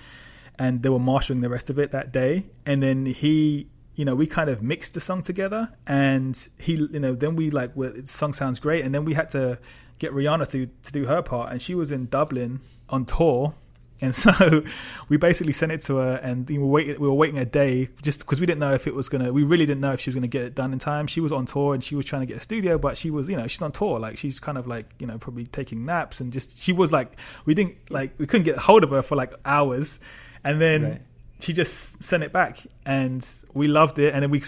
and 0.59 0.83
they 0.83 0.88
were 0.88 0.99
mastering 0.99 1.42
the 1.42 1.49
rest 1.51 1.68
of 1.71 1.79
it 1.79 1.92
that 1.92 2.11
day. 2.11 2.47
And 2.64 2.83
then 2.83 3.05
he, 3.07 3.68
you 3.94 4.05
know, 4.05 4.14
we 4.14 4.27
kind 4.27 4.49
of 4.49 4.62
mixed 4.62 4.94
the 4.94 5.01
song 5.01 5.23
together, 5.23 5.68
and 5.87 6.49
he, 6.59 6.75
you 6.75 7.01
know, 7.01 7.14
then 7.14 7.37
we 7.37 7.51
like, 7.51 7.73
well, 7.75 7.92
the 7.92 8.07
song 8.07 8.33
sounds 8.33 8.61
great, 8.61 8.85
and 8.85 8.94
then 8.94 9.05
we 9.05 9.14
had 9.14 9.31
to 9.31 9.59
get 9.99 10.12
Rihanna 10.12 10.51
to 10.53 10.66
to 10.66 10.92
do 10.92 11.05
her 11.07 11.23
part, 11.23 11.53
and 11.53 11.61
she 11.61 11.75
was 11.75 11.92
in 11.92 12.07
Dublin 12.07 12.61
on 12.88 13.05
tour. 13.05 13.55
And 14.01 14.15
so 14.15 14.63
we 15.09 15.17
basically 15.17 15.53
sent 15.53 15.73
it 15.73 15.81
to 15.83 15.97
her, 15.97 16.15
and 16.17 16.49
we 16.49 16.59
were 16.59 16.67
waiting. 16.67 17.01
We 17.01 17.09
were 17.09 17.15
waiting 17.15 17.39
a 17.39 17.45
day 17.45 17.89
just 18.03 18.21
because 18.21 18.41
we 18.41 18.47
didn't 18.47 18.61
know 18.61 18.73
if 18.73 18.87
it 18.87 18.95
was 18.95 19.09
gonna. 19.09 19.33
We 19.33 19.43
really 19.43 19.67
didn't 19.67 19.81
know 19.81 19.93
if 19.93 20.01
she 20.01 20.11
was 20.11 20.15
gonna 20.15 20.27
get 20.29 20.43
it 20.43 20.55
done 20.55 20.73
in 20.73 20.79
time. 20.79 21.07
She 21.07 21.21
was 21.21 21.33
on 21.33 21.47
tour 21.47 21.75
and 21.75 21.83
she 21.83 21.95
was 21.95 22.05
trying 22.05 22.23
to 22.23 22.27
get 22.27 22.37
a 22.37 22.41
studio, 22.41 22.79
but 22.79 22.97
she 22.97 23.11
was, 23.11 23.29
you 23.29 23.37
know, 23.37 23.47
she's 23.47 23.63
on 23.63 23.73
tour. 23.73 23.99
Like 23.99 24.19
she's 24.19 24.39
kind 24.39 24.59
of 24.59 24.67
like, 24.67 24.87
you 24.99 25.07
know, 25.07 25.19
probably 25.19 25.47
taking 25.47 25.85
naps 25.85 26.21
and 26.21 26.33
just. 26.33 26.59
She 26.59 26.73
was 26.73 26.93
like, 26.93 27.19
we 27.45 27.55
didn't 27.55 27.77
like 27.91 28.13
we 28.19 28.27
couldn't 28.27 28.45
get 28.45 28.57
hold 28.59 28.85
of 28.85 28.91
her 28.91 29.03
for 29.03 29.17
like 29.17 29.35
hours, 29.45 30.01
and 30.45 30.61
then 30.61 30.83
Right. 30.83 31.01
she 31.41 31.53
just 31.53 32.03
sent 32.03 32.23
it 32.23 32.33
back, 32.33 32.59
and 32.87 33.27
we 33.53 33.67
loved 33.69 33.99
it. 33.99 34.15
And 34.15 34.23
then 34.23 34.31
we 34.31 34.43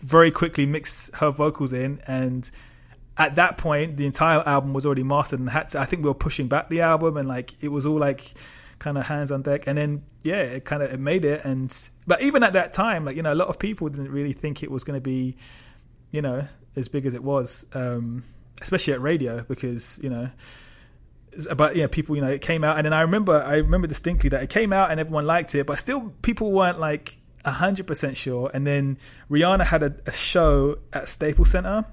very 0.00 0.30
quickly 0.30 0.66
mixed 0.66 1.16
her 1.16 1.30
vocals 1.30 1.72
in 1.72 1.98
and 2.06 2.50
at 3.16 3.36
that 3.36 3.56
point 3.56 3.96
the 3.96 4.04
entire 4.04 4.46
album 4.46 4.74
was 4.74 4.84
already 4.84 5.02
mastered 5.02 5.40
and 5.40 5.48
had 5.48 5.66
to 5.66 5.80
i 5.80 5.86
think 5.86 6.02
we 6.02 6.08
were 6.08 6.14
pushing 6.14 6.46
back 6.46 6.68
the 6.68 6.82
album 6.82 7.16
and 7.16 7.26
like 7.26 7.54
it 7.62 7.68
was 7.68 7.86
all 7.86 7.98
like 7.98 8.34
kind 8.78 8.98
of 8.98 9.06
hands 9.06 9.30
on 9.30 9.42
deck. 9.42 9.66
And 9.66 9.78
then 9.78 10.02
yeah 10.22 10.42
it 10.42 10.64
kind 10.64 10.82
of 10.82 10.92
it 10.92 11.00
made 11.00 11.24
it. 11.24 11.44
And 11.44 11.74
but 12.06 12.22
even 12.22 12.42
at 12.42 12.54
that 12.54 12.72
time 12.72 13.04
like 13.04 13.16
you 13.16 13.22
know 13.22 13.32
a 13.32 13.34
lot 13.34 13.48
of 13.48 13.58
people 13.58 13.88
didn't 13.88 14.10
really 14.10 14.32
think 14.32 14.62
it 14.62 14.70
was 14.70 14.84
going 14.84 14.96
to 14.96 15.02
be 15.02 15.36
you 16.10 16.22
know 16.22 16.46
as 16.76 16.88
big 16.88 17.06
as 17.06 17.14
it 17.14 17.22
was 17.22 17.66
um 17.72 18.24
especially 18.60 18.92
at 18.92 19.00
radio 19.00 19.44
because 19.44 19.98
you 20.02 20.10
know 20.10 20.30
but 21.56 21.76
yeah, 21.76 21.86
people, 21.86 22.16
you 22.16 22.22
know, 22.22 22.30
it 22.30 22.40
came 22.40 22.64
out, 22.64 22.76
and 22.76 22.84
then 22.84 22.92
I 22.92 23.02
remember, 23.02 23.42
I 23.42 23.56
remember 23.56 23.86
distinctly 23.86 24.30
that 24.30 24.42
it 24.42 24.50
came 24.50 24.72
out 24.72 24.90
and 24.90 25.00
everyone 25.00 25.26
liked 25.26 25.54
it, 25.54 25.66
but 25.66 25.78
still 25.78 26.12
people 26.22 26.52
weren't 26.52 26.78
like 26.78 27.16
hundred 27.44 27.86
percent 27.86 28.16
sure. 28.16 28.50
And 28.54 28.66
then 28.66 28.98
Rihanna 29.30 29.66
had 29.66 29.82
a, 29.82 29.94
a 30.06 30.12
show 30.12 30.78
at 30.92 31.08
Staples 31.08 31.50
Center, 31.50 31.84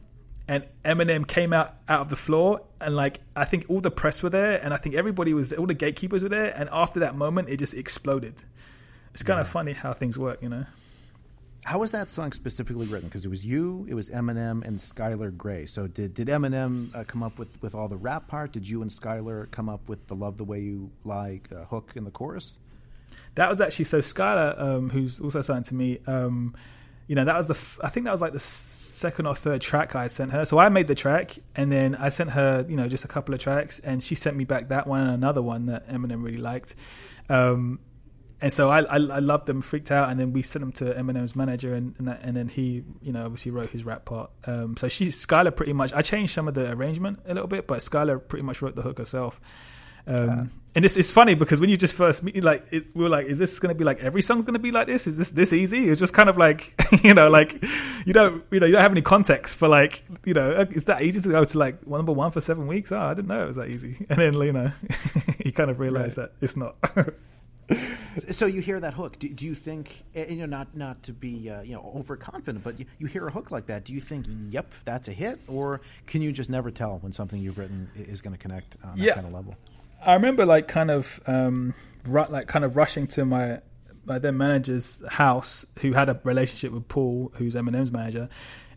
and 0.51 0.67
Eminem 0.83 1.25
came 1.25 1.53
out 1.53 1.75
out 1.87 2.01
of 2.01 2.09
the 2.09 2.17
floor, 2.17 2.59
and 2.81 2.93
like 2.93 3.21
I 3.37 3.45
think 3.45 3.67
all 3.69 3.79
the 3.79 3.89
press 3.89 4.21
were 4.21 4.29
there, 4.29 4.61
and 4.61 4.73
I 4.73 4.77
think 4.77 4.95
everybody 4.95 5.33
was, 5.33 5.53
all 5.53 5.65
the 5.65 5.73
gatekeepers 5.73 6.23
were 6.23 6.29
there, 6.29 6.53
and 6.53 6.67
after 6.73 6.99
that 6.99 7.15
moment, 7.15 7.47
it 7.47 7.55
just 7.55 7.73
exploded. 7.73 8.33
It's 9.13 9.23
kind 9.23 9.39
of 9.39 9.47
funny 9.47 9.71
how 9.71 9.93
things 9.93 10.19
work, 10.19 10.41
you 10.41 10.49
know. 10.49 10.65
How 11.63 11.79
was 11.79 11.91
that 11.91 12.09
song 12.09 12.33
specifically 12.33 12.85
written? 12.87 13.07
Because 13.07 13.23
it 13.23 13.29
was 13.29 13.45
you, 13.45 13.85
it 13.87 13.93
was 13.93 14.09
Eminem, 14.09 14.65
and 14.65 14.77
Skylar 14.77 15.35
Grey. 15.37 15.67
So 15.67 15.87
did 15.87 16.15
did 16.15 16.27
Eminem 16.27 16.93
uh, 16.93 17.05
come 17.05 17.23
up 17.23 17.39
with, 17.39 17.61
with 17.61 17.73
all 17.73 17.87
the 17.87 17.95
rap 17.95 18.27
part? 18.27 18.51
Did 18.51 18.67
you 18.67 18.81
and 18.81 18.91
Skylar 18.91 19.49
come 19.51 19.69
up 19.69 19.87
with 19.87 20.05
the 20.07 20.15
"Love 20.15 20.35
the 20.35 20.43
Way 20.43 20.59
You 20.59 20.91
Lie" 21.05 21.39
uh, 21.55 21.63
hook 21.63 21.93
in 21.95 22.03
the 22.03 22.11
chorus? 22.11 22.57
That 23.35 23.49
was 23.49 23.61
actually 23.61 23.85
so 23.85 23.99
Skylar, 23.99 24.59
um, 24.59 24.89
who's 24.89 25.21
also 25.21 25.39
signed 25.39 25.63
to 25.65 25.75
me. 25.75 25.99
Um, 26.07 26.57
you 27.07 27.15
know, 27.15 27.23
that 27.23 27.37
was 27.37 27.47
the 27.47 27.53
f- 27.53 27.79
I 27.81 27.87
think 27.87 28.03
that 28.03 28.11
was 28.11 28.21
like 28.21 28.33
the 28.33 28.39
second 29.01 29.25
or 29.25 29.35
third 29.35 29.61
track 29.61 29.95
I 29.95 30.07
sent 30.07 30.31
her. 30.31 30.45
So 30.45 30.59
I 30.59 30.69
made 30.69 30.87
the 30.87 30.95
track, 30.95 31.37
and 31.55 31.71
then 31.71 31.95
I 31.95 32.09
sent 32.09 32.29
her, 32.31 32.65
you 32.69 32.77
know, 32.77 32.87
just 32.87 33.03
a 33.03 33.07
couple 33.07 33.33
of 33.33 33.39
tracks, 33.41 33.79
and 33.79 34.01
she 34.03 34.15
sent 34.15 34.37
me 34.37 34.45
back 34.45 34.69
that 34.69 34.87
one 34.87 35.01
and 35.01 35.11
another 35.11 35.41
one 35.41 35.65
that 35.65 35.89
Eminem 35.89 36.23
really 36.23 36.37
liked. 36.37 36.75
Um, 37.27 37.79
and 38.39 38.51
so 38.51 38.69
I, 38.69 38.79
I, 38.81 38.95
I 38.95 39.19
loved 39.19 39.45
them, 39.45 39.61
freaked 39.61 39.91
out, 39.91 40.09
and 40.09 40.19
then 40.19 40.33
we 40.33 40.41
sent 40.41 40.61
them 40.61 40.71
to 40.73 40.93
Eminem's 40.93 41.35
manager, 41.35 41.73
and 41.73 41.95
and, 41.99 42.07
that, 42.07 42.21
and 42.23 42.35
then 42.35 42.47
he, 42.47 42.83
you 43.01 43.11
know, 43.11 43.25
obviously 43.25 43.51
wrote 43.51 43.69
his 43.69 43.83
rap 43.83 44.05
part. 44.05 44.31
Um, 44.45 44.77
so 44.77 44.87
she, 44.87 45.07
Skylar, 45.07 45.55
pretty 45.55 45.73
much. 45.73 45.93
I 45.93 46.01
changed 46.01 46.33
some 46.33 46.47
of 46.47 46.53
the 46.53 46.71
arrangement 46.71 47.19
a 47.25 47.33
little 47.33 47.47
bit, 47.47 47.67
but 47.67 47.79
Skylar 47.79 48.25
pretty 48.27 48.43
much 48.43 48.61
wrote 48.61 48.75
the 48.75 48.81
hook 48.81 48.97
herself. 48.97 49.39
Um, 50.07 50.51
and 50.73 50.85
it's 50.85 50.95
it's 50.95 51.11
funny 51.11 51.35
because 51.35 51.59
when 51.59 51.69
you 51.69 51.75
just 51.75 51.93
first 51.95 52.23
meet, 52.23 52.41
like 52.43 52.65
it, 52.71 52.95
we 52.95 53.03
were 53.03 53.09
like, 53.09 53.25
is 53.25 53.37
this 53.37 53.59
going 53.59 53.73
to 53.73 53.77
be 53.77 53.83
like 53.83 53.99
every 53.99 54.21
song's 54.21 54.45
going 54.45 54.53
to 54.53 54.59
be 54.59 54.71
like 54.71 54.87
this? 54.87 55.05
Is 55.05 55.17
this 55.17 55.29
this 55.31 55.51
easy? 55.51 55.89
It's 55.89 55.99
just 55.99 56.13
kind 56.13 56.29
of 56.29 56.37
like 56.37 56.73
you 57.03 57.13
know, 57.13 57.29
like 57.29 57.61
you 58.05 58.13
don't 58.13 58.43
you 58.51 58.59
know 58.61 58.65
you 58.65 58.71
don't 58.73 58.81
have 58.81 58.91
any 58.91 59.01
context 59.01 59.57
for 59.57 59.67
like 59.67 60.03
you 60.23 60.33
know, 60.33 60.65
is 60.71 60.85
that 60.85 61.01
easy 61.01 61.19
to 61.21 61.29
go 61.29 61.43
to 61.43 61.57
like 61.57 61.81
one 61.83 61.99
number 61.99 62.13
one 62.13 62.31
for 62.31 62.39
seven 62.39 62.67
weeks? 62.67 62.91
Oh, 62.93 62.99
I 62.99 63.13
didn't 63.13 63.27
know 63.27 63.43
it 63.43 63.47
was 63.47 63.57
that 63.57 63.67
easy. 63.69 63.97
And 64.09 64.17
then 64.17 64.33
you 64.35 64.53
know, 64.53 64.71
you 65.45 65.51
kind 65.51 65.69
of 65.69 65.79
realize 65.79 66.15
that 66.15 66.31
it's 66.39 66.55
not. 66.55 66.75
So 68.29 68.45
you 68.45 68.59
hear 68.61 68.79
that 68.81 68.93
hook. 68.95 69.17
Do, 69.19 69.29
do 69.29 69.45
you 69.45 69.55
think, 69.55 70.03
you 70.13 70.35
know, 70.37 70.45
not 70.45 70.75
not 70.75 71.03
to 71.03 71.13
be 71.13 71.49
uh, 71.49 71.61
you 71.61 71.73
know 71.73 71.91
overconfident, 71.95 72.63
but 72.63 72.77
you, 72.79 72.85
you 72.99 73.07
hear 73.07 73.27
a 73.27 73.31
hook 73.31 73.49
like 73.51 73.67
that? 73.67 73.85
Do 73.85 73.93
you 73.93 74.01
think, 74.01 74.25
yep, 74.49 74.71
that's 74.83 75.07
a 75.07 75.13
hit, 75.13 75.39
or 75.47 75.79
can 76.07 76.21
you 76.21 76.33
just 76.33 76.49
never 76.49 76.69
tell 76.71 76.97
when 76.99 77.13
something 77.13 77.41
you've 77.41 77.57
written 77.57 77.89
is 77.95 78.21
going 78.21 78.33
to 78.33 78.37
connect 78.39 78.75
on 78.83 78.97
that 78.97 78.97
Yeah. 78.97 79.13
kind 79.15 79.27
of 79.27 79.33
level? 79.33 79.55
I 80.05 80.13
remember 80.13 80.45
like 80.45 80.67
kind 80.67 80.91
of 80.91 81.19
um, 81.27 81.73
ru- 82.05 82.25
like 82.29 82.47
kind 82.47 82.65
of 82.65 82.75
rushing 82.75 83.07
to 83.07 83.25
my 83.25 83.61
my 84.05 84.17
then 84.19 84.37
manager's 84.37 85.01
house, 85.07 85.65
who 85.79 85.93
had 85.93 86.09
a 86.09 86.19
relationship 86.23 86.71
with 86.71 86.87
Paul, 86.87 87.31
who's 87.35 87.55
Eminem's 87.55 87.91
manager, 87.91 88.29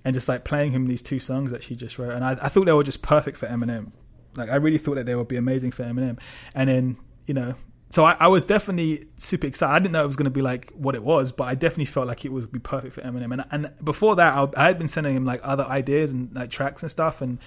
and 0.04 0.14
just 0.14 0.28
like 0.28 0.44
playing 0.44 0.72
him 0.72 0.86
these 0.86 1.02
two 1.02 1.18
songs 1.18 1.50
that 1.50 1.62
she 1.62 1.74
just 1.74 1.98
wrote, 1.98 2.12
and 2.12 2.24
I, 2.24 2.32
I 2.32 2.48
thought 2.48 2.66
they 2.66 2.72
were 2.72 2.84
just 2.84 3.02
perfect 3.02 3.38
for 3.38 3.46
Eminem. 3.46 3.92
Like 4.36 4.50
I 4.50 4.56
really 4.56 4.78
thought 4.78 4.96
that 4.96 5.06
they 5.06 5.14
would 5.14 5.28
be 5.28 5.36
amazing 5.36 5.72
for 5.72 5.84
Eminem, 5.84 6.18
and 6.54 6.68
then 6.68 6.96
you 7.26 7.34
know. 7.34 7.54
So 7.90 8.04
I, 8.04 8.16
I 8.18 8.26
was 8.26 8.42
definitely 8.42 9.06
super 9.18 9.46
excited. 9.46 9.72
I 9.72 9.78
didn't 9.78 9.92
know 9.92 10.02
it 10.02 10.08
was 10.08 10.16
going 10.16 10.24
to 10.24 10.30
be 10.30 10.42
like 10.42 10.72
what 10.72 10.96
it 10.96 11.04
was, 11.04 11.30
but 11.30 11.44
I 11.44 11.54
definitely 11.54 11.84
felt 11.84 12.08
like 12.08 12.24
it 12.24 12.32
would 12.32 12.50
be 12.50 12.58
perfect 12.58 12.94
for 12.94 13.02
Eminem. 13.02 13.32
And 13.32 13.44
and 13.50 13.72
before 13.84 14.16
that, 14.16 14.36
I, 14.36 14.64
I 14.64 14.66
had 14.66 14.78
been 14.78 14.88
sending 14.88 15.16
him 15.16 15.24
like 15.24 15.40
other 15.42 15.64
ideas 15.64 16.12
and 16.12 16.34
like 16.34 16.50
tracks 16.50 16.82
and 16.82 16.90
stuff, 16.90 17.22
and 17.22 17.38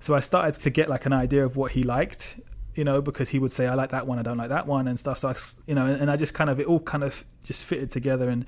so 0.00 0.14
I 0.14 0.20
started 0.20 0.60
to 0.62 0.70
get 0.70 0.88
like 0.88 1.06
an 1.06 1.12
idea 1.12 1.44
of 1.44 1.56
what 1.56 1.72
he 1.72 1.82
liked, 1.82 2.40
you 2.80 2.84
know, 2.84 3.02
because 3.02 3.28
he 3.28 3.38
would 3.38 3.52
say, 3.52 3.66
I 3.66 3.74
like 3.74 3.90
that 3.90 4.06
one, 4.06 4.18
I 4.18 4.22
don't 4.22 4.38
like 4.38 4.48
that 4.48 4.66
one, 4.66 4.88
and 4.88 4.98
stuff. 4.98 5.18
So, 5.18 5.28
I, 5.28 5.34
you 5.66 5.74
know, 5.74 5.84
and, 5.84 6.00
and 6.00 6.10
I 6.10 6.16
just 6.16 6.32
kind 6.32 6.48
of, 6.48 6.58
it 6.58 6.66
all 6.66 6.80
kind 6.80 7.04
of 7.04 7.26
just 7.44 7.62
fitted 7.62 7.90
together. 7.90 8.30
And, 8.30 8.46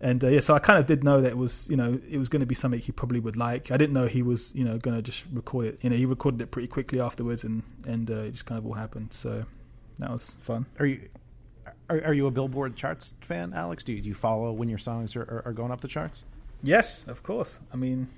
and 0.00 0.24
uh, 0.24 0.28
yeah, 0.28 0.40
so 0.40 0.54
I 0.54 0.58
kind 0.58 0.78
of 0.78 0.86
did 0.86 1.04
know 1.04 1.20
that 1.20 1.28
it 1.32 1.36
was, 1.36 1.68
you 1.68 1.76
know, 1.76 2.00
it 2.08 2.16
was 2.16 2.30
going 2.30 2.40
to 2.40 2.46
be 2.46 2.54
something 2.54 2.80
he 2.80 2.92
probably 2.92 3.20
would 3.20 3.36
like. 3.36 3.70
I 3.70 3.76
didn't 3.76 3.92
know 3.92 4.06
he 4.06 4.22
was, 4.22 4.54
you 4.54 4.64
know, 4.64 4.78
going 4.78 4.96
to 4.96 5.02
just 5.02 5.26
record 5.34 5.66
it. 5.66 5.80
You 5.82 5.90
know, 5.90 5.96
he 5.96 6.06
recorded 6.06 6.40
it 6.40 6.50
pretty 6.50 6.66
quickly 6.68 6.98
afterwards, 6.98 7.44
and, 7.44 7.62
and 7.86 8.10
uh, 8.10 8.20
it 8.20 8.30
just 8.30 8.46
kind 8.46 8.58
of 8.58 8.64
all 8.64 8.72
happened. 8.72 9.12
So 9.12 9.44
that 9.98 10.10
was 10.10 10.34
fun. 10.40 10.64
Are 10.78 10.86
you 10.86 11.06
are, 11.90 12.02
are 12.06 12.14
you 12.14 12.26
a 12.26 12.30
Billboard 12.30 12.74
charts 12.74 13.12
fan, 13.20 13.52
Alex? 13.52 13.84
Do 13.84 13.92
you, 13.92 14.00
do 14.00 14.08
you 14.08 14.14
follow 14.14 14.50
when 14.52 14.70
your 14.70 14.78
songs 14.78 15.14
are, 15.14 15.24
are, 15.24 15.42
are 15.44 15.52
going 15.52 15.72
up 15.72 15.82
the 15.82 15.88
charts? 15.88 16.24
Yes, 16.62 17.06
of 17.06 17.22
course. 17.22 17.60
I 17.70 17.76
mean, 17.76 18.08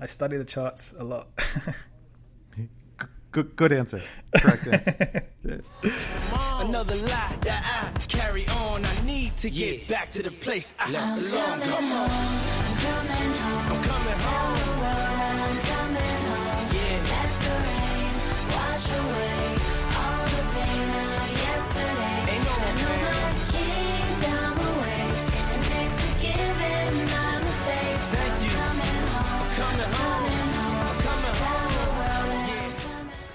I 0.00 0.06
study 0.06 0.38
the 0.38 0.44
charts 0.44 0.94
a 0.98 1.04
lot. 1.04 1.28
Good 3.36 3.54
good 3.54 3.70
answer. 3.70 4.00
Correct 4.38 4.66
answer. 4.72 5.22
Another 6.58 6.94
lie 6.94 7.36
that 7.42 7.92
I 7.94 8.00
carry 8.06 8.48
on. 8.48 8.82
I 8.82 9.04
need 9.04 9.36
to 9.36 9.50
get 9.50 9.86
back 9.86 10.10
to 10.12 10.22
the 10.22 10.30
place 10.30 10.72
I 10.78 10.86
belong. 10.86 11.60
Come 11.60 11.92
on. 11.92 12.10
I'm 12.10 13.82
coming 13.82 14.18
home. 14.20 14.56
Ain't 19.18 19.65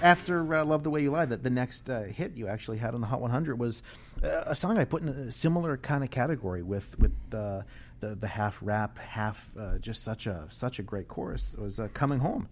After 0.02 0.54
uh, 0.56 0.66
"Love 0.66 0.84
the 0.84 0.90
Way 0.90 1.04
You 1.04 1.12
Lie," 1.12 1.26
the, 1.26 1.38
the 1.38 1.50
next 1.50 1.90
uh, 1.90 2.04
hit 2.04 2.36
you 2.36 2.48
actually 2.48 2.78
had 2.78 2.94
on 2.94 3.02
the 3.02 3.08
Hot 3.08 3.22
100 3.22 3.60
was 3.60 3.84
uh, 4.24 4.44
a 4.46 4.56
song 4.56 4.78
I 4.78 4.86
put 4.86 5.02
in 5.02 5.10
a 5.10 5.32
similar 5.32 5.78
kind 5.78 6.04
of 6.04 6.10
category 6.10 6.64
with 6.64 6.98
with 7.00 7.14
uh, 7.34 7.62
the 8.00 8.16
the 8.16 8.28
half 8.28 8.60
rap, 8.62 8.98
half 8.98 9.56
uh, 9.58 9.78
just 9.78 10.04
such 10.04 10.28
a 10.28 10.46
such 10.50 10.80
a 10.80 10.84
great 10.84 11.08
chorus. 11.08 11.54
It 11.54 11.62
was 11.62 11.80
uh, 11.80 11.88
"Coming 11.94 12.20
Home," 12.20 12.50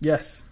yes, 0.00 0.44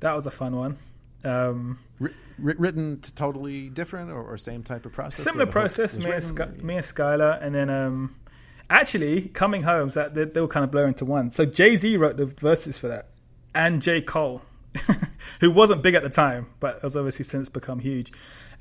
that 0.00 0.14
was 0.14 0.26
a 0.26 0.30
fun 0.30 0.56
one. 0.56 0.76
Um, 1.24 1.78
wri- 2.00 2.14
written 2.38 3.00
totally 3.14 3.68
different 3.68 4.10
or, 4.10 4.22
or 4.22 4.36
same 4.36 4.62
type 4.62 4.86
of 4.86 4.92
process. 4.92 5.22
similar 5.22 5.44
where 5.44 5.46
the 5.46 5.50
hook 5.50 5.52
process 5.52 5.96
me 5.96 6.10
and? 6.10 6.22
Sky, 6.22 6.46
me 6.60 6.74
and 6.76 6.84
Skylar 6.84 7.38
and 7.40 7.54
then 7.54 7.70
um 7.70 8.16
actually 8.68 9.28
coming 9.28 9.62
home 9.62 9.88
so 9.90 10.00
that 10.00 10.14
they, 10.14 10.24
they 10.24 10.40
were 10.40 10.48
kind 10.48 10.64
of 10.64 10.72
blur 10.72 10.88
into 10.88 11.04
one 11.04 11.30
so 11.30 11.44
Jay-Z 11.44 11.96
wrote 11.96 12.16
the 12.16 12.26
verses 12.26 12.76
for 12.76 12.88
that 12.88 13.10
and 13.54 13.80
J 13.80 14.00
Cole 14.02 14.42
who 15.40 15.50
wasn't 15.50 15.82
big 15.82 15.94
at 15.94 16.02
the 16.02 16.10
time, 16.10 16.46
but 16.60 16.80
has 16.82 16.96
obviously 16.96 17.24
since 17.24 17.48
become 17.48 17.78
huge. 17.78 18.12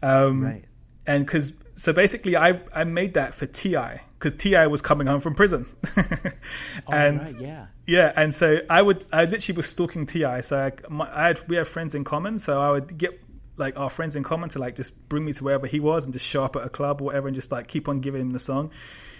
Um, 0.01 0.43
Right. 0.43 0.65
And 1.07 1.25
because 1.25 1.53
so 1.75 1.93
basically, 1.93 2.37
I 2.37 2.61
I 2.73 2.83
made 2.83 3.15
that 3.15 3.33
for 3.33 3.47
T.I. 3.47 4.01
because 4.19 4.35
T.I. 4.35 4.67
was 4.67 4.83
coming 4.83 5.07
home 5.07 5.19
from 5.19 5.33
prison, 5.33 5.65
and 6.91 7.21
right, 7.21 7.35
yeah. 7.39 7.65
yeah, 7.87 8.13
and 8.15 8.35
so 8.35 8.59
I 8.69 8.83
would 8.83 9.03
I 9.11 9.25
literally 9.25 9.57
was 9.57 9.65
stalking 9.67 10.05
Ti. 10.05 10.43
So 10.43 10.59
I, 10.59 10.71
my, 10.89 11.09
I 11.11 11.27
had 11.29 11.49
we 11.49 11.55
have 11.55 11.67
friends 11.67 11.95
in 11.95 12.03
common, 12.03 12.37
so 12.37 12.61
I 12.61 12.69
would 12.69 12.99
get 12.99 13.19
like 13.57 13.79
our 13.79 13.89
friends 13.89 14.15
in 14.15 14.23
common 14.23 14.49
to 14.49 14.59
like 14.59 14.75
just 14.75 15.07
bring 15.09 15.25
me 15.25 15.33
to 15.33 15.43
wherever 15.43 15.67
he 15.67 15.79
was 15.79 16.03
and 16.05 16.13
just 16.13 16.25
show 16.25 16.43
up 16.43 16.55
at 16.55 16.63
a 16.63 16.69
club 16.69 17.01
or 17.01 17.05
whatever 17.05 17.27
and 17.27 17.35
just 17.35 17.51
like 17.51 17.67
keep 17.67 17.87
on 17.87 17.99
giving 17.99 18.21
him 18.21 18.31
the 18.31 18.39
song. 18.39 18.71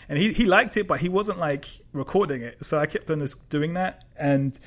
And 0.10 0.18
he, 0.18 0.34
he 0.34 0.46
liked 0.46 0.76
it, 0.78 0.88
but 0.88 1.00
he 1.00 1.08
wasn't 1.08 1.40
like 1.40 1.66
recording 1.94 2.42
it. 2.42 2.66
So 2.66 2.80
I 2.80 2.86
kept 2.86 3.10
on 3.10 3.20
just 3.20 3.50
doing 3.50 3.76
that 3.76 4.04
and 4.18 4.60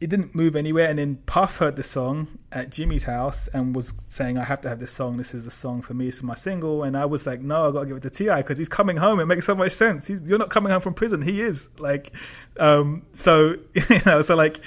it 0.00 0.10
didn't 0.10 0.34
move 0.34 0.56
anywhere. 0.56 0.88
And 0.88 0.98
then 0.98 1.16
Puff 1.26 1.58
heard 1.58 1.76
the 1.76 1.82
song 1.82 2.38
at 2.50 2.70
Jimmy's 2.70 3.04
house 3.04 3.48
and 3.48 3.74
was 3.74 3.92
saying, 4.06 4.36
I 4.36 4.44
have 4.44 4.60
to 4.62 4.68
have 4.68 4.80
this 4.80 4.92
song. 4.92 5.16
This 5.16 5.34
is 5.34 5.44
the 5.44 5.50
song 5.50 5.82
for 5.82 5.94
me. 5.94 6.08
Is 6.08 6.22
my 6.22 6.34
single. 6.34 6.82
And 6.82 6.96
I 6.96 7.04
was 7.04 7.26
like, 7.26 7.40
no, 7.40 7.68
I 7.68 7.72
got 7.72 7.80
to 7.80 7.86
give 7.86 7.96
it 7.98 8.02
to 8.02 8.10
T.I. 8.10 8.42
because 8.42 8.58
he's 8.58 8.68
coming 8.68 8.96
home. 8.96 9.20
It 9.20 9.26
makes 9.26 9.46
so 9.46 9.54
much 9.54 9.72
sense. 9.72 10.06
He's, 10.06 10.20
you're 10.28 10.38
not 10.38 10.50
coming 10.50 10.72
home 10.72 10.80
from 10.80 10.94
prison. 10.94 11.22
He 11.22 11.40
is. 11.40 11.68
Like, 11.78 12.12
um, 12.58 13.06
so, 13.10 13.54
you 13.88 14.00
know, 14.04 14.20
so 14.20 14.34
like, 14.34 14.60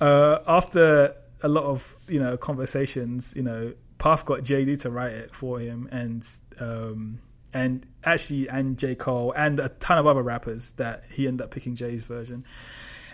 uh, 0.00 0.38
after 0.46 1.14
a 1.42 1.48
lot 1.48 1.64
of, 1.64 1.96
you 2.06 2.20
know, 2.20 2.36
conversations, 2.36 3.34
you 3.36 3.42
know, 3.42 3.72
Puff 3.98 4.24
got 4.24 4.40
JD 4.40 4.80
to 4.82 4.90
write 4.90 5.12
it 5.12 5.34
for 5.34 5.58
him 5.58 5.88
and, 5.90 6.24
um, 6.60 7.20
and 7.52 7.84
actually, 8.04 8.48
and 8.48 8.78
J. 8.78 8.94
Cole 8.94 9.32
and 9.36 9.58
a 9.58 9.70
ton 9.70 9.98
of 9.98 10.06
other 10.06 10.22
rappers 10.22 10.72
that 10.74 11.02
he 11.10 11.26
ended 11.26 11.44
up 11.44 11.50
picking 11.50 11.74
Jay's 11.74 12.04
version. 12.04 12.44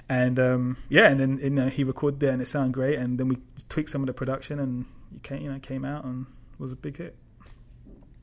And 0.08 0.38
um, 0.38 0.76
yeah, 0.88 1.08
and 1.08 1.18
then 1.18 1.38
you 1.38 1.70
he 1.70 1.84
recorded 1.84 2.20
there 2.20 2.32
and 2.32 2.42
it 2.42 2.48
sounded 2.48 2.72
great. 2.72 2.98
And 2.98 3.18
then 3.18 3.28
we 3.28 3.38
tweaked 3.68 3.90
some 3.90 4.02
of 4.02 4.06
the 4.06 4.12
production 4.12 4.58
and 4.58 4.84
it 5.14 5.22
came, 5.22 5.42
you 5.42 5.52
know, 5.52 5.58
came 5.58 5.84
out 5.84 6.04
and 6.04 6.26
was 6.58 6.72
a 6.72 6.76
big 6.76 6.98
hit. 6.98 7.16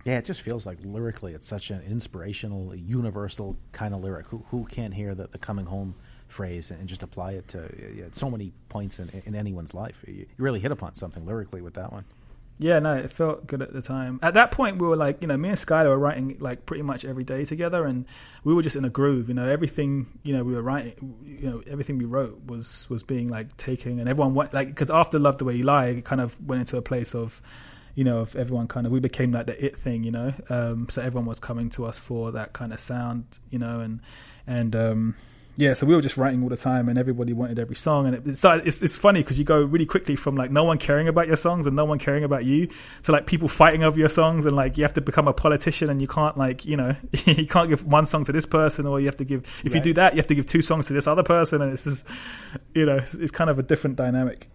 Yeah, 0.04 0.18
it 0.18 0.26
just 0.26 0.42
feels 0.42 0.66
like 0.66 0.80
lyrically, 0.84 1.34
it's 1.34 1.48
such 1.48 1.70
an 1.70 1.82
inspirational, 1.84 2.76
universal 2.76 3.56
kind 3.72 3.94
of 3.94 4.02
lyric. 4.02 4.28
Who 4.28 4.44
who 4.50 4.66
can't 4.66 4.94
hear 4.94 5.16
the, 5.16 5.28
the 5.28 5.38
coming 5.38 5.66
home 5.66 5.96
phrase 6.28 6.72
and 6.72 6.88
just 6.88 7.04
apply 7.04 7.34
it 7.34 7.48
to 7.50 7.70
so 8.14 8.30
many 8.30 8.54
points 8.70 9.00
in, 9.00 9.10
in 9.26 9.36
anyone's 9.36 9.74
life? 9.74 10.04
You, 10.08 10.14
you 10.14 10.28
really 10.38 10.60
hit 10.60 10.72
upon 10.72 10.96
something 10.96 11.26
lyrically 11.26 11.62
with 11.62 11.76
that 11.76 11.92
one. 11.92 12.06
Yeah, 12.62 12.78
no, 12.78 12.96
it 12.96 13.12
felt 13.12 13.48
good 13.48 13.64
at 13.64 13.74
the 13.74 13.82
time. 13.82 14.20
At 14.22 14.36
that 14.36 14.52
point, 14.52 14.78
we 14.78 14.86
were 14.86 14.96
like, 14.96 15.20
you 15.20 15.28
know, 15.28 15.36
me 15.36 15.50
and 15.50 15.58
Skylar 15.58 15.88
were 15.88 15.98
writing 15.98 16.38
like 16.40 16.68
pretty 16.68 16.84
much 16.84 17.04
every 17.04 17.24
day 17.24 17.44
together, 17.44 17.86
and 17.86 18.06
we 18.44 18.54
were 18.54 18.62
just 18.62 18.76
in 18.76 18.86
a 18.86 18.90
groove. 18.90 19.30
You 19.30 19.34
know, 19.34 19.48
everything, 19.48 20.20
you 20.22 20.32
know, 20.32 20.44
we 20.44 20.54
were 20.54 20.62
writing, 20.62 21.16
you 21.26 21.50
know, 21.50 21.64
everything 21.66 21.98
we 21.98 22.06
wrote 22.06 22.40
was 22.46 22.88
was 22.88 23.02
being 23.02 23.30
like 23.30 23.58
taken, 23.58 24.00
and 24.00 24.08
everyone 24.08 24.36
went 24.36 24.54
like 24.54 24.68
because 24.68 24.92
after 24.92 25.18
Love 25.18 25.40
the 25.40 25.46
Way 25.46 25.56
You 25.56 25.64
Lie, 25.64 25.88
it 25.88 26.06
kind 26.06 26.22
of 26.22 26.40
went 26.40 26.60
into 26.60 26.78
a 26.78 26.84
place 26.84 27.16
of, 27.16 27.42
you 27.96 28.04
know, 28.04 28.20
of 28.20 28.36
everyone 28.36 28.68
kind 28.68 28.86
of 28.86 28.92
we 28.92 29.00
became 29.00 29.32
like 29.32 29.48
the 29.48 29.66
it 29.66 29.76
thing, 29.76 30.04
you 30.04 30.12
know. 30.12 30.32
Um, 30.48 30.88
so 30.88 31.02
everyone 31.02 31.26
was 31.26 31.40
coming 31.40 31.72
to 31.72 31.86
us 31.86 31.98
for 31.98 32.32
that 32.34 32.54
kind 32.54 32.74
of 32.74 32.80
sound, 32.80 33.40
you 33.50 33.58
know, 33.58 33.80
and 33.80 34.02
and 34.46 34.76
um, 34.76 35.16
yeah, 35.58 35.74
so 35.74 35.86
we 35.86 35.96
were 35.96 36.02
just 36.02 36.18
writing 36.18 36.42
all 36.44 36.50
the 36.50 36.58
time, 36.58 36.88
and 36.88 36.98
everybody 36.98 37.34
wanted 37.34 37.60
every 37.60 37.76
song, 37.76 38.08
and 38.08 38.16
it, 38.16 38.24
it's 38.26 38.44
it's, 38.44 38.82
it's 38.82 38.98
funny 38.98 39.22
because 39.22 39.38
you 39.38 39.44
go 39.44 39.62
really 39.62 39.86
quickly 39.86 40.16
from 40.16 40.36
like 40.36 40.50
no 40.50 40.64
one 40.64 40.78
caring 40.78 41.08
about 41.08 41.28
your 41.28 41.36
songs 41.36 41.68
and 41.68 41.76
no 41.76 41.84
one 41.84 42.00
caring 42.00 42.24
about 42.24 42.46
you 42.46 42.70
to 43.04 43.12
like 43.12 43.26
people 43.26 43.48
fighting 43.48 43.84
over 43.84 44.00
your 44.00 44.10
songs, 44.10 44.46
and 44.46 44.56
like 44.56 44.78
you 44.78 44.84
have 44.84 44.94
to 44.94 45.02
become 45.02 45.28
a 45.28 45.34
politician, 45.34 45.90
and 45.90 46.02
you 46.02 46.08
can't 46.08 46.38
like 46.38 46.66
you 46.66 46.78
know 46.78 46.96
you 47.26 47.46
can't 47.48 47.70
give 47.70 47.86
one 47.86 48.06
song 48.06 48.24
to 48.26 48.32
this 48.32 48.46
person, 48.46 48.86
or 48.86 49.00
you 49.00 49.08
have 49.08 49.18
to 49.18 49.26
give 49.26 49.46
if 49.66 49.76
you 49.76 49.82
do 49.82 49.94
that, 49.94 50.14
you 50.14 50.18
have 50.18 50.28
to 50.28 50.36
give 50.36 50.46
two 50.46 50.62
songs 50.62 50.88
to 50.88 50.94
this 50.94 51.06
other 51.06 51.24
person, 51.24 51.62
and 51.62 51.74
it's 51.74 51.84
just 51.84 52.08
you 52.74 52.86
know 52.86 52.98
it's, 52.98 53.14
it's 53.16 53.32
kind 53.32 53.50
of 53.50 53.60
a 53.60 53.64
different 53.64 53.98
dynamic. 53.98 54.50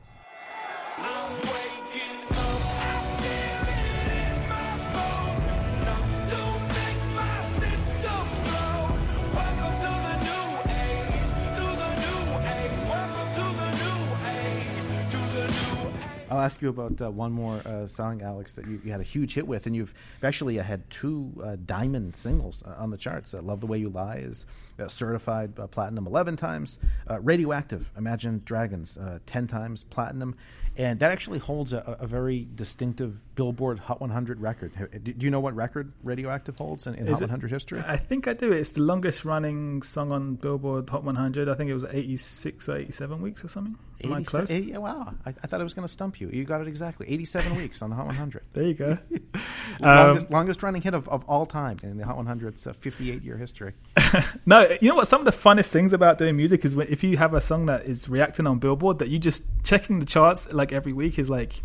I'll 16.36 16.42
ask 16.42 16.60
you 16.60 16.68
about 16.68 17.00
uh, 17.00 17.10
one 17.10 17.32
more 17.32 17.62
uh, 17.64 17.86
song, 17.86 18.20
Alex, 18.20 18.52
that 18.54 18.66
you, 18.66 18.78
you 18.84 18.92
had 18.92 19.00
a 19.00 19.04
huge 19.04 19.34
hit 19.34 19.46
with, 19.48 19.64
and 19.64 19.74
you've 19.74 19.94
actually 20.22 20.60
uh, 20.60 20.62
had 20.62 20.88
two 20.90 21.32
uh, 21.42 21.56
diamond 21.64 22.14
singles 22.14 22.62
uh, 22.66 22.74
on 22.76 22.90
the 22.90 22.98
charts. 22.98 23.32
Uh, 23.32 23.40
"Love 23.40 23.60
the 23.60 23.66
Way 23.66 23.78
You 23.78 23.88
Lie" 23.88 24.16
is 24.16 24.44
certified 24.88 25.56
platinum 25.70 26.06
eleven 26.06 26.36
times. 26.36 26.78
"Radioactive," 27.08 27.90
"Imagine 27.96 28.42
Dragons," 28.44 28.98
ten 29.24 29.46
times 29.46 29.84
platinum, 29.84 30.36
and 30.76 31.00
that 31.00 31.10
actually 31.10 31.38
holds 31.38 31.72
a, 31.72 31.96
a 32.00 32.06
very 32.06 32.46
distinctive 32.54 33.22
Billboard 33.34 33.78
Hot 33.80 34.00
100 34.00 34.40
record. 34.40 34.72
Do 35.02 35.14
you 35.24 35.30
know 35.30 35.40
what 35.40 35.54
record 35.54 35.92
"Radioactive" 36.02 36.56
holds 36.56 36.86
in, 36.86 36.94
in 36.94 37.06
Hot 37.06 37.16
it- 37.20 37.24
100 37.24 37.50
history? 37.50 37.82
I 37.86 37.96
think 37.96 38.28
I 38.28 38.34
do. 38.34 38.52
It's 38.52 38.72
the 38.72 38.82
longest 38.82 39.24
running 39.24 39.82
song 39.82 40.12
on 40.12 40.34
Billboard 40.36 40.88
Hot 40.90 41.04
100. 41.04 41.48
I 41.48 41.54
think 41.54 41.70
it 41.70 41.74
was 41.74 41.84
86 41.84 42.68
or 42.68 42.76
87 42.76 43.22
weeks 43.22 43.44
or 43.44 43.48
something. 43.48 43.76
Am 44.04 44.12
I 44.12 44.22
close? 44.22 44.50
80 44.50 44.76
wow, 44.76 45.14
I, 45.24 45.30
I 45.30 45.32
thought 45.32 45.60
I 45.60 45.64
was 45.64 45.72
going 45.72 45.86
to 45.86 45.92
stump 45.92 46.20
you. 46.20 46.28
You 46.28 46.44
got 46.44 46.60
it 46.60 46.68
exactly. 46.68 47.08
87 47.08 47.56
weeks 47.56 47.80
on 47.82 47.90
the 47.90 47.96
Hot 47.96 48.06
100. 48.06 48.42
There 48.52 48.64
you 48.64 48.74
go. 48.74 48.98
longest, 49.80 50.30
longest 50.30 50.62
running 50.62 50.82
hit 50.82 50.94
of, 50.94 51.08
of 51.08 51.24
all 51.24 51.46
time 51.46 51.78
in 51.82 51.96
the 51.96 52.04
Hot 52.04 52.16
100's 52.18 52.66
uh, 52.66 52.72
58 52.72 53.22
year 53.22 53.36
history. 53.36 53.72
No, 54.48 54.66
you 54.80 54.88
know 54.88 54.94
what? 54.94 55.08
Some 55.08 55.26
of 55.26 55.26
the 55.26 55.38
funnest 55.38 55.68
things 55.68 55.92
about 55.92 56.18
doing 56.18 56.36
music 56.36 56.64
is 56.64 56.74
when, 56.74 56.86
if 56.88 57.02
you 57.02 57.16
have 57.16 57.34
a 57.34 57.40
song 57.40 57.66
that 57.66 57.84
is 57.84 58.08
reacting 58.08 58.46
on 58.46 58.60
Billboard, 58.60 59.00
that 59.00 59.08
you 59.08 59.18
just 59.18 59.44
checking 59.64 59.98
the 59.98 60.06
charts 60.06 60.52
like 60.52 60.65
every 60.72 60.92
week 60.92 61.18
is 61.18 61.30
like, 61.30 61.62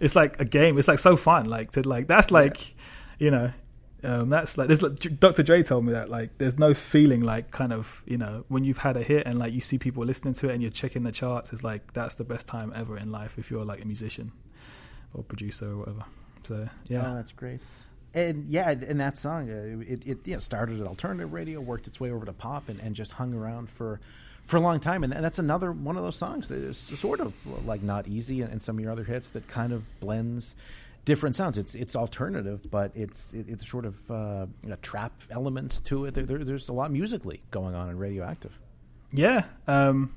it's 0.00 0.16
like 0.16 0.40
a 0.40 0.44
game. 0.44 0.78
It's 0.78 0.88
like 0.88 0.98
so 0.98 1.16
fun. 1.16 1.46
Like 1.46 1.72
to 1.72 1.88
like 1.88 2.06
that's 2.06 2.30
like, 2.30 2.74
you 3.18 3.30
know, 3.30 3.52
um, 4.04 4.30
that's 4.30 4.58
like 4.58 4.66
there's 4.66 4.82
like, 4.82 4.96
Dr. 5.20 5.42
Dre 5.42 5.62
told 5.62 5.84
me 5.84 5.92
that 5.92 6.08
like 6.08 6.38
there's 6.38 6.58
no 6.58 6.74
feeling 6.74 7.20
like 7.20 7.52
kind 7.52 7.72
of 7.72 8.02
you 8.04 8.18
know 8.18 8.44
when 8.48 8.64
you've 8.64 8.78
had 8.78 8.96
a 8.96 9.02
hit 9.02 9.26
and 9.26 9.38
like 9.38 9.52
you 9.52 9.60
see 9.60 9.78
people 9.78 10.04
listening 10.04 10.34
to 10.34 10.48
it 10.48 10.54
and 10.54 10.62
you're 10.62 10.72
checking 10.72 11.04
the 11.04 11.12
charts. 11.12 11.52
It's 11.52 11.62
like 11.62 11.92
that's 11.92 12.16
the 12.16 12.24
best 12.24 12.48
time 12.48 12.72
ever 12.74 12.98
in 12.98 13.12
life 13.12 13.38
if 13.38 13.50
you're 13.50 13.64
like 13.64 13.80
a 13.80 13.86
musician 13.86 14.32
or 15.14 15.22
producer 15.22 15.70
or 15.70 15.76
whatever. 15.78 16.04
So 16.42 16.68
yeah. 16.88 17.12
Oh, 17.12 17.14
that's 17.14 17.32
great. 17.32 17.60
And 18.14 18.46
yeah, 18.46 18.70
and 18.70 19.00
that 19.00 19.16
song, 19.16 19.50
uh, 19.50 19.80
it, 19.90 20.06
it 20.06 20.26
you 20.26 20.34
know, 20.34 20.38
started 20.38 20.80
at 20.80 20.86
alternative 20.86 21.32
radio, 21.32 21.60
worked 21.60 21.86
its 21.86 21.98
way 21.98 22.10
over 22.10 22.26
to 22.26 22.32
pop, 22.32 22.68
and, 22.68 22.78
and 22.80 22.94
just 22.94 23.12
hung 23.12 23.32
around 23.32 23.70
for 23.70 24.00
for 24.44 24.56
a 24.56 24.60
long 24.60 24.80
time. 24.80 25.04
And 25.04 25.12
that's 25.12 25.38
another 25.38 25.72
one 25.72 25.96
of 25.96 26.02
those 26.02 26.16
songs 26.16 26.48
that 26.48 26.58
is 26.58 26.76
sort 26.76 27.20
of 27.20 27.66
like 27.66 27.82
not 27.82 28.08
easy, 28.08 28.42
and 28.42 28.60
some 28.60 28.76
of 28.76 28.82
your 28.82 28.92
other 28.92 29.04
hits 29.04 29.30
that 29.30 29.48
kind 29.48 29.72
of 29.72 29.84
blends 30.00 30.54
different 31.04 31.36
sounds. 31.36 31.58
It's 31.58 31.74
it's 31.74 31.96
alternative, 31.96 32.70
but 32.70 32.92
it's 32.94 33.32
it, 33.34 33.48
it's 33.48 33.68
sort 33.68 33.86
of 33.86 34.10
uh, 34.10 34.46
a 34.70 34.76
trap 34.76 35.12
element 35.30 35.80
to 35.84 36.06
it. 36.06 36.14
There, 36.14 36.24
there, 36.24 36.38
there's 36.38 36.68
a 36.68 36.72
lot 36.72 36.90
musically 36.90 37.42
going 37.50 37.74
on 37.74 37.88
in 37.88 37.98
Radioactive. 37.98 38.58
Yeah, 39.10 39.44
um, 39.66 40.14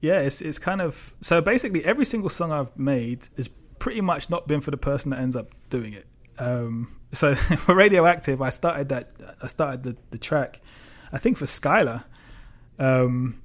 yeah. 0.00 0.20
It's 0.20 0.40
it's 0.40 0.58
kind 0.58 0.80
of 0.80 1.14
so 1.20 1.40
basically 1.40 1.84
every 1.84 2.04
single 2.04 2.30
song 2.30 2.52
I've 2.52 2.76
made 2.76 3.28
has 3.36 3.48
pretty 3.78 4.00
much 4.00 4.30
not 4.30 4.46
been 4.46 4.60
for 4.60 4.70
the 4.70 4.76
person 4.76 5.10
that 5.10 5.20
ends 5.20 5.36
up 5.36 5.48
doing 5.70 5.94
it. 5.94 6.06
Um, 6.38 6.96
so 7.12 7.34
for 7.34 7.74
Radioactive, 7.74 8.40
I 8.42 8.50
started 8.50 8.88
that 8.90 9.12
I 9.42 9.46
started 9.46 9.82
the, 9.82 9.96
the 10.10 10.18
track, 10.18 10.60
I 11.12 11.18
think 11.18 11.36
for 11.38 11.46
Skylar, 11.46 12.04
um, 12.80 13.40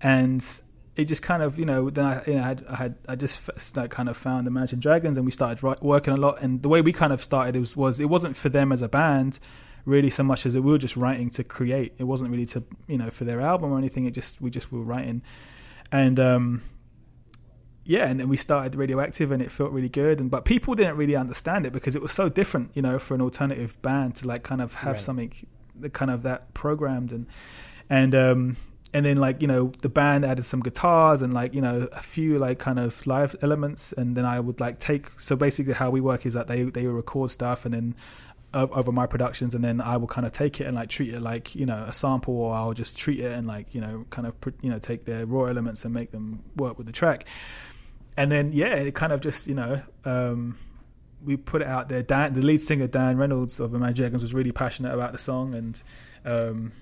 and 0.00 0.44
it 0.94 1.04
just 1.06 1.22
kind 1.22 1.42
of 1.42 1.58
you 1.58 1.64
know 1.64 1.90
then 1.90 2.04
I 2.04 2.22
you 2.26 2.34
know 2.34 2.42
I 2.42 2.46
had 2.46 2.64
I 2.68 2.76
had 2.76 2.94
I 3.08 3.14
just 3.16 3.76
like 3.76 3.90
kind 3.90 4.08
of 4.08 4.16
found 4.16 4.46
the 4.46 4.50
Imagine 4.50 4.78
Dragons 4.80 5.16
and 5.16 5.24
we 5.26 5.32
started 5.32 5.58
wri- 5.62 5.80
working 5.82 6.12
a 6.12 6.16
lot. 6.16 6.42
And 6.42 6.62
the 6.62 6.68
way 6.68 6.80
we 6.82 6.92
kind 6.92 7.12
of 7.12 7.22
started 7.22 7.56
was 7.58 7.76
was 7.76 7.98
it 8.00 8.08
wasn't 8.08 8.36
for 8.36 8.48
them 8.48 8.70
as 8.72 8.82
a 8.82 8.88
band 8.88 9.38
really 9.84 10.10
so 10.10 10.22
much 10.22 10.44
as 10.44 10.54
we 10.54 10.60
were 10.60 10.76
just 10.76 10.96
writing 10.96 11.30
to 11.30 11.42
create. 11.42 11.94
It 11.98 12.04
wasn't 12.04 12.30
really 12.30 12.46
to 12.46 12.62
you 12.86 12.98
know 12.98 13.10
for 13.10 13.24
their 13.24 13.40
album 13.40 13.72
or 13.72 13.78
anything. 13.78 14.06
It 14.06 14.12
just 14.12 14.40
we 14.40 14.50
just 14.50 14.70
were 14.70 14.82
writing. 14.82 15.22
And 15.90 16.20
um 16.20 16.62
yeah 17.84 18.06
and 18.06 18.20
then 18.20 18.28
we 18.28 18.36
started 18.36 18.74
radioactive 18.74 19.30
and 19.32 19.40
it 19.40 19.50
felt 19.50 19.70
really 19.72 19.88
good. 19.88 20.20
And 20.20 20.30
but 20.30 20.44
people 20.44 20.74
didn't 20.74 20.96
really 20.96 21.16
understand 21.16 21.64
it 21.64 21.72
because 21.72 21.96
it 21.96 22.02
was 22.02 22.12
so 22.12 22.28
different 22.28 22.72
you 22.74 22.82
know 22.82 22.98
for 22.98 23.14
an 23.14 23.22
alternative 23.22 23.80
band 23.82 24.16
to 24.16 24.28
like 24.28 24.42
kind 24.42 24.60
of 24.60 24.74
have 24.74 24.94
Right. 24.94 25.00
something 25.02 25.32
that 25.80 25.92
kind 25.92 26.10
of 26.10 26.22
that 26.24 26.52
programmed. 26.54 27.12
And 27.12 27.26
and 27.90 28.14
um 28.14 28.56
and 28.92 29.04
then 29.04 29.18
like 29.18 29.40
you 29.40 29.46
know 29.46 29.72
the 29.82 29.88
band 29.88 30.24
added 30.24 30.44
some 30.44 30.60
guitars 30.60 31.20
and 31.20 31.34
like 31.34 31.54
you 31.54 31.60
know 31.60 31.88
a 31.92 32.00
few 32.00 32.38
like 32.38 32.58
kind 32.58 32.78
of 32.78 33.06
live 33.06 33.36
elements. 33.42 33.92
And 33.92 34.16
then 34.16 34.24
i 34.24 34.40
would 34.40 34.60
like 34.60 34.78
take 34.78 35.18
so 35.20 35.36
basically 35.36 35.74
how 35.74 35.90
we 35.90 36.00
work 36.00 36.26
is 36.26 36.34
that 36.34 36.46
they 36.46 36.64
they 36.64 36.86
record 36.86 37.30
stuff 37.30 37.64
and 37.64 37.74
then 37.74 37.94
o- 38.54 38.68
over 38.68 38.90
my 38.90 39.06
productions. 39.06 39.54
And 39.54 39.62
then 39.62 39.80
i 39.80 39.96
will 39.96 40.06
kind 40.06 40.26
of 40.26 40.32
take 40.32 40.60
it 40.60 40.66
and 40.66 40.74
like 40.74 40.88
treat 40.88 41.12
it 41.12 41.20
like 41.20 41.54
you 41.54 41.66
know 41.66 41.84
a 41.86 41.92
sample 41.92 42.34
or 42.34 42.54
i'll 42.54 42.72
just 42.72 42.96
treat 42.96 43.20
it 43.20 43.32
and 43.32 43.46
like 43.46 43.74
you 43.74 43.80
know 43.80 44.06
kind 44.10 44.26
of 44.26 44.34
you 44.62 44.70
know 44.70 44.78
take 44.78 45.04
their 45.04 45.26
raw 45.26 45.44
elements 45.44 45.84
and 45.84 45.92
make 45.92 46.10
them 46.10 46.42
work 46.56 46.78
with 46.78 46.86
the 46.86 46.92
track. 46.92 47.26
And 48.16 48.32
then 48.32 48.52
yeah 48.52 48.74
it 48.74 48.94
kind 48.94 49.12
of 49.12 49.20
just 49.20 49.46
you 49.46 49.54
know 49.54 49.82
um 50.04 50.56
we 51.22 51.36
put 51.36 51.62
it 51.62 51.68
out 51.68 51.88
there. 51.88 52.02
Dan 52.02 52.32
the 52.32 52.42
lead 52.42 52.62
singer 52.62 52.86
dan 52.86 53.18
reynolds 53.18 53.60
of 53.60 53.74
imagine 53.74 54.04
dragons 54.04 54.22
was 54.22 54.32
really 54.32 54.52
passionate 54.52 54.94
about 54.94 55.12
the 55.12 55.18
song. 55.18 55.54
And 55.54 55.82
um 56.24 56.72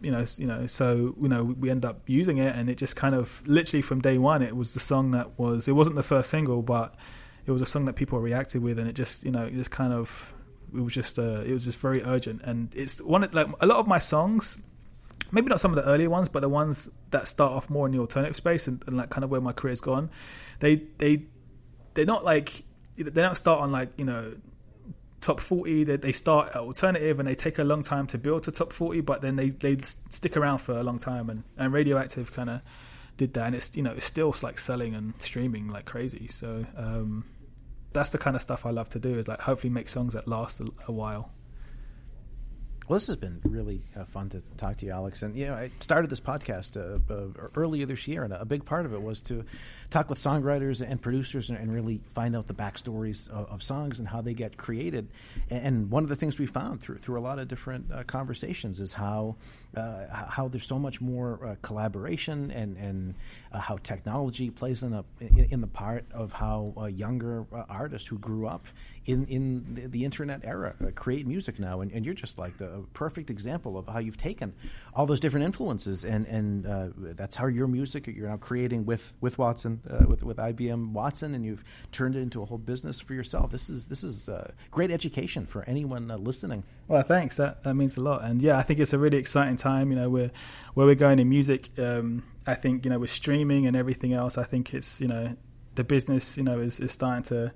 you 0.00 0.10
know, 0.10 0.24
you 0.36 0.46
know, 0.46 0.66
so 0.66 1.14
you 1.20 1.28
know, 1.28 1.42
we 1.44 1.70
end 1.70 1.84
up 1.84 2.02
using 2.06 2.38
it, 2.38 2.54
and 2.54 2.68
it 2.68 2.76
just 2.76 2.96
kind 2.96 3.14
of 3.14 3.46
literally 3.46 3.82
from 3.82 4.00
day 4.00 4.18
one, 4.18 4.42
it 4.42 4.56
was 4.56 4.74
the 4.74 4.80
song 4.80 5.10
that 5.12 5.38
was. 5.38 5.68
It 5.68 5.72
wasn't 5.72 5.96
the 5.96 6.02
first 6.02 6.30
single, 6.30 6.62
but 6.62 6.94
it 7.46 7.50
was 7.50 7.62
a 7.62 7.66
song 7.66 7.84
that 7.86 7.94
people 7.94 8.18
reacted 8.20 8.62
with, 8.62 8.78
and 8.78 8.88
it 8.88 8.94
just, 8.94 9.24
you 9.24 9.30
know, 9.30 9.46
it 9.46 9.54
just 9.54 9.70
kind 9.70 9.92
of, 9.92 10.34
it 10.74 10.80
was 10.80 10.92
just, 10.92 11.18
uh, 11.18 11.42
it 11.44 11.52
was 11.52 11.64
just 11.64 11.78
very 11.78 12.02
urgent, 12.02 12.42
and 12.44 12.72
it's 12.74 13.00
one 13.00 13.24
of, 13.24 13.34
like 13.34 13.48
a 13.60 13.66
lot 13.66 13.78
of 13.78 13.86
my 13.86 13.98
songs. 13.98 14.58
Maybe 15.30 15.48
not 15.48 15.60
some 15.60 15.76
of 15.76 15.84
the 15.84 15.90
earlier 15.90 16.08
ones, 16.08 16.28
but 16.28 16.40
the 16.40 16.48
ones 16.48 16.88
that 17.10 17.28
start 17.28 17.52
off 17.52 17.68
more 17.68 17.84
in 17.84 17.92
the 17.92 17.98
alternative 17.98 18.34
space 18.34 18.66
and, 18.66 18.82
and 18.86 18.96
like 18.96 19.10
kind 19.10 19.24
of 19.24 19.30
where 19.30 19.42
my 19.42 19.52
career's 19.52 19.80
gone, 19.80 20.08
they 20.60 20.76
they 20.96 21.26
they're 21.92 22.06
not 22.06 22.24
like 22.24 22.62
they 22.96 23.22
don't 23.22 23.36
start 23.36 23.60
on 23.60 23.70
like 23.70 23.90
you 23.98 24.06
know 24.06 24.34
top 25.20 25.40
40 25.40 25.84
they, 25.84 25.96
they 25.96 26.12
start 26.12 26.50
at 26.50 26.56
alternative 26.56 27.18
and 27.18 27.28
they 27.28 27.34
take 27.34 27.58
a 27.58 27.64
long 27.64 27.82
time 27.82 28.06
to 28.06 28.18
build 28.18 28.44
to 28.44 28.52
top 28.52 28.72
40 28.72 29.00
but 29.00 29.20
then 29.20 29.36
they 29.36 29.50
they 29.50 29.76
stick 29.78 30.36
around 30.36 30.58
for 30.58 30.72
a 30.78 30.82
long 30.82 30.98
time. 30.98 31.30
And 31.30 31.44
and 31.56 31.72
radioactive 31.72 32.32
kind 32.32 32.50
of 32.50 32.62
did 33.16 33.34
that 33.34 33.46
and 33.46 33.56
it's 33.56 33.76
you 33.76 33.82
know 33.82 33.92
it's 33.92 34.06
still 34.06 34.34
like 34.42 34.58
selling 34.58 34.94
and 34.94 35.14
streaming 35.20 35.68
like 35.68 35.84
crazy. 35.84 36.28
So 36.28 36.66
um 36.76 37.24
that's 37.92 38.10
the 38.10 38.18
kind 38.18 38.36
of 38.36 38.42
stuff 38.42 38.66
i 38.66 38.70
love 38.70 38.88
to 38.90 38.98
do 38.98 39.18
is 39.18 39.26
like 39.28 39.40
hopefully 39.40 39.70
make 39.70 39.88
songs 39.88 40.12
that 40.12 40.28
last 40.28 40.60
a, 40.60 40.66
a 40.88 40.92
while 40.92 41.30
Well, 42.88 42.96
this 42.96 43.08
has 43.08 43.16
been 43.16 43.38
really 43.44 43.82
uh, 43.94 44.04
fun 44.04 44.30
to 44.30 44.40
talk 44.56 44.78
to 44.78 44.86
you, 44.86 44.92
Alex. 44.92 45.22
And 45.22 45.36
you 45.36 45.46
know, 45.46 45.54
I 45.54 45.70
started 45.78 46.08
this 46.08 46.20
podcast 46.22 46.78
uh, 46.78 46.98
uh, 47.12 47.48
earlier 47.54 47.84
this 47.84 48.08
year, 48.08 48.24
and 48.24 48.32
a 48.32 48.46
big 48.46 48.64
part 48.64 48.86
of 48.86 48.94
it 48.94 49.02
was 49.02 49.20
to 49.24 49.44
talk 49.90 50.08
with 50.08 50.18
songwriters 50.18 50.80
and 50.80 50.98
producers 51.00 51.50
and, 51.50 51.58
and 51.58 51.70
really 51.70 52.00
find 52.06 52.34
out 52.34 52.46
the 52.46 52.54
backstories 52.54 53.28
of, 53.28 53.46
of 53.50 53.62
songs 53.62 53.98
and 53.98 54.08
how 54.08 54.22
they 54.22 54.32
get 54.32 54.56
created. 54.56 55.08
And, 55.50 55.90
one 55.90 56.02
of 56.02 56.08
the 56.08 56.16
things 56.16 56.38
we 56.38 56.46
found 56.46 56.80
through 56.80 56.96
through 56.96 57.18
a 57.18 57.20
lot 57.20 57.38
of 57.38 57.46
different 57.46 57.92
uh, 57.92 58.04
conversations 58.04 58.80
is 58.80 58.94
how 58.94 59.36
uh, 59.76 60.06
how 60.28 60.48
there's 60.48 60.66
so 60.66 60.78
much 60.78 61.00
more 61.00 61.44
uh, 61.44 61.54
collaboration 61.60 62.50
and 62.50 62.76
and 62.78 63.14
uh, 63.52 63.60
how 63.60 63.76
technology 63.78 64.50
plays 64.50 64.82
in 64.82 64.94
a 64.94 65.04
in, 65.20 65.60
the 65.60 65.66
part 65.66 66.06
of 66.12 66.32
how 66.32 66.72
uh, 66.76 66.86
younger 66.86 67.44
uh, 67.52 67.64
artists 67.68 68.08
who 68.08 68.18
grew 68.18 68.46
up 68.46 68.66
in 69.04 69.26
in 69.26 69.74
the, 69.74 69.86
the 69.86 70.04
internet 70.04 70.42
era 70.44 70.74
uh, 70.82 70.90
create 70.94 71.26
music 71.26 71.58
now, 71.58 71.82
and, 71.82 71.92
and 71.92 72.06
you're 72.06 72.14
just 72.14 72.38
like 72.38 72.56
the 72.56 72.84
perfect 72.94 73.28
example 73.28 73.76
of 73.76 73.86
how 73.86 73.98
you've 73.98 74.16
taken 74.16 74.54
all 74.94 75.04
those 75.04 75.20
different 75.20 75.44
influences, 75.44 76.04
and 76.04 76.26
and 76.26 76.64
that's 77.16 77.36
how 77.36 77.46
your 77.46 77.66
music 77.66 78.06
you're 78.06 78.28
now 78.28 78.38
creating 78.38 78.86
with 78.86 79.14
with 79.20 79.36
Watson, 79.38 79.80
with 80.08 80.22
with 80.24 80.38
IBM 80.38 80.92
Watson, 80.92 81.34
and 81.34 81.44
you've 81.44 81.62
turned 81.92 82.16
it 82.16 82.20
into 82.20 82.40
a 82.42 82.46
whole 82.46 82.58
business 82.58 83.00
for 83.00 83.12
yourself. 83.12 83.50
This 83.50 83.68
is 83.68 83.88
this 83.88 84.02
is 84.02 84.30
great 84.70 84.90
education 84.90 85.44
for 85.44 85.62
anyone 85.64 86.08
listening. 86.24 86.64
Well, 86.86 87.02
thanks. 87.02 87.36
That 87.36 87.64
that 87.64 87.74
means 87.74 87.98
a 87.98 88.02
lot, 88.02 88.24
and 88.24 88.40
yeah, 88.40 88.56
I 88.56 88.62
think 88.62 88.80
it's 88.80 88.94
a 88.94 88.98
really 88.98 89.18
exciting 89.18 89.57
time. 89.58 89.90
You 89.90 89.96
know, 89.96 90.10
where 90.10 90.30
where 90.74 90.86
we're 90.86 90.94
going 90.94 91.18
in 91.18 91.28
music. 91.28 91.70
Um, 91.78 92.24
I 92.46 92.54
think 92.54 92.84
you 92.84 92.90
know 92.90 92.98
with 92.98 93.10
streaming 93.10 93.66
and 93.66 93.76
everything 93.76 94.12
else. 94.12 94.38
I 94.38 94.44
think 94.44 94.72
it's 94.72 95.00
you 95.00 95.08
know 95.08 95.36
the 95.74 95.84
business 95.84 96.36
you 96.36 96.42
know 96.42 96.60
is, 96.60 96.80
is 96.80 96.92
starting 96.92 97.24
to 97.24 97.52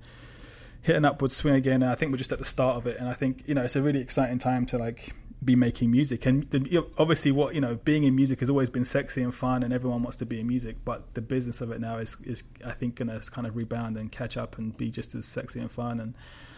hit 0.81 0.95
an 0.95 1.05
upward 1.05 1.31
swing 1.31 1.55
again. 1.55 1.81
And 1.81 1.91
I 1.91 1.95
think 1.95 2.11
we're 2.11 2.17
just 2.17 2.31
at 2.31 2.39
the 2.39 2.45
start 2.45 2.77
of 2.77 2.87
it, 2.87 2.97
and 2.99 3.09
I 3.09 3.13
think 3.13 3.43
you 3.45 3.55
know 3.55 3.63
it's 3.63 3.75
a 3.75 3.81
really 3.81 3.99
exciting 3.99 4.39
time 4.39 4.65
to 4.67 4.77
like 4.77 5.15
be 5.43 5.55
making 5.55 5.91
music. 5.91 6.25
And 6.25 6.49
the, 6.51 6.85
obviously, 6.97 7.31
what 7.31 7.55
you 7.55 7.61
know, 7.61 7.75
being 7.75 8.03
in 8.03 8.15
music 8.15 8.39
has 8.39 8.49
always 8.49 8.69
been 8.69 8.85
sexy 8.85 9.21
and 9.21 9.33
fun, 9.33 9.63
and 9.63 9.73
everyone 9.73 10.03
wants 10.03 10.17
to 10.17 10.25
be 10.25 10.39
in 10.39 10.47
music. 10.47 10.77
But 10.85 11.13
the 11.15 11.21
business 11.21 11.61
of 11.61 11.71
it 11.71 11.81
now 11.81 11.97
is 11.97 12.17
is 12.23 12.43
I 12.65 12.71
think 12.71 12.97
to 12.97 13.21
kind 13.31 13.47
of 13.47 13.55
rebound 13.55 13.97
and 13.97 14.11
catch 14.11 14.37
up 14.37 14.57
and 14.57 14.75
be 14.77 14.91
just 14.91 15.15
as 15.15 15.25
sexy 15.25 15.59
and 15.59 15.71
fun 15.71 15.99
and 15.99 16.13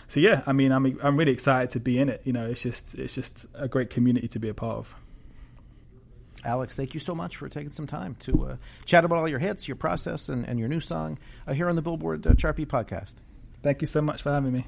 so 0.08 0.20
yeah, 0.20 0.43
I 0.46 0.54
mean, 0.54 0.72
I'm 0.72 0.98
I'm 1.02 1.18
really 1.18 1.32
excited 1.32 1.70
to 1.72 1.80
be 1.80 2.00
in 2.00 2.10
it. 2.10 2.22
You 2.24 2.34
know, 2.34 2.46
it's 2.46 2.62
just 2.62 2.96
it's 2.96 3.16
just 3.16 3.46
a 3.56 3.68
great 3.68 3.89
community 3.89 4.28
to 4.30 4.39
be 4.39 4.50
a 4.50 4.54
part 4.54 4.78
of. 4.78 4.96
Alex, 6.46 6.76
thank 6.76 6.93
you 6.93 7.00
so 7.00 7.16
much 7.16 7.36
for 7.36 7.50
taking 7.50 7.72
some 7.72 7.88
time 7.88 8.16
to 8.22 8.46
uh, 8.46 8.56
chat 8.86 9.04
about 9.04 9.18
all 9.18 9.28
your 9.28 9.39
hits, 9.39 9.68
your 9.68 9.76
process, 9.76 10.30
and, 10.30 10.48
and 10.48 10.60
your 10.60 10.70
new 10.70 10.80
song 10.80 11.18
uh, 11.48 11.54
here 11.54 11.68
on 11.68 11.76
the 11.76 11.82
Billboard 11.82 12.26
uh, 12.26 12.34
Chart 12.36 12.56
podcast. 12.56 13.16
Thank 13.64 13.82
you 13.82 13.88
so 13.88 14.02
much 14.02 14.22
for 14.22 14.32
having 14.32 14.54
me. 14.54 14.68